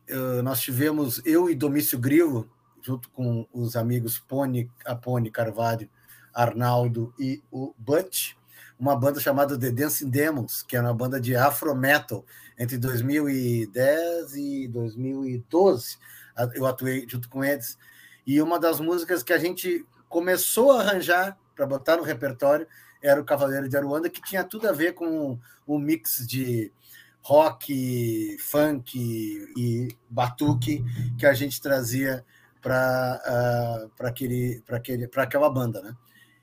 [0.09, 2.49] uh, nós tivemos eu e Domício Grilo
[2.85, 5.89] junto com os amigos Pony, Apone Carvalho,
[6.31, 8.33] Arnaldo e o Butch,
[8.77, 12.23] uma banda chamada The Dancing Demons, que é uma banda de afro metal
[12.59, 15.97] entre 2010 e 2012.
[16.53, 17.75] eu atuei junto com eles.
[18.27, 22.67] E uma das músicas que a gente começou a arranjar para botar no repertório
[23.01, 26.71] era o Cavaleiro de Aruanda, que tinha tudo a ver com o mix de
[27.21, 28.99] rock, funk
[29.57, 30.83] e batuque
[31.17, 32.23] que a gente trazia
[32.65, 33.21] para
[33.99, 35.95] uh, aquele, aquele, aquela banda, né?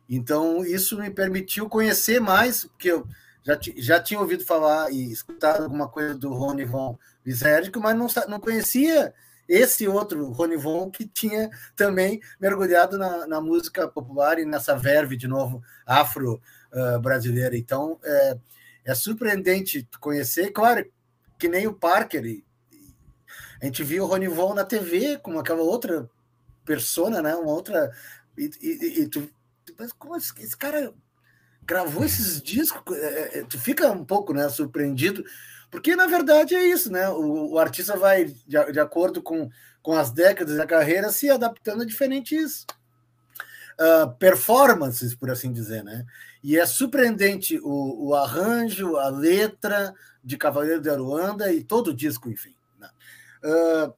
[0.09, 3.05] Então isso me permitiu conhecer mais, porque eu
[3.43, 8.07] já, já tinha ouvido falar e escutado alguma coisa do Rony Von Visérico, mas não,
[8.29, 9.13] não conhecia
[9.49, 15.17] esse outro Rony Von que tinha também mergulhado na, na música popular e nessa verve
[15.17, 17.57] de novo afro-brasileira.
[17.57, 18.39] Uh, então é,
[18.85, 20.89] é surpreendente conhecer, claro,
[21.37, 22.45] que nem o Parker.
[23.63, 26.11] A gente viu o Rony Von na TV com aquela outra
[26.65, 27.33] persona, né?
[27.37, 27.93] Uma outra.
[28.37, 29.31] E, e, e tu,
[29.77, 30.93] pensa, como esse, esse cara
[31.63, 32.97] gravou esses discos?
[32.97, 35.25] É, é, é, tu fica um pouco né, surpreendido,
[35.71, 37.09] porque na verdade é isso, né?
[37.11, 39.49] O, o artista vai, de, de, acordo com,
[39.81, 42.67] com as décadas da carreira, se adaptando a diferentes
[43.79, 46.05] uh, performances, por assim dizer, né?
[46.43, 49.95] E é surpreendente o, o arranjo, a letra
[50.25, 52.57] de Cavaleiro de Aruanda e todo o disco, enfim.
[53.45, 53.93] Uh,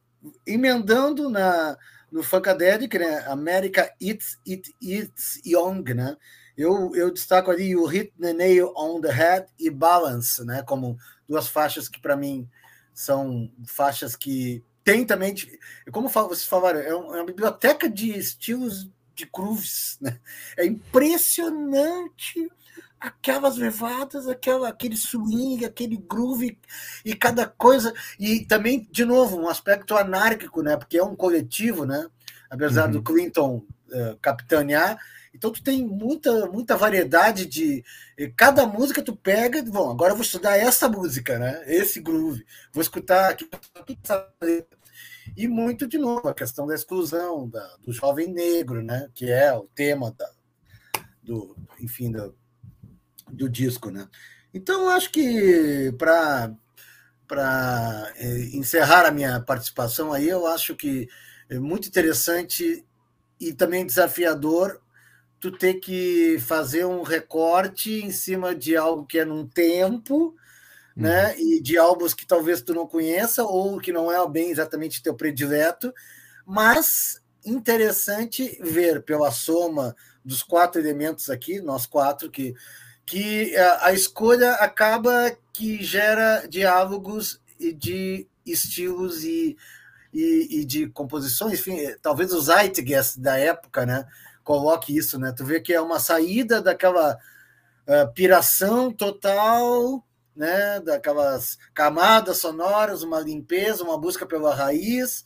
[0.47, 1.77] emendando na,
[2.11, 3.25] no Funkadelic, né?
[3.27, 6.17] America It's, It, It's Young, né?
[6.57, 10.63] Eu, eu destaco ali o Hit the Nail on the Head e Balance, né?
[10.63, 10.97] Como
[11.29, 12.49] duas faixas que para mim
[12.93, 15.35] são faixas que tem também,
[15.91, 20.21] como vocês falaram, é, é uma biblioteca de estilos de grooves, né?
[20.57, 22.49] É impressionante
[23.05, 26.59] aquelas levadas, aquela, aquele swing, aquele groove
[27.05, 27.93] e cada coisa.
[28.19, 30.77] E também, de novo, um aspecto anárquico, né?
[30.77, 32.07] Porque é um coletivo, né?
[32.49, 32.93] Apesar uhum.
[32.93, 34.99] do Clinton uh, capitanear.
[35.35, 37.85] Então tu tem muita, muita variedade de.
[38.37, 41.63] Cada música tu pega, bom, agora eu vou estudar essa música, né?
[41.67, 42.47] Esse groove.
[42.73, 43.49] Vou escutar aqui.
[45.37, 49.09] E muito, de novo, a questão da exclusão da, do jovem negro, né?
[49.13, 50.31] Que é o tema da,
[51.23, 52.35] do, enfim, do,
[53.31, 54.09] do disco, né?
[54.53, 56.55] Então, acho que para
[57.27, 61.09] para eh, encerrar a minha participação aí, eu acho que
[61.49, 62.85] é muito interessante
[63.41, 64.81] e também desafiador
[65.41, 70.35] tu ter que fazer um recorte em cima de algo que é num tempo,
[70.97, 71.33] né?
[71.33, 71.39] Uhum.
[71.39, 75.15] E de álbuns que talvez tu não conheça ou que não é bem exatamente teu
[75.15, 75.93] predileto,
[76.47, 79.95] mas interessante ver pela soma
[80.25, 82.55] dos quatro elementos aqui, nós quatro que
[83.07, 89.57] que a, escolha acaba que gera diálogos e de estilos e,
[90.13, 94.07] e, e, de composições, enfim, talvez o Zeitgeist da época, né,
[94.43, 97.19] coloque isso, né, tu vê que é uma saída daquela
[97.87, 100.05] uh, piração total,
[100.35, 105.25] né, daquelas camadas sonoras, uma limpeza, uma busca pela raiz,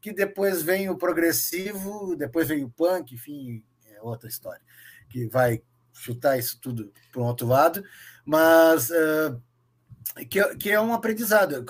[0.00, 3.62] que depois vem o progressivo, depois vem o punk, enfim,
[3.94, 4.62] é outra história,
[5.08, 5.62] que vai
[6.00, 7.84] chutar isso tudo para um outro lado,
[8.24, 9.40] mas uh,
[10.28, 11.64] que, que é um aprendizado.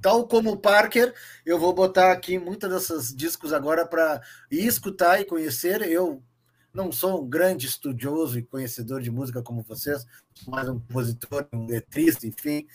[0.00, 1.14] Tal como o Parker,
[1.46, 4.20] eu vou botar aqui muitas dessas discos agora para
[4.50, 5.82] escutar e conhecer.
[5.82, 6.22] Eu
[6.72, 10.04] não sou um grande estudioso e conhecedor de música como vocês,
[10.48, 12.66] mas um compositor, um letrista, enfim,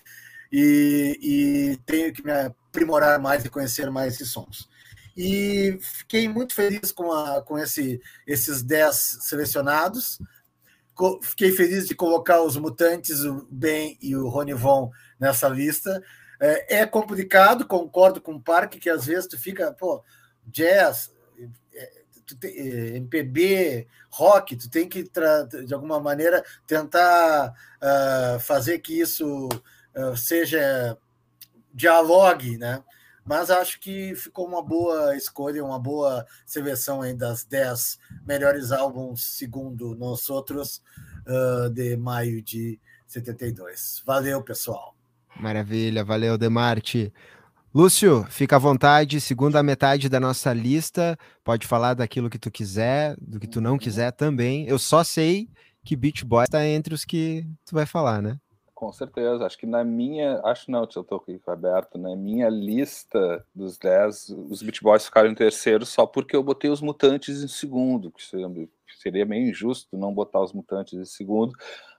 [0.50, 4.70] e, e tenho que me aprimorar mais e conhecer mais esses sons.
[5.18, 10.18] E fiquei muito feliz com, a, com esse, esses 10 selecionados
[11.22, 16.04] fiquei feliz de colocar os mutantes, o Ben e o Ronivon nessa lista.
[16.40, 20.04] É, é, complicado, concordo com o Parque, que às vezes tu fica, pô,
[20.46, 21.14] jazz,
[21.74, 21.90] é,
[22.44, 25.04] é, MPB, rock, tu tem que,
[25.66, 29.50] de alguma maneira, tentar uh, fazer que isso
[29.96, 30.98] uh, seja
[31.74, 32.84] dialogue, né?
[33.30, 39.24] Mas acho que ficou uma boa escolha, uma boa seleção aí das 10 melhores álbuns,
[39.24, 40.82] segundo nós outros,
[41.28, 44.02] uh, de maio de 72.
[44.04, 44.96] Valeu, pessoal.
[45.40, 47.14] Maravilha, valeu, Demarte.
[47.72, 53.16] Lúcio, fica à vontade, segunda metade da nossa lista, pode falar daquilo que tu quiser,
[53.22, 54.68] do que tu não quiser também.
[54.68, 55.48] Eu só sei
[55.86, 58.40] que Beach Boy está entre os que tu vai falar, né?
[58.80, 59.46] Com certeza.
[59.46, 60.40] Acho que na minha.
[60.42, 61.98] Acho não, eu estou aqui aberto.
[61.98, 66.72] Na minha lista dos 10, os Beat Boys ficaram em terceiro só porque eu botei
[66.72, 71.52] os mutantes em segundo, que seria, meio injusto não botar os mutantes em segundo.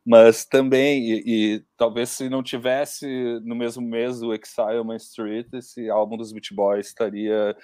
[0.02, 3.06] Mas também, e, e talvez se não tivesse
[3.44, 7.54] no mesmo mês o Exile Main Street, esse álbum dos Beat Boys estaria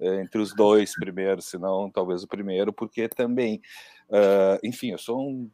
[0.00, 3.60] é, entre os dois primeiros, se não talvez o primeiro, porque também,
[4.08, 5.50] uh, enfim, eu sou um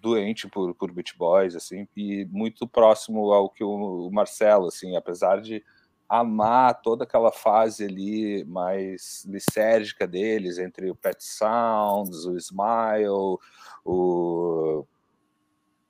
[0.00, 5.40] doente por, por Beach Boys, assim, e muito próximo ao que o, Marcelo, assim, apesar
[5.40, 5.64] de
[6.08, 13.38] amar toda aquela fase ali mais lisérgica deles, entre o Pet Sounds, o Smile,
[13.84, 14.84] o,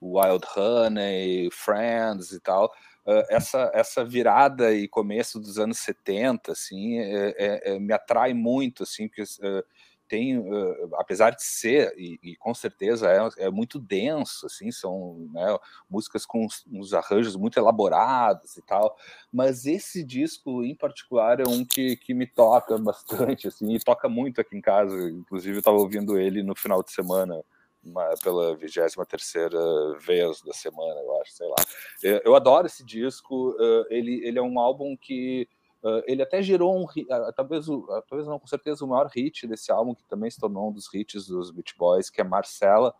[0.01, 2.73] Wild Honey, Friends e tal.
[3.05, 8.85] Uh, essa, essa virada e começo dos anos 70, assim, é, é, me atrai muito,
[8.85, 9.25] assim, porque
[10.09, 15.29] tem, uh, apesar de ser, e, e com certeza é, é, muito denso, assim, são
[15.33, 15.59] né,
[15.89, 18.97] músicas com uns, uns, arranjos muito elaborados e tal,
[19.33, 24.09] mas esse disco em particular é um que, que me toca bastante, assim, e toca
[24.09, 27.43] muito aqui em casa, inclusive eu estava ouvindo ele no final de semana,
[27.83, 29.59] uma, pela 23 terceira
[29.99, 31.57] vez da semana, eu acho, sei lá.
[32.03, 35.49] Eu, eu adoro esse disco, uh, ele, ele é um álbum que
[35.83, 39.49] Uh, ele até gerou um, uh, talvez, uh, talvez não, com certeza o maior hit
[39.49, 42.95] desse álbum, que também se tornou um dos hits dos Beach Boys, que é Marcela,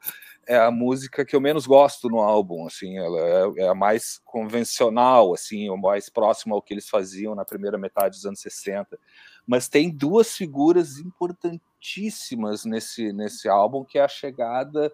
[0.49, 4.21] é a música que eu menos gosto no álbum, assim, ela é, é a mais
[4.25, 8.99] convencional, assim, o mais próximo ao que eles faziam na primeira metade dos anos 60,
[9.47, 14.93] mas tem duas figuras importantíssimas nesse, nesse álbum, que é a chegada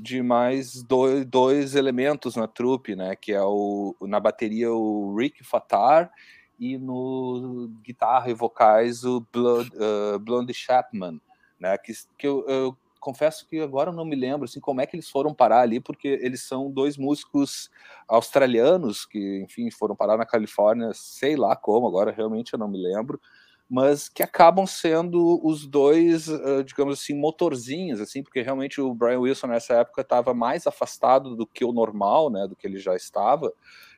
[0.00, 5.44] de mais dois, dois elementos na trupe, né, que é o, na bateria o Rick
[5.44, 6.10] Fatar
[6.58, 11.20] e no guitarra e vocais o Blood, uh, Blondie Chapman,
[11.58, 11.78] né?
[11.78, 15.08] Que, que eu, eu, confesso que agora não me lembro assim como é que eles
[15.08, 17.70] foram parar ali, porque eles são dois músicos
[18.08, 22.76] australianos que, enfim, foram parar na Califórnia, sei lá como, agora realmente eu não me
[22.76, 23.20] lembro,
[23.68, 29.20] mas que acabam sendo os dois, uh, digamos assim, motorzinhos, assim, porque realmente o Brian
[29.20, 32.96] Wilson nessa época estava mais afastado do que o normal, né, do que ele já
[32.96, 33.52] estava.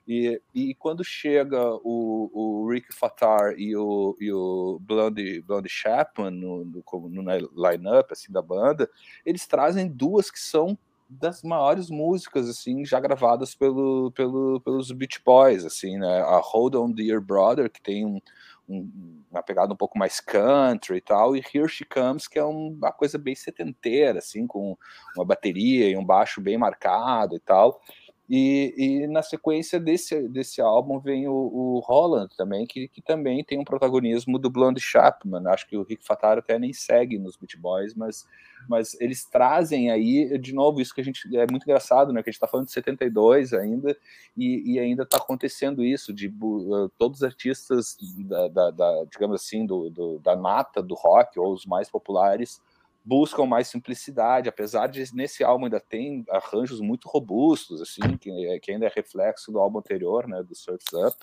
[0.09, 6.31] E, e quando chega o, o Rick Fatar e o, e o Blondie, Blondie Chapman
[6.31, 7.23] no, no, no
[7.69, 8.91] line-up assim, da banda,
[9.25, 10.77] eles trazem duas que são
[11.11, 16.21] das maiores músicas assim já gravadas pelo, pelo, pelos Beach Boys assim né?
[16.21, 18.21] A Hold On Dear Brother que tem um,
[18.69, 22.45] um, uma pegada um pouco mais country e tal e Here She Comes que é
[22.45, 24.79] uma coisa bem setenteira assim com
[25.17, 27.81] uma bateria e um baixo bem marcado e tal
[28.33, 33.43] e, e, na sequência desse, desse álbum vem o, o Holland também, que, que, também
[33.43, 35.49] tem um protagonismo do Blonde Chapman.
[35.49, 38.25] Acho que o Rick Fataro até nem segue nos Beat Boys, mas,
[38.69, 42.23] mas eles trazem aí, de novo, isso que a gente é muito engraçado, né?
[42.23, 43.97] Que a gente está falando de 72 ainda,
[44.37, 47.97] e, e ainda está acontecendo isso, de uh, todos os artistas
[48.29, 52.63] da, da, da digamos assim, do, do, da nata do rock, ou os mais populares,
[53.05, 58.59] buscam mais simplicidade, apesar de nesse álbum ainda tem arranjos muito robustos, assim, que, é,
[58.59, 61.17] que ainda é reflexo do álbum anterior, né, do Surf's Up,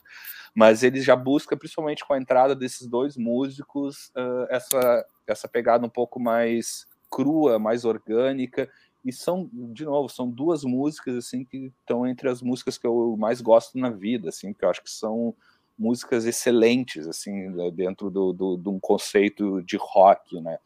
[0.56, 5.86] mas eles já buscam, principalmente com a entrada desses dois músicos, uh, essa, essa pegada
[5.86, 8.70] um pouco mais crua, mais orgânica,
[9.06, 13.16] e são, de novo, são duas músicas, assim, que estão entre as músicas que eu
[13.18, 15.34] mais gosto na vida, assim, que eu acho que são
[15.78, 20.58] músicas excelentes, assim, dentro do, do, de um conceito de rock, né,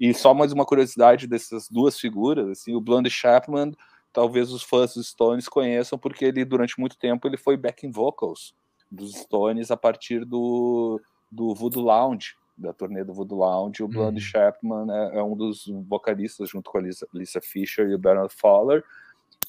[0.00, 3.72] e só mais uma curiosidade dessas duas figuras, assim, o Blondie Chapman,
[4.12, 8.54] talvez os fãs dos Stones conheçam, porque ele, durante muito tempo, ele foi backing vocals
[8.90, 11.00] dos Stones a partir do,
[11.30, 13.82] do Voodoo Lounge, da turnê do Voodoo Lounge.
[13.82, 14.26] O Blondie uhum.
[14.26, 18.34] Chapman é, é, um dos vocalistas, junto com a Lisa, Lisa Fisher e o Bernard
[18.34, 18.82] Fowler.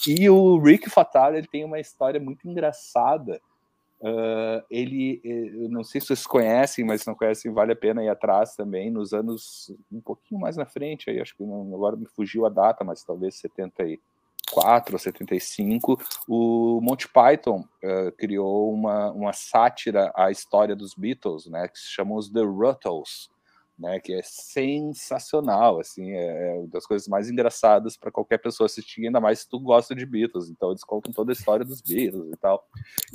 [0.07, 3.41] E o Rick Fatale ele tem uma história muito engraçada,
[4.01, 7.75] Uh, ele, eh, eu não sei se vocês conhecem, mas se não conhecem, vale a
[7.75, 11.73] pena ir atrás também, nos anos um pouquinho mais na frente, aí acho que não,
[11.73, 15.99] agora me fugiu a data, mas talvez 74 ou 75,
[16.29, 21.89] o Monty Python uh, criou uma, uma sátira à história dos Beatles, né, que se
[21.89, 23.29] chama os The Ruttles,
[23.79, 28.65] né, que é sensacional, assim, é, é uma das coisas mais engraçadas para qualquer pessoa
[28.65, 31.81] assistir, ainda mais se tu gosta de Beatles, então eles contam toda a história dos
[31.81, 32.67] Beatles e tal.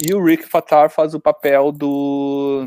[0.03, 2.67] E o Rick Fatar faz o papel do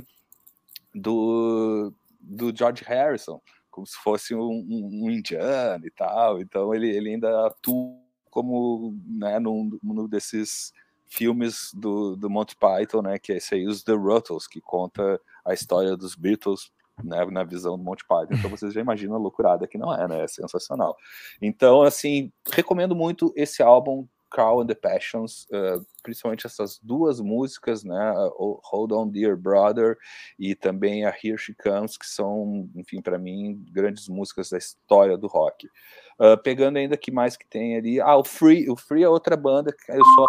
[0.93, 3.41] do, do George Harrison,
[3.71, 7.97] como se fosse um, um, um indiano e tal, então ele, ele ainda atua
[8.29, 10.71] como, né, num, num desses
[11.07, 15.19] filmes do, do Monty Python, né, que é esse aí, os The Ruttles, que conta
[15.43, 16.71] a história dos Beatles
[17.03, 18.33] né, na visão do Monty Python.
[18.33, 20.23] Então vocês já imaginam a loucurada que não é, né?
[20.23, 20.95] É sensacional.
[21.41, 27.83] Então, assim, recomendo muito esse álbum, Carl and the Passions, uh, principalmente essas duas músicas,
[27.83, 28.13] né?
[28.65, 29.97] Hold On Dear Brother
[30.37, 35.17] e também a Here She Comes, que são, enfim, para mim, grandes músicas da história
[35.17, 35.67] do rock.
[36.19, 39.37] Uh, pegando ainda que mais que tem ali, ah, o Free, o Free é outra
[39.37, 40.27] banda que eu sou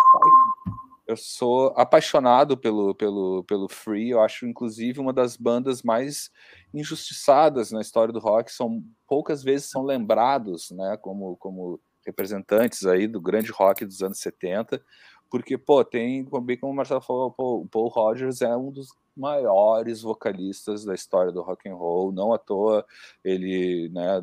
[1.09, 6.31] eu sou apaixonado pelo, pelo, pelo Free, eu acho inclusive uma das bandas mais
[6.73, 13.09] injustiçadas na história do rock, são poucas vezes são lembrados, né, como, como representantes aí
[13.09, 14.85] do grande rock dos anos 70,
[15.31, 18.89] porque, pô, tem, bem como o Marcelo falou, pô, o Paul Rogers é um dos
[19.17, 22.85] maiores vocalistas da história do rock and roll, não à toa
[23.25, 24.23] ele, né,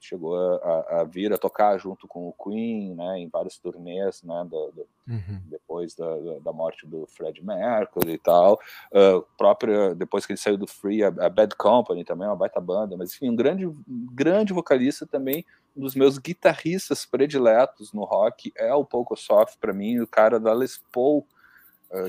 [0.00, 4.46] chegou a, a, vir a tocar junto com o Queen, né, em vários turnês, né,
[4.48, 5.40] do, do, uhum.
[5.46, 6.06] depois da,
[6.42, 8.58] da, morte do Fred Mercury e tal.
[8.90, 12.60] Uh, própria, depois que ele saiu do Free, a, a, Bad Company também, uma baita
[12.60, 15.44] banda, mas enfim, um grande, grande vocalista também,
[15.76, 20.40] um dos meus guitarristas prediletos no rock é o Poco Soft para mim, o cara
[20.40, 21.26] da Les Paul,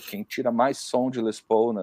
[0.08, 1.82] quem tira mais som de Les Paul, né,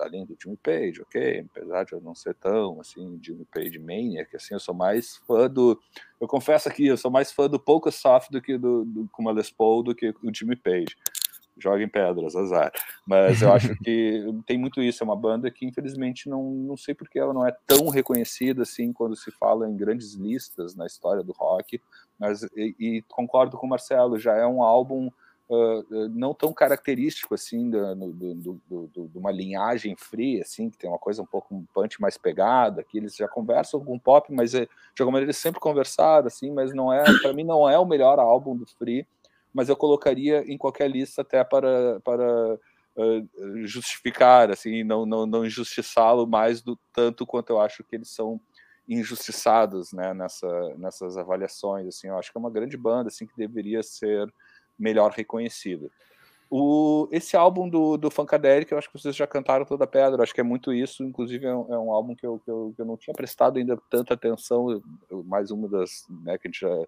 [0.00, 4.34] além do Jimmy Page, ok, apesar de eu não ser tão assim, Jimmy Page Maniac,
[4.34, 5.78] assim, eu sou mais fã do.
[6.18, 9.20] Eu confesso aqui, eu sou mais fã do Poco Soft do que do, do, com
[9.22, 10.96] uma Les Paul do que o Jimmy Page.
[11.58, 12.72] Joga em pedras, azar.
[13.06, 15.02] Mas eu acho que tem muito isso.
[15.02, 18.94] É uma banda que, infelizmente, não, não sei porque ela não é tão reconhecida assim
[18.94, 21.78] quando se fala em grandes listas na história do rock.
[22.18, 25.10] Mas, e, e concordo com o Marcelo, já é um álbum
[25.50, 30.88] uh, não tão característico assim do, do, do, de uma linhagem fria, assim, que tem
[30.88, 34.54] uma coisa um pouco um punch mais pegada, que eles já conversam com pop, mas
[34.54, 37.78] é, de alguma maneira eles sempre conversaram, assim, mas não é, para mim não é
[37.78, 39.06] o melhor álbum do Free,
[39.52, 45.44] mas eu colocaria em qualquer lista até para, para uh, justificar, assim, não, não, não
[45.44, 48.40] injustiçá-lo mais do tanto quanto eu acho que eles são
[48.88, 53.36] injustiçados, né, nessa, nessas avaliações, assim, eu acho que é uma grande banda, assim, que
[53.36, 54.32] deveria ser
[54.80, 55.90] melhor reconhecido.
[56.50, 60.20] O, esse álbum do, do Funkadelic, eu acho que vocês já cantaram toda a pedra,
[60.20, 62.72] acho que é muito isso, inclusive é um, é um álbum que eu, que eu,
[62.74, 64.82] que, eu, não tinha prestado ainda tanta atenção,
[65.26, 66.86] mais uma das, né, que a gente já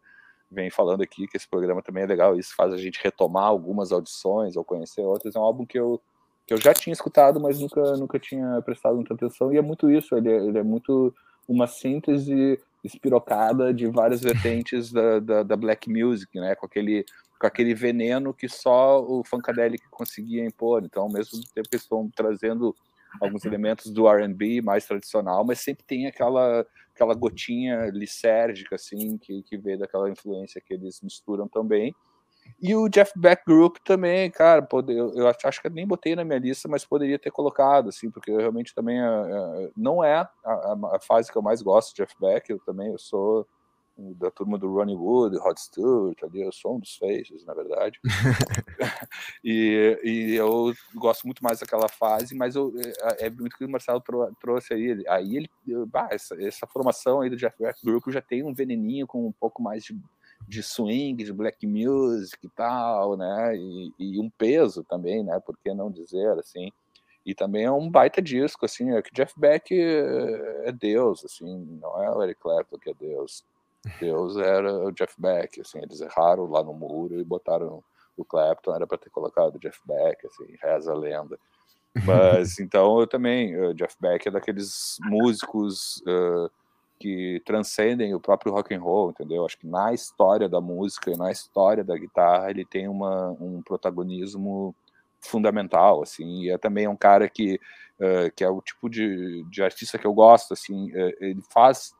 [0.50, 3.92] vem falando aqui, que esse programa também é legal, isso faz a gente retomar algumas
[3.92, 6.00] audições ou conhecer outras, é um álbum que eu,
[6.44, 9.88] que eu já tinha escutado, mas nunca, nunca tinha prestado muita atenção, e é muito
[9.88, 11.14] isso, ele é, ele é muito
[11.46, 17.06] uma síntese espirocada de várias vertentes da, da, da black music, né, com aquele
[17.42, 20.84] com aquele veneno que só o Funkadelic conseguia impor.
[20.84, 22.72] Então, ao mesmo tempo que estão trazendo
[23.20, 26.64] alguns elementos do R&B mais tradicional, mas sempre tem aquela
[26.94, 31.92] aquela gotinha lisérgica assim que, que vê daquela influência que eles misturam também.
[32.60, 36.14] E o Jeff Beck Group também, cara, pode, eu, eu, acho que eu nem botei
[36.14, 40.76] na minha lista, mas poderia ter colocado, assim, porque realmente também uh, não é a,
[40.92, 43.46] a, fase que eu mais gosto de Jeff Beck, eu também eu sou
[43.96, 47.98] da turma do Ronnie Wood, Rod Stewart, ali, eu sou um dos faces, na verdade.
[49.44, 52.72] e, e eu gosto muito mais daquela fase, mas eu,
[53.18, 54.02] é, é muito que o Marcelo
[54.40, 55.04] trouxe aí.
[55.08, 55.50] Aí ele,
[55.86, 59.32] bah, essa, essa formação aí do Jeff Beck Group já tem um veneninho com um
[59.32, 59.98] pouco mais de,
[60.48, 63.56] de swing, de black music e tal, né?
[63.56, 65.38] E, e um peso também, né?
[65.40, 66.72] Por que não dizer assim?
[67.24, 71.78] E também é um baita disco, assim, é que Jeff Beck é, é Deus, assim,
[71.80, 73.44] não é o Eric Clapton que é Deus.
[74.00, 77.82] Deus era o Jeff Beck, assim, eles erraram lá no muro e botaram
[78.16, 81.38] o Clapton, era para ter colocado o Jeff Beck, assim, reza a lenda.
[82.04, 86.50] Mas então eu também, o Jeff Beck é daqueles músicos uh,
[86.98, 89.44] que transcendem o próprio rock and roll, entendeu?
[89.44, 93.60] Acho que na história da música e na história da guitarra ele tem uma, um
[93.62, 94.74] protagonismo
[95.20, 97.60] fundamental, assim, e é também um cara que,
[97.98, 101.94] uh, que é o tipo de, de artista que eu gosto, assim, uh, ele faz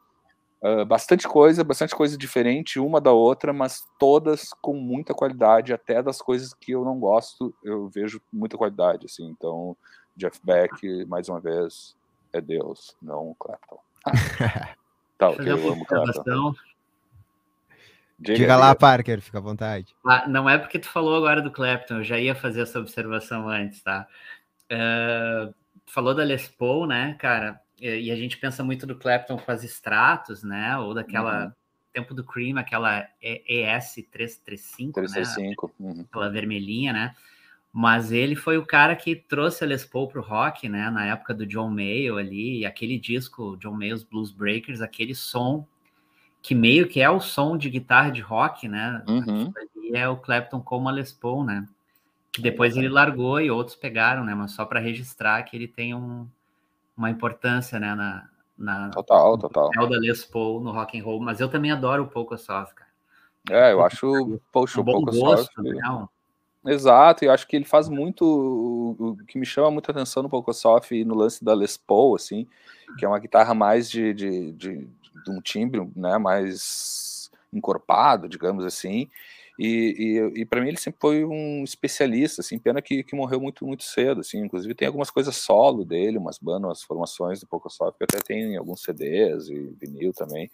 [0.63, 6.01] Uh, bastante coisa, bastante coisa diferente uma da outra, mas todas com muita qualidade, até
[6.01, 9.27] das coisas que eu não gosto, eu vejo muita qualidade, assim.
[9.27, 9.77] Então,
[10.17, 11.97] Jeff Beck, mais uma vez,
[12.33, 13.81] é Deus, não Clapton.
[15.19, 16.55] Tal, que eu amo Clapton.
[18.19, 19.97] Diga, Diga lá, Parker, fica à vontade.
[20.07, 23.49] Ah, não é porque tu falou agora do Clapton, eu já ia fazer essa observação
[23.49, 24.07] antes, tá?
[24.71, 25.53] Uh,
[25.87, 27.61] falou da Les Paul, né, cara?
[27.83, 30.79] E a gente pensa muito do Clapton com as extratos, né?
[30.79, 31.53] Ou daquela uhum.
[31.93, 35.91] tempo do Cream, aquela ES 335, 335, né?
[35.91, 36.01] Uhum.
[36.09, 37.15] Aquela vermelhinha, né?
[37.73, 40.91] Mas ele foi o cara que trouxe a Les Paul pro rock, né?
[40.91, 45.67] Na época do John Mayo ali, aquele disco, John Mayall's Blues Breakers, aquele som
[46.41, 49.03] que meio que é o som de guitarra de rock, né?
[49.09, 49.53] Uhum.
[49.95, 51.67] é o Clapton como a Les Paul, né?
[52.31, 54.35] Que depois ele largou e outros pegaram, né?
[54.35, 56.29] Mas só para registrar que ele tem um,
[56.97, 59.71] uma importância, né, na, na total, total.
[59.71, 62.91] Da Les Paul no rock and roll, mas eu também adoro o Poco Soft, cara.
[63.51, 65.51] É, eu acho, poxa, um o Poco Soft.
[65.59, 65.81] Né?
[66.65, 70.53] Exato, e acho que ele faz muito o, que me chama muita atenção no Poco
[70.53, 72.47] Soft e no lance da Les Paul, assim,
[72.99, 74.89] que é uma guitarra mais de, de, de,
[75.25, 79.11] de um timbre, né, mais encorpado, digamos assim,
[79.59, 83.41] e, e, e para mim ele sempre foi um especialista, assim, pena que, que morreu
[83.41, 87.47] muito muito cedo, assim, inclusive tem algumas coisas solo dele, umas bandas, umas formações do
[87.47, 90.51] Pocosoft que até tem alguns CDs e vinil também,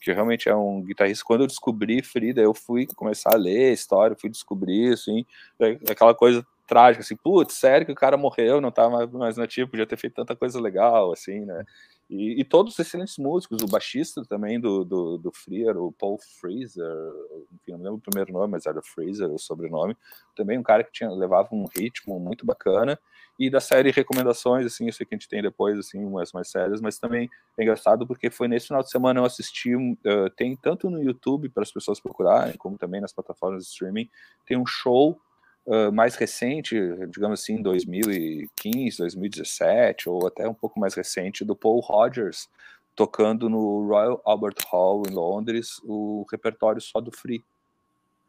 [0.00, 1.24] que realmente é um guitarrista.
[1.24, 5.24] Quando eu descobri Frida, eu fui começar a ler a história, fui descobrir, assim,
[5.60, 9.36] é, aquela coisa trágica, assim, putz, sério que o cara morreu, não tá mais, mais
[9.36, 11.64] nativo, podia ter feito tanta coisa legal, assim, né?
[12.08, 16.86] E, e todos excelentes músicos, o baixista também do, do, do Freer, o Paul Freezer,
[17.54, 19.96] enfim, não lembro o primeiro nome, mas era Freezer, o sobrenome,
[20.36, 22.98] também um cara que tinha, levava um ritmo muito bacana,
[23.36, 26.80] e da série recomendações, assim, sei que a gente tem depois, assim, umas mais sérias,
[26.80, 27.28] mas também
[27.58, 31.48] é engraçado porque foi nesse final de semana eu assisti, uh, tem tanto no YouTube
[31.48, 34.08] para as pessoas procurarem, como também nas plataformas de streaming,
[34.46, 35.18] tem um show
[35.92, 36.76] mais recente,
[37.08, 42.48] digamos assim, 2015, 2017, ou até um pouco mais recente, do Paul Rogers,
[42.96, 47.44] tocando no Royal Albert Hall em Londres, o repertório só do Free,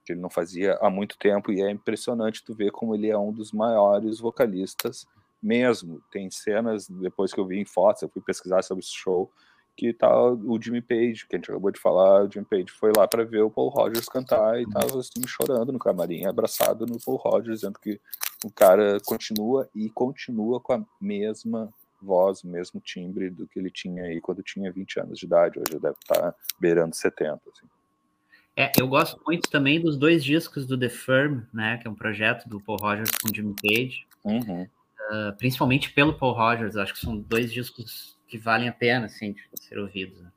[0.05, 3.17] que ele não fazia há muito tempo, e é impressionante tu ver como ele é
[3.17, 5.05] um dos maiores vocalistas
[5.41, 6.01] mesmo.
[6.11, 9.31] Tem cenas, depois que eu vi em fotos, eu fui pesquisar sobre esse show,
[9.75, 12.91] que tá o Jimmy Page, que a gente acabou de falar, o Jimmy Page foi
[12.95, 16.99] lá para ver o Paul Rogers cantar e tava assim chorando no camarim, abraçado no
[16.99, 17.99] Paul Rogers, dizendo que
[18.43, 23.69] o cara continua e continua com a mesma voz, o mesmo timbre do que ele
[23.69, 27.67] tinha aí quando tinha 20 anos de idade, hoje deve estar tá beirando 70, assim.
[28.55, 31.95] É, eu gosto muito também dos dois discos do The Firm, né, que é um
[31.95, 34.63] projeto do Paul Rogers com o Jimmy Page, uhum.
[34.63, 39.33] uh, principalmente pelo Paul Rogers, acho que são dois discos que valem a pena, assim,
[39.33, 40.17] de ser ouvidos.
[40.21, 40.31] Né?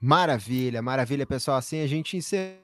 [0.00, 1.56] Maravilha, maravilha, pessoal.
[1.56, 2.58] Assim a gente encerra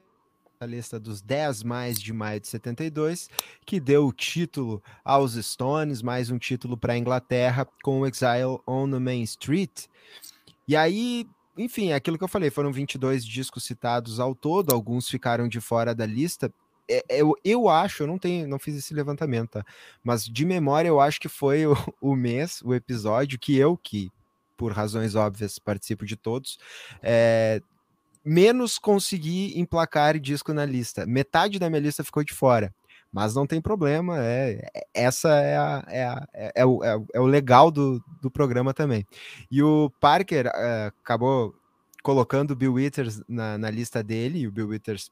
[0.59, 3.29] a lista dos 10 mais de maio de 72,
[3.65, 8.91] que deu o título aos Stones, mais um título para a Inglaterra com Exile on
[8.91, 9.85] the Main Street.
[10.67, 11.25] E aí,
[11.57, 15.61] enfim, é aquilo que eu falei, foram 22 discos citados ao todo, alguns ficaram de
[15.61, 16.53] fora da lista.
[16.89, 19.65] É, é, eu, eu acho, eu não tenho, não fiz esse levantamento, tá?
[20.03, 24.11] mas de memória eu acho que foi o, o mês, o episódio que eu, que
[24.57, 26.57] por razões óbvias participo de todos,
[27.01, 27.61] é,
[28.23, 31.05] menos consegui emplacar disco na lista.
[31.05, 32.73] Metade da minha lista ficou de fora.
[33.11, 36.99] Mas não tem problema, é, é essa é, a, é, a, é, é, o, é,
[37.13, 39.05] é o legal do, do programa também.
[39.51, 40.47] E o Parker
[40.87, 41.53] acabou
[42.01, 45.11] colocando o Bill Withers na, na lista dele, e o Bill Withers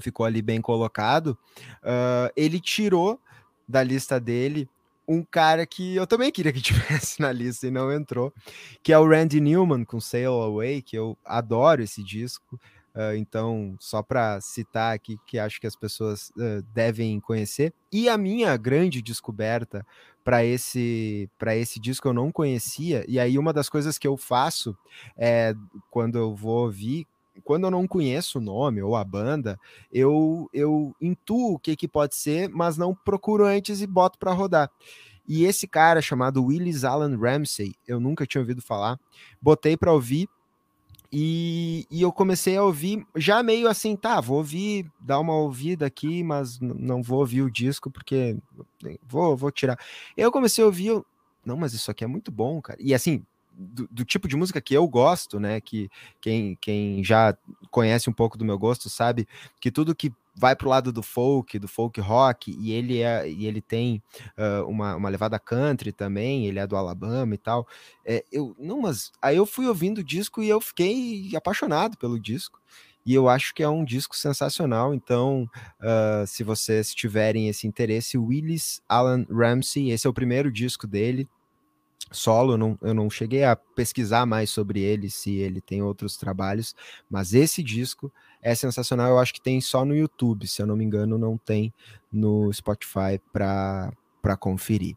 [0.00, 1.38] ficou ali bem colocado,
[1.82, 3.20] uh, ele tirou
[3.66, 4.68] da lista dele
[5.06, 8.32] um cara que eu também queria que tivesse na lista e não entrou,
[8.82, 12.60] que é o Randy Newman com Sail Away, que eu adoro esse disco.
[12.94, 17.72] Uh, então, só para citar aqui, que acho que as pessoas uh, devem conhecer.
[17.92, 19.86] E a minha grande descoberta
[20.24, 23.04] para esse esse disco eu não conhecia.
[23.08, 24.76] E aí uma das coisas que eu faço
[25.16, 25.54] é
[25.90, 27.06] quando eu vou ouvir
[27.44, 29.58] quando eu não conheço o nome ou a banda,
[29.92, 34.32] eu, eu intuo o que, que pode ser, mas não procuro antes e boto para
[34.32, 34.70] rodar.
[35.26, 38.98] E esse cara chamado Willis Alan Ramsey, eu nunca tinha ouvido falar,
[39.40, 40.28] botei para ouvir
[41.10, 45.86] e, e, eu comecei a ouvir já meio assim, tá, vou ouvir, dar uma ouvida
[45.86, 48.36] aqui, mas não vou ouvir o disco porque
[49.06, 49.78] vou, vou tirar.
[50.14, 51.06] Eu comecei a ouvir, eu,
[51.44, 52.78] não, mas isso aqui é muito bom, cara.
[52.82, 53.24] E assim,
[53.58, 55.60] do, tipo de música que eu gosto, né?
[55.60, 55.90] Que
[56.20, 57.36] quem, quem já
[57.70, 59.26] conhece um pouco do meu gosto sabe
[59.60, 63.28] que tudo que vai para o lado do folk, do folk rock, e ele é
[63.28, 64.00] e ele tem
[64.38, 67.66] uh, uma, uma levada country também, ele é do Alabama e tal.
[68.06, 72.20] É, eu não, mas aí eu fui ouvindo o disco e eu fiquei apaixonado pelo
[72.20, 72.60] disco.
[73.04, 74.92] E eu acho que é um disco sensacional.
[74.92, 75.48] Então,
[75.80, 81.26] uh, se vocês tiverem esse interesse, Willis Alan Ramsey, esse é o primeiro disco dele
[82.10, 86.74] solo, não, eu não cheguei a pesquisar mais sobre ele, se ele tem outros trabalhos,
[87.10, 88.10] mas esse disco
[88.40, 91.36] é sensacional, eu acho que tem só no YouTube, se eu não me engano, não
[91.36, 91.72] tem
[92.12, 94.96] no Spotify para para conferir.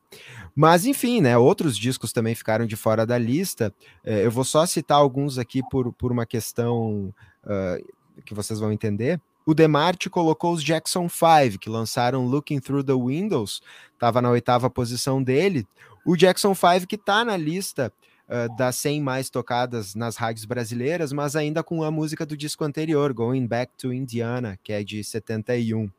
[0.55, 1.37] Mas enfim, né?
[1.37, 3.73] Outros discos também ficaram de fora da lista.
[4.03, 7.13] É, eu vou só citar alguns aqui por, por uma questão
[7.45, 9.21] uh, que vocês vão entender.
[9.45, 13.61] O Demarte colocou os Jackson 5, que lançaram Looking Through the Windows,
[13.93, 15.65] estava na oitava posição dele.
[16.05, 17.93] O Jackson 5 que está na lista
[18.27, 22.63] uh, das 100 mais tocadas nas rádios brasileiras, mas ainda com a música do disco
[22.63, 25.85] anterior, Going Back to Indiana, que é de 71.
[25.85, 25.91] Uh,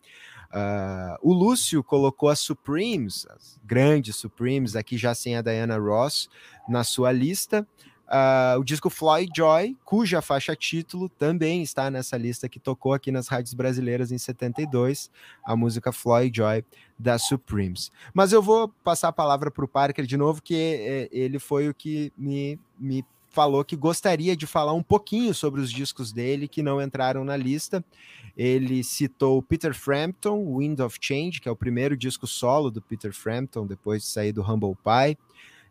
[1.23, 6.29] o Lúcio colocou as Supremes, as grandes Supremes, aqui já sem a Diana Ross,
[6.69, 7.67] na sua lista.
[8.13, 13.11] Uh, o disco Floyd Joy, cuja faixa título também está nessa lista que tocou aqui
[13.11, 15.11] nas rádios brasileiras em 72,
[15.43, 16.63] a música Floyd Joy
[16.99, 17.91] da Supremes.
[18.13, 21.71] Mas eu vou passar a palavra para o Parker de novo, que é, ele foi
[21.71, 26.47] o que me, me falou que gostaria de falar um pouquinho sobre os discos dele
[26.47, 27.83] que não entraram na lista.
[28.37, 33.13] Ele citou Peter Frampton, Wind of Change, que é o primeiro disco solo do Peter
[33.13, 35.17] Frampton depois de sair do Humble Pie.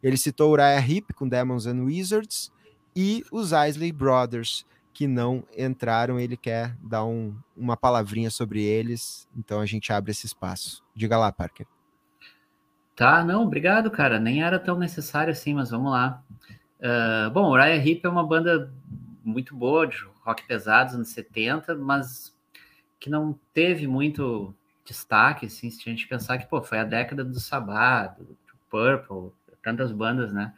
[0.04, 2.52] Ele citou Uriah Heep com Demons and Wizards
[2.96, 6.20] e os Isley Brothers, que não entraram.
[6.20, 10.84] Ele quer dar um, uma palavrinha sobre eles, então a gente abre esse espaço.
[10.96, 11.68] Diga lá, Parker.
[12.96, 14.20] Tá, não, obrigado, cara.
[14.20, 16.22] Nem era tão necessário assim, mas vamos lá.
[16.80, 18.72] Uh, bom, Uriah Heep é uma banda
[19.24, 22.36] muito boa de rock pesado anos 70, mas
[23.00, 24.54] que não teve muito
[24.86, 28.38] destaque, assim, se a gente pensar que, pô, foi a década do Sabá, do
[28.70, 29.32] Purple,
[29.62, 30.54] tantas bandas, né?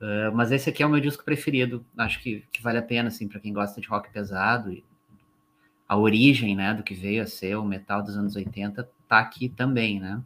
[0.00, 1.84] Uh, mas esse aqui é o meu disco preferido.
[1.96, 4.72] Acho que, que vale a pena, assim, para quem gosta de rock pesado.
[4.72, 4.84] E
[5.88, 9.48] a origem, né, do que veio a ser o metal dos anos 80 tá aqui
[9.48, 10.22] também, né?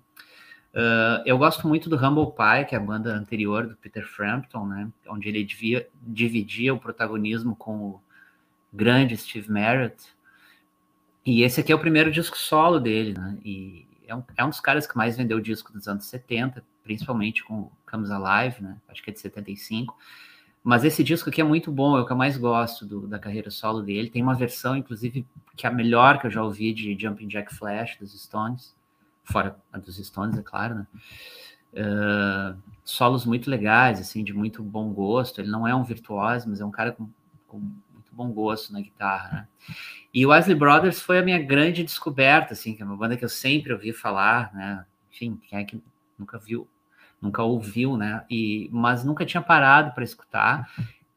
[0.75, 4.67] Uh, eu gosto muito do Humble Pie, que é a banda anterior do Peter Frampton,
[4.67, 4.91] né?
[5.07, 8.01] Onde ele devia, dividia o protagonismo com o
[8.73, 10.03] grande Steve Merritt.
[11.25, 13.39] E esse aqui é o primeiro disco solo dele, né?
[13.45, 17.43] E é um, é um dos caras que mais vendeu disco dos anos 70, principalmente
[17.43, 18.77] com Comes Alive, né?
[18.89, 19.97] Acho que é de 75.
[20.63, 23.19] Mas esse disco aqui é muito bom, é o que eu mais gosto do, da
[23.19, 24.11] carreira solo dele.
[24.11, 25.27] Tem uma versão, inclusive,
[25.57, 28.75] que é a melhor que eu já ouvi de Jumping Jack Flash dos Stones,
[29.25, 30.87] fora a dos Stones, é claro, né?
[31.75, 35.41] Uh, solos muito legais, assim, de muito bom gosto.
[35.41, 37.09] Ele não é um virtuoso, mas é um cara com,
[37.49, 37.73] com
[38.13, 39.49] muito bom gosto na guitarra, né?
[40.13, 43.25] E o Wesley Brothers foi a minha grande descoberta, assim, que é uma banda que
[43.25, 44.85] eu sempre ouvi falar, né?
[45.11, 45.83] Enfim, quem é que
[46.19, 46.69] nunca viu,
[47.21, 48.25] nunca ouviu, né?
[48.31, 50.71] E, mas nunca tinha parado para escutar.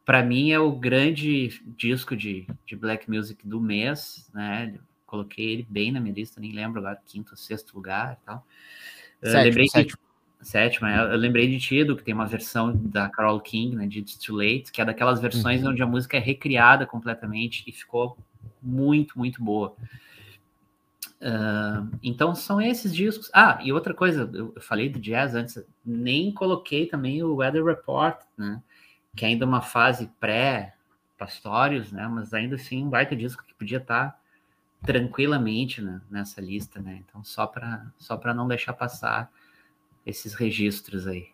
[0.05, 4.75] Para mim é o grande disco de, de black music do mês, né?
[5.05, 8.45] Coloquei ele bem na minha lista, nem lembro agora, quinto ou sexto lugar e tal.
[9.21, 10.04] Sétimo, lembrei sétimo.
[10.41, 14.15] Sétima, eu lembrei de Tido, que tem uma versão da Carol King, né, de It's
[14.17, 15.71] Too Late, que é daquelas versões uhum.
[15.71, 18.17] onde a música é recriada completamente e ficou
[18.61, 19.75] muito, muito boa.
[21.21, 23.31] Uh, então são esses discos.
[23.33, 28.19] Ah, e outra coisa, eu, falei do jazz antes, nem coloquei também o Weather Report,
[28.37, 28.61] né?
[29.15, 32.07] Que é ainda uma fase pré-Pastórios, né?
[32.07, 34.19] Mas ainda assim um baita disco que podia estar tá
[34.83, 37.01] tranquilamente né, nessa lista, né?
[37.07, 39.31] Então só para só para não deixar passar
[40.05, 41.27] esses registros aí.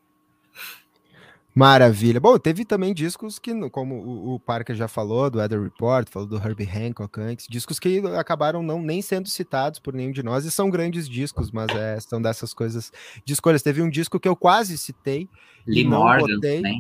[1.54, 2.18] Maravilha.
[2.18, 6.28] Bom, teve também discos que, como o, o Parker já falou, do Weather Report, falou
[6.28, 10.46] do Herbie Hancock antes, discos que acabaram não nem sendo citados por nenhum de nós,
[10.46, 12.92] e são grandes discos, mas é, são dessas coisas
[13.26, 13.62] de escolhas.
[13.62, 15.28] Teve um disco que eu quase citei
[15.68, 16.62] Lee não Morgan, botei.
[16.62, 16.80] Né?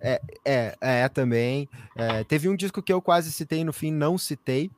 [0.00, 1.68] É, é, é, também.
[1.96, 4.68] É, teve um disco que eu quase citei, no fim não citei,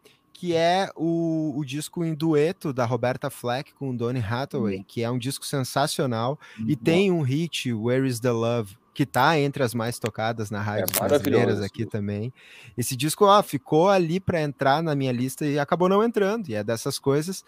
[0.40, 4.84] que é o, o disco em dueto da Roberta Fleck com o Donny Hathaway, uhum.
[4.88, 6.64] que é um disco sensacional, uhum.
[6.66, 10.62] e tem um hit, Where is the Love, que tá entre as mais tocadas na
[10.62, 12.32] rádio é brasileiras aqui também.
[12.74, 16.54] Esse disco ó, ficou ali para entrar na minha lista e acabou não entrando, e
[16.54, 17.44] é dessas coisas.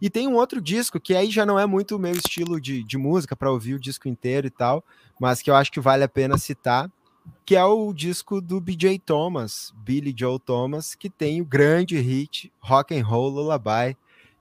[0.00, 2.84] E tem um outro disco que aí já não é muito o meu estilo de,
[2.84, 4.84] de música para ouvir o disco inteiro e tal,
[5.20, 6.88] mas que eu acho que vale a pena citar,
[7.44, 12.52] que é o disco do BJ Thomas, Billy Joe Thomas, que tem o grande hit
[12.58, 13.96] Rock and Roll Lullaby,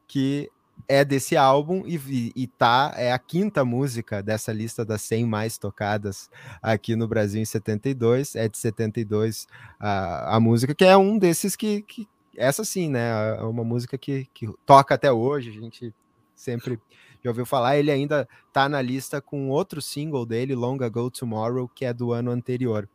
[0.07, 0.49] que
[0.87, 5.57] é desse álbum e, e, tá, é a quinta música dessa lista das 100 mais
[5.57, 6.29] tocadas
[6.61, 9.47] aqui no Brasil em 72, é de 72
[9.79, 12.07] a, a música, que é um desses que, que
[12.37, 15.93] essa sim, né, é uma música que, que toca até hoje, a gente
[16.35, 16.79] sempre
[17.25, 21.67] já ouviu falar, ele ainda tá na lista com outro single dele, Long Ago Tomorrow,
[21.67, 22.87] que é do ano anterior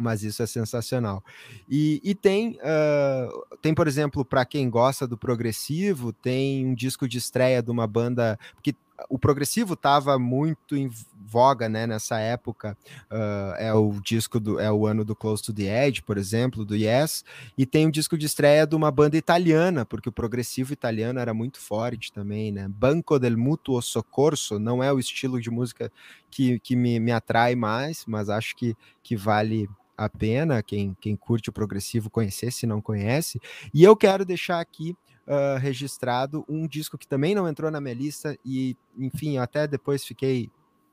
[0.00, 1.22] mas isso é sensacional.
[1.68, 7.06] E, e tem, uh, tem, por exemplo, para quem gosta do progressivo, tem um disco
[7.06, 8.38] de estreia de uma banda.
[8.54, 8.74] Porque
[9.08, 12.76] o progressivo estava muito em voga né, nessa época.
[13.10, 14.58] Uh, é o disco do.
[14.58, 17.24] É o ano do Close to the Edge, por exemplo, do Yes.
[17.56, 21.32] E tem um disco de estreia de uma banda italiana, porque o progressivo italiano era
[21.32, 22.68] muito forte também, né?
[22.68, 25.90] Banco del Mutuo Soccorso não é o estilo de música
[26.30, 31.14] que, que me, me atrai mais, mas acho que, que vale a pena quem, quem
[31.14, 33.38] curte o progressivo conhecer, se não conhece.
[33.72, 34.96] E eu quero deixar aqui
[35.30, 40.04] uh, registrado um disco que também não entrou na minha lista e, enfim, até depois
[40.04, 40.50] fiquei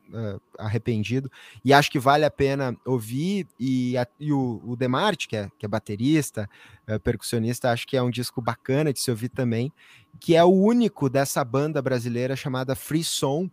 [0.09, 1.29] Uh, arrependido.
[1.65, 4.77] E acho que vale a pena ouvir e, a, e o, o
[5.17, 6.49] que é, que é baterista,
[6.87, 9.69] uh, percussionista, acho que é um disco bacana de se ouvir também,
[10.17, 13.49] que é o único dessa banda brasileira chamada Free Som.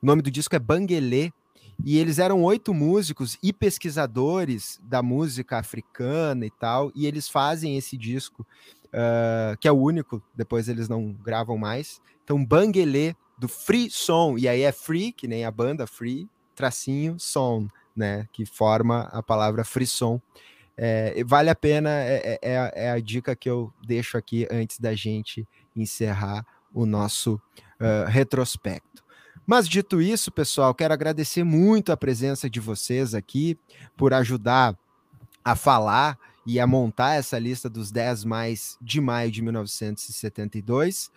[0.00, 1.32] O nome do disco é Banguelê.
[1.84, 7.76] E eles eram oito músicos e pesquisadores da música africana e tal, e eles fazem
[7.76, 8.46] esse disco,
[8.92, 12.00] uh, que é o único, depois eles não gravam mais.
[12.24, 17.18] Então, Banguelê, do Free Som, e aí é Free, que nem a banda Free, tracinho,
[17.18, 20.20] Som, né, que forma a palavra frisson.
[20.76, 24.78] É, vale a pena, é, é, é, é, a dica que eu deixo aqui antes
[24.78, 25.46] da gente
[25.76, 29.04] encerrar o nosso uh, retrospecto.
[29.46, 33.58] Mas dito isso, pessoal, quero agradecer muito a presença de vocês aqui
[33.96, 34.76] por ajudar
[35.44, 41.10] a falar e a montar essa lista dos 10 mais de maio de 1972.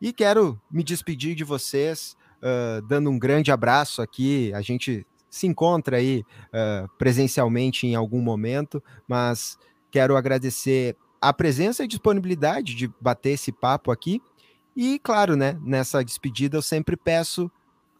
[0.00, 4.52] E quero me despedir de vocês, uh, dando um grande abraço aqui.
[4.54, 9.58] A gente se encontra aí uh, presencialmente em algum momento, mas
[9.90, 14.22] quero agradecer a presença e disponibilidade de bater esse papo aqui.
[14.74, 17.50] E, claro, né, nessa despedida eu sempre peço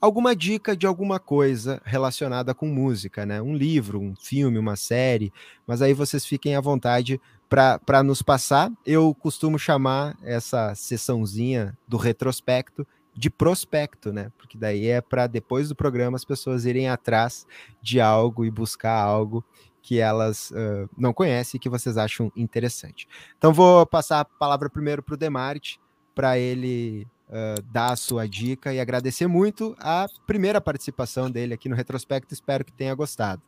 [0.00, 3.42] alguma dica de alguma coisa relacionada com música, né?
[3.42, 5.32] Um livro, um filme, uma série,
[5.66, 8.72] mas aí vocês fiquem à vontade para nos passar.
[8.86, 14.32] Eu costumo chamar essa sessãozinha do retrospecto de prospecto, né?
[14.38, 17.46] Porque daí é para depois do programa as pessoas irem atrás
[17.82, 19.44] de algo e buscar algo
[19.82, 23.08] que elas uh, não conhecem e que vocês acham interessante.
[23.36, 25.80] Então vou passar a palavra primeiro para o Demarte,
[26.14, 31.68] para ele uh, dar a sua dica e agradecer muito a primeira participação dele aqui
[31.68, 32.34] no Retrospecto.
[32.34, 33.40] Espero que tenha gostado.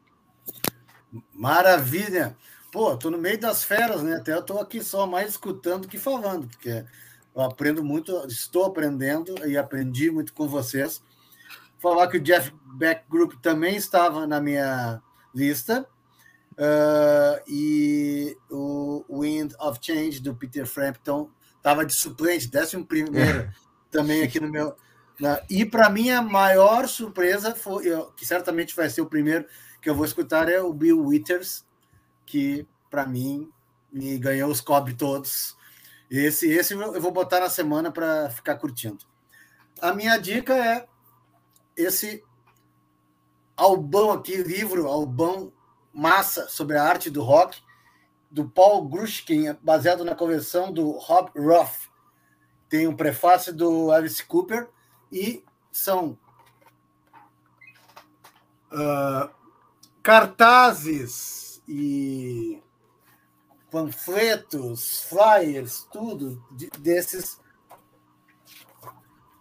[1.35, 2.37] Maravilha!
[2.71, 4.17] Pô, tô no meio das feras, né?
[4.17, 6.85] Até eu tô aqui só mais escutando que falando, porque
[7.35, 11.03] eu aprendo muito, estou aprendendo e aprendi muito com vocês.
[11.79, 15.03] Falar que o Jeff Beck Group também estava na minha
[15.35, 15.87] lista.
[16.53, 23.51] Uh, e o Wind of Change do Peter Frampton estava de suplente, décimo primeiro
[23.93, 24.75] também aqui no meu.
[25.21, 29.47] Na, e para mim a maior surpresa foi, eu, que certamente vai ser o primeiro
[29.81, 31.65] que eu vou escutar, é o Bill Withers,
[32.27, 33.49] que para mim
[33.93, 35.57] me ganhou os cobre todos.
[36.11, 39.05] Esse, esse eu vou botar na semana para ficar curtindo.
[39.81, 40.87] A minha dica é
[41.77, 42.25] esse
[43.57, 45.53] albão aqui, livro, albão
[45.93, 47.61] massa sobre a arte do rock,
[48.31, 51.92] do Paul Grushkin, baseado na convenção do Rob Roth
[52.73, 54.67] tem um prefácio do Alice Cooper
[55.13, 56.19] e são
[58.73, 59.29] uh,
[60.03, 62.63] cartazes e
[63.71, 67.39] panfletos, flyers, tudo de, desses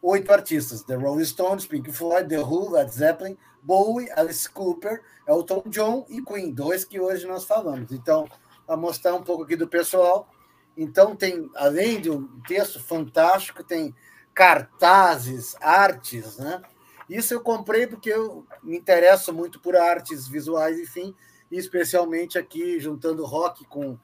[0.01, 5.63] oito artistas: The Rolling Stones, Pink Floyd, The Who, Led Zeppelin, Bowie, Alice Cooper, Elton
[5.67, 7.93] John e Queen, dois que hoje nós falamos.
[7.93, 8.27] Então,
[8.67, 10.27] a mostrar um pouco aqui do pessoal
[10.75, 13.93] então, tem, além de um texto fantástico, tem
[14.33, 16.61] cartazes, artes, né?
[17.09, 21.13] Isso eu comprei porque eu me interesso muito por artes visuais, enfim,
[21.51, 23.97] e especialmente aqui juntando rock com,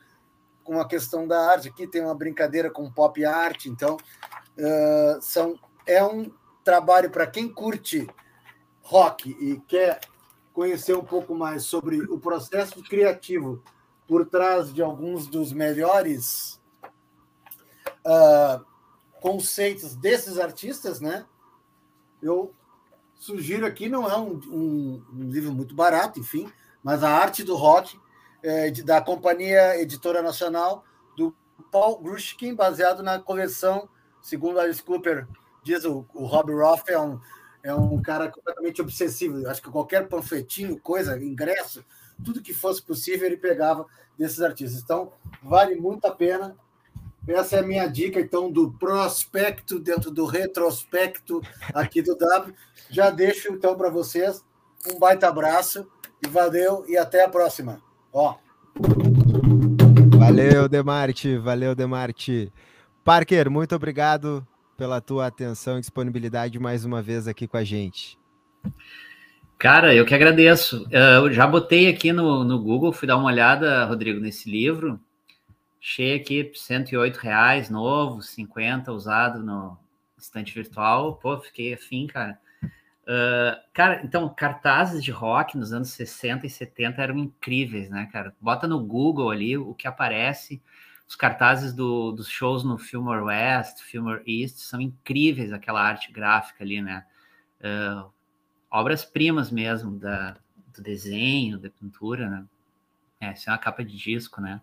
[0.63, 1.69] com a questão da arte.
[1.69, 6.29] Aqui tem uma brincadeira com pop art, então uh, são, é um
[6.65, 8.05] trabalho para quem curte
[8.81, 10.01] rock e quer
[10.53, 13.63] conhecer um pouco mais sobre o processo criativo
[14.05, 16.56] por trás de alguns dos melhores
[18.07, 18.65] uh,
[19.19, 21.25] conceitos desses artistas, né?
[22.21, 22.53] Eu
[23.15, 26.51] sugiro aqui, não é um, um, um livro muito barato, enfim,
[26.81, 27.99] mas a arte do rock
[28.41, 30.85] é, de, da Companhia Editora Nacional
[31.15, 31.35] do
[31.71, 33.89] Paul Grushkin, baseado na coleção,
[34.21, 35.27] segundo Alice Cooper
[35.63, 37.19] diz, o, o Rob Roth é um,
[37.61, 39.47] é um cara completamente obsessivo.
[39.49, 41.83] Acho que qualquer panfletinho, coisa, ingresso,
[42.23, 43.85] tudo que fosse possível, ele pegava
[44.17, 44.81] desses artistas.
[44.81, 45.11] Então,
[45.43, 46.55] vale muito a pena
[47.27, 51.41] essa é a minha dica, então, do prospecto dentro do retrospecto
[51.73, 52.53] aqui do W.
[52.89, 54.43] Já deixo, então, para vocês
[54.93, 55.87] um baita abraço
[56.25, 57.81] e valeu e até a próxima.
[58.13, 58.35] Ó.
[60.17, 62.51] Valeu, Demarte, valeu, Demarte.
[63.03, 64.45] Parker, muito obrigado
[64.77, 68.17] pela tua atenção e disponibilidade mais uma vez aqui com a gente.
[69.57, 70.85] Cara, eu que agradeço.
[70.91, 74.99] Eu já botei aqui no, no Google, fui dar uma olhada, Rodrigo, nesse livro.
[75.81, 79.77] Achei aqui 108 reais, novo, 50 usado no
[80.17, 81.15] estante virtual.
[81.15, 82.39] Pô, fiquei afim, cara.
[83.07, 88.35] Uh, cara, então, cartazes de rock nos anos 60 e 70 eram incríveis, né, cara?
[88.41, 90.61] Bota no Google ali o que aparece.
[91.07, 96.63] Os cartazes do, dos shows no Fillmore West, Fillmore East, são incríveis, aquela arte gráfica
[96.65, 97.05] ali, né?
[97.61, 98.11] Uh,
[98.69, 100.35] Obras-primas mesmo da,
[100.75, 102.45] do desenho, da pintura, né?
[103.21, 104.61] É, isso é uma capa de disco, né?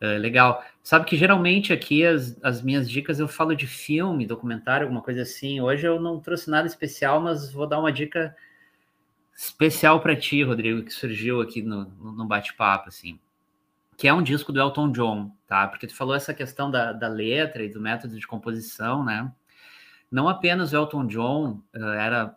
[0.00, 0.62] É, legal.
[0.82, 5.22] Sabe que geralmente aqui as, as minhas dicas eu falo de filme, documentário, alguma coisa
[5.22, 5.60] assim.
[5.60, 8.36] Hoje eu não trouxe nada especial, mas vou dar uma dica
[9.34, 13.18] especial para ti, Rodrigo, que surgiu aqui no, no bate-papo, assim.
[13.96, 15.66] Que é um disco do Elton John, tá?
[15.68, 19.32] Porque tu falou essa questão da, da letra e do método de composição, né?
[20.10, 22.36] Não apenas o Elton John uh, era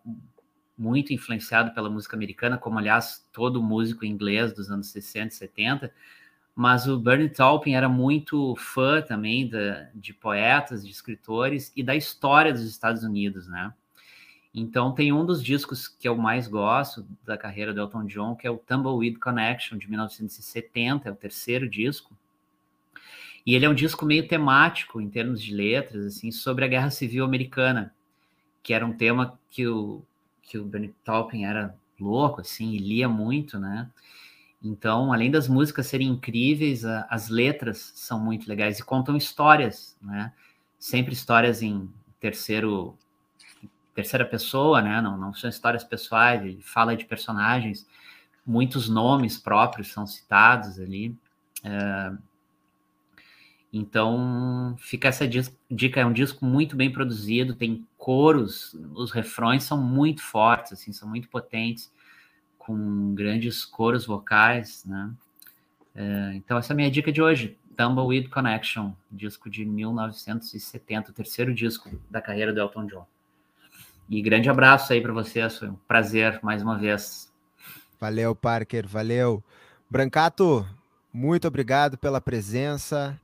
[0.78, 5.94] muito influenciado pela música americana, como aliás todo músico inglês dos anos 60 e 70,
[6.58, 11.96] mas o Bernie Taupin era muito fã também da, de poetas, de escritores e da
[11.96, 13.72] história dos Estados Unidos, né?
[14.52, 18.48] Então tem um dos discos que eu mais gosto da carreira do Elton John, que
[18.48, 22.18] é o Tumbleweed Connection de 1970, é o terceiro disco.
[23.46, 26.90] E ele é um disco meio temático em termos de letras, assim, sobre a Guerra
[26.90, 27.94] Civil Americana,
[28.64, 30.02] que era um tema que o
[30.42, 33.88] que o Bernie Taupin era louco, assim, e lia muito, né?
[34.64, 39.96] Então, além das músicas serem incríveis, a, as letras são muito legais e contam histórias,
[40.02, 40.34] né?
[40.80, 41.90] Sempre histórias em
[42.20, 42.98] terceiro
[43.94, 45.02] terceira pessoa, né?
[45.02, 47.88] Não, não são histórias pessoais, ele fala de personagens,
[48.46, 51.16] muitos nomes próprios são citados ali.
[51.64, 52.14] É,
[53.74, 59.82] então, fica essa dica, é um disco muito bem produzido, tem coros, os refrões são
[59.82, 61.92] muito fortes, assim, são muito potentes
[62.68, 65.10] com grandes coros vocais, né?
[65.96, 67.58] É, então, essa é a minha dica de hoje.
[67.78, 73.06] Tumbleweed Connection, disco de 1970, o terceiro disco da carreira do Elton John.
[74.10, 77.32] E grande abraço aí para vocês, foi um prazer mais uma vez.
[78.00, 79.42] Valeu, Parker, valeu.
[79.90, 80.68] Brancato,
[81.14, 83.18] muito obrigado pela presença.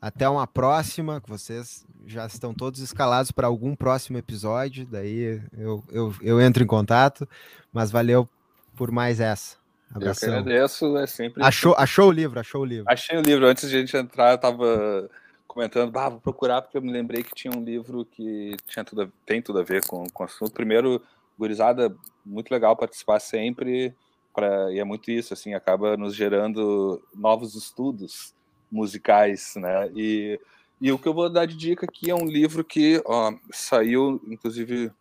[0.00, 5.84] Até uma próxima, que vocês já estão todos escalados para algum próximo episódio, daí eu,
[5.90, 7.28] eu, eu entro em contato,
[7.72, 8.28] mas valeu
[8.76, 9.56] por mais essa.
[9.92, 10.28] Abração.
[10.28, 11.42] Eu agradeço, é sempre.
[11.42, 12.84] Achou, achou o livro, achou o livro.
[12.88, 13.46] Achei o livro.
[13.46, 15.08] Antes de a gente entrar, eu estava
[15.46, 19.02] comentando, bah, vou procurar, porque eu me lembrei que tinha um livro que tinha tudo
[19.02, 20.52] a, tem tudo a ver com, com o assunto.
[20.52, 21.00] Primeiro,
[21.38, 23.94] gurizada, muito legal participar sempre,
[24.34, 28.34] pra, e é muito isso, assim, acaba nos gerando novos estudos
[28.70, 29.90] musicais, né?
[29.94, 30.38] E,
[30.80, 34.20] e o que eu vou dar de dica aqui é um livro que ó, saiu,
[34.26, 34.92] inclusive,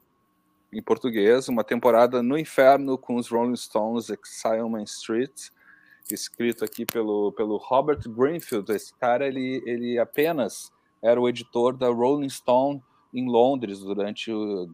[0.76, 5.49] em português, uma temporada no inferno com os Rolling Stones, Exile Street,
[6.11, 8.69] escrito aqui pelo, pelo Robert Greenfield.
[8.73, 10.72] Esse cara, ele, ele apenas
[11.02, 12.84] era o editor da Rolling Stone
[13.14, 14.30] em Londres durante,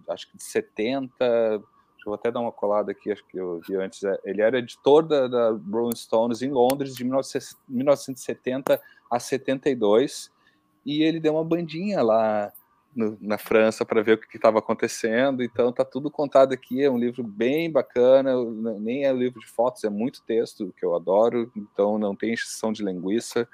[0.09, 1.63] acho que de 70, deixa
[2.07, 5.03] eu até dar uma colada aqui, acho que eu vi antes, é, ele era editor
[5.03, 10.31] da, da Rolling Stones em Londres de 1970 a 72,
[10.83, 12.51] e ele deu uma bandinha lá
[12.95, 15.43] no, na França para ver o que estava acontecendo.
[15.43, 16.83] Então tá tudo contado aqui.
[16.83, 18.33] É um livro bem bacana.
[18.79, 21.51] Nem é livro de fotos, é muito texto que eu adoro.
[21.55, 23.47] Então não tem exceção de linguiça.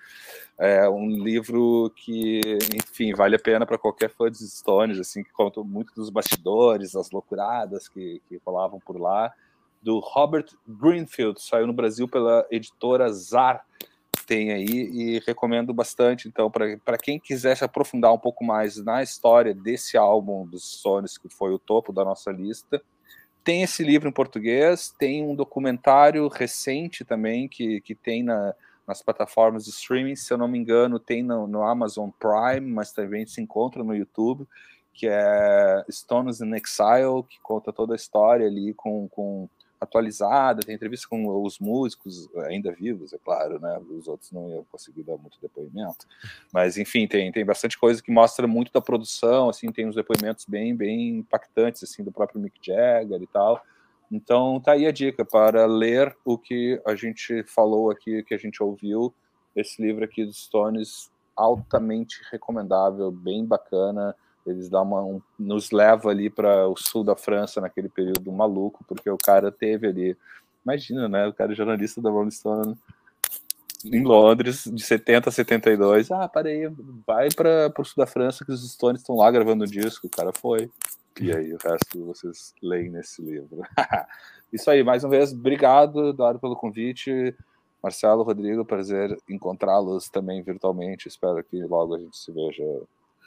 [0.58, 2.42] É um livro que,
[2.76, 6.96] enfim, vale a pena para qualquer fã de Stones, assim, que conta muito dos bastidores,
[6.96, 9.32] as loucuradas que, que rolavam por lá.
[9.82, 13.64] Do Robert Greenfield, saiu no Brasil pela editora Zar
[14.28, 16.28] tem aí e recomendo bastante.
[16.28, 21.18] Então, para quem quiser se aprofundar um pouco mais na história desse álbum dos Stones,
[21.18, 22.82] que foi o topo da nossa lista,
[23.44, 28.54] tem esse livro em português, tem um documentário recente também que, que tem na,
[28.86, 32.92] nas plataformas de streaming, se eu não me engano, tem no, no Amazon Prime, mas
[32.92, 34.46] também se encontra no YouTube,
[34.94, 39.48] que é Stones in Exile, que conta toda a história ali com, com
[39.80, 43.80] atualizada, tem entrevista com os músicos ainda vivos, é claro, né?
[43.90, 46.06] Os outros não iam conseguir dar muito depoimento.
[46.52, 50.46] Mas enfim, tem, tem bastante coisa que mostra muito da produção, assim, tem uns depoimentos
[50.46, 53.62] bem bem impactantes assim do próprio Mick Jagger e tal.
[54.12, 58.38] Então tá aí a dica para ler o que a gente falou aqui, que a
[58.38, 59.14] gente ouviu,
[59.56, 64.16] esse livro aqui dos Stones altamente recomendável, bem bacana
[64.48, 68.84] eles dão uma, um, nos leva ali para o sul da França naquele período maluco,
[68.88, 70.18] porque o cara teve ali,
[70.66, 71.28] imagina, né?
[71.28, 72.78] O cara é jornalista da Rolling Stone
[73.86, 76.12] em Londres, de 70 a 72.
[76.12, 76.68] Ah, parei,
[77.06, 80.08] vai para o sul da França que os Stones estão lá gravando o disco.
[80.08, 80.70] O cara foi.
[81.20, 83.62] E aí, o resto vocês leem nesse livro.
[84.54, 87.36] Isso aí, mais uma vez, obrigado, Eduardo, pelo convite.
[87.82, 91.08] Marcelo, Rodrigo, prazer encontrá-los também virtualmente.
[91.08, 92.64] Espero que logo a gente se veja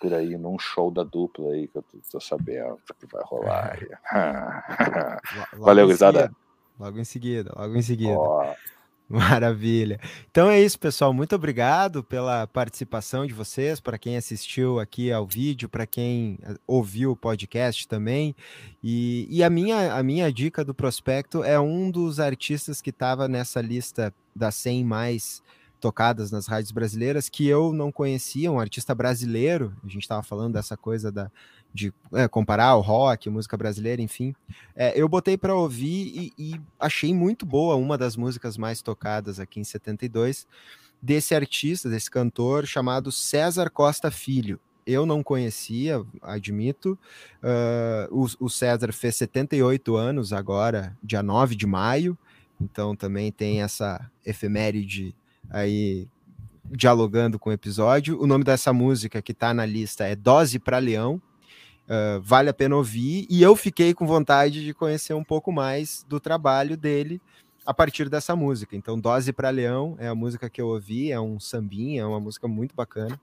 [0.01, 3.79] por aí num show da dupla aí que eu tô, tô sabendo que vai rolar.
[5.59, 6.33] Valeu, gurizada.
[6.79, 8.19] Logo em seguida, logo em seguida.
[8.19, 8.43] Oh.
[9.11, 9.99] Maravilha.
[10.31, 11.13] Então é isso, pessoal.
[11.13, 16.55] Muito obrigado pela participação de vocês, para quem assistiu aqui ao vídeo, para quem eh,
[16.65, 18.37] ouviu o podcast também.
[18.81, 23.27] E, e, a, minha, a minha dica do prospecto é um dos artistas que estava
[23.27, 25.43] nessa lista das 100 mais
[25.81, 29.75] tocadas nas rádios brasileiras que eu não conhecia, um artista brasileiro.
[29.83, 31.31] A gente estava falando dessa coisa da,
[31.73, 34.35] de é, comparar o rock, música brasileira, enfim.
[34.77, 39.41] É, eu botei para ouvir e, e, achei muito boa uma das músicas mais tocadas
[39.41, 40.47] aqui em 72
[41.01, 44.61] desse artista, desse cantor chamado César Costa Filho.
[44.87, 46.99] Eu não conhecia, admito.
[47.43, 52.19] Uh, o, o César fez 78 anos agora, dia 9 de maio.
[52.61, 55.15] Então também tem essa efeméride
[55.51, 56.09] aí
[56.65, 58.21] dialogando com o episódio.
[58.23, 61.21] O nome dessa música que está na lista é Dose para Leão.
[61.89, 63.27] uh, vale a pena ouvir.
[63.29, 67.21] E eu fiquei com vontade de conhecer um pouco mais do trabalho dele
[67.67, 68.77] a partir dessa música.
[68.77, 72.21] Então, Dose para Leão é a música que eu ouvi, é um sambinha, é uma
[72.21, 73.21] música muito bacana.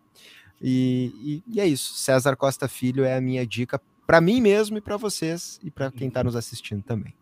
[0.61, 1.93] E, e, e é isso.
[1.93, 5.91] César Costa Filho é a minha dica para mim mesmo e para vocês e para
[5.91, 7.13] quem está nos assistindo também.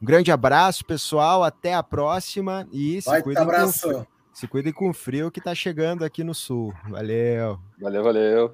[0.00, 1.44] Um grande abraço, pessoal.
[1.44, 3.88] Até a próxima e se cuidem, abraço.
[3.92, 6.74] com, se cuidem com o frio que está chegando aqui no sul.
[6.88, 7.58] Valeu.
[7.80, 8.52] Valeu, valeu.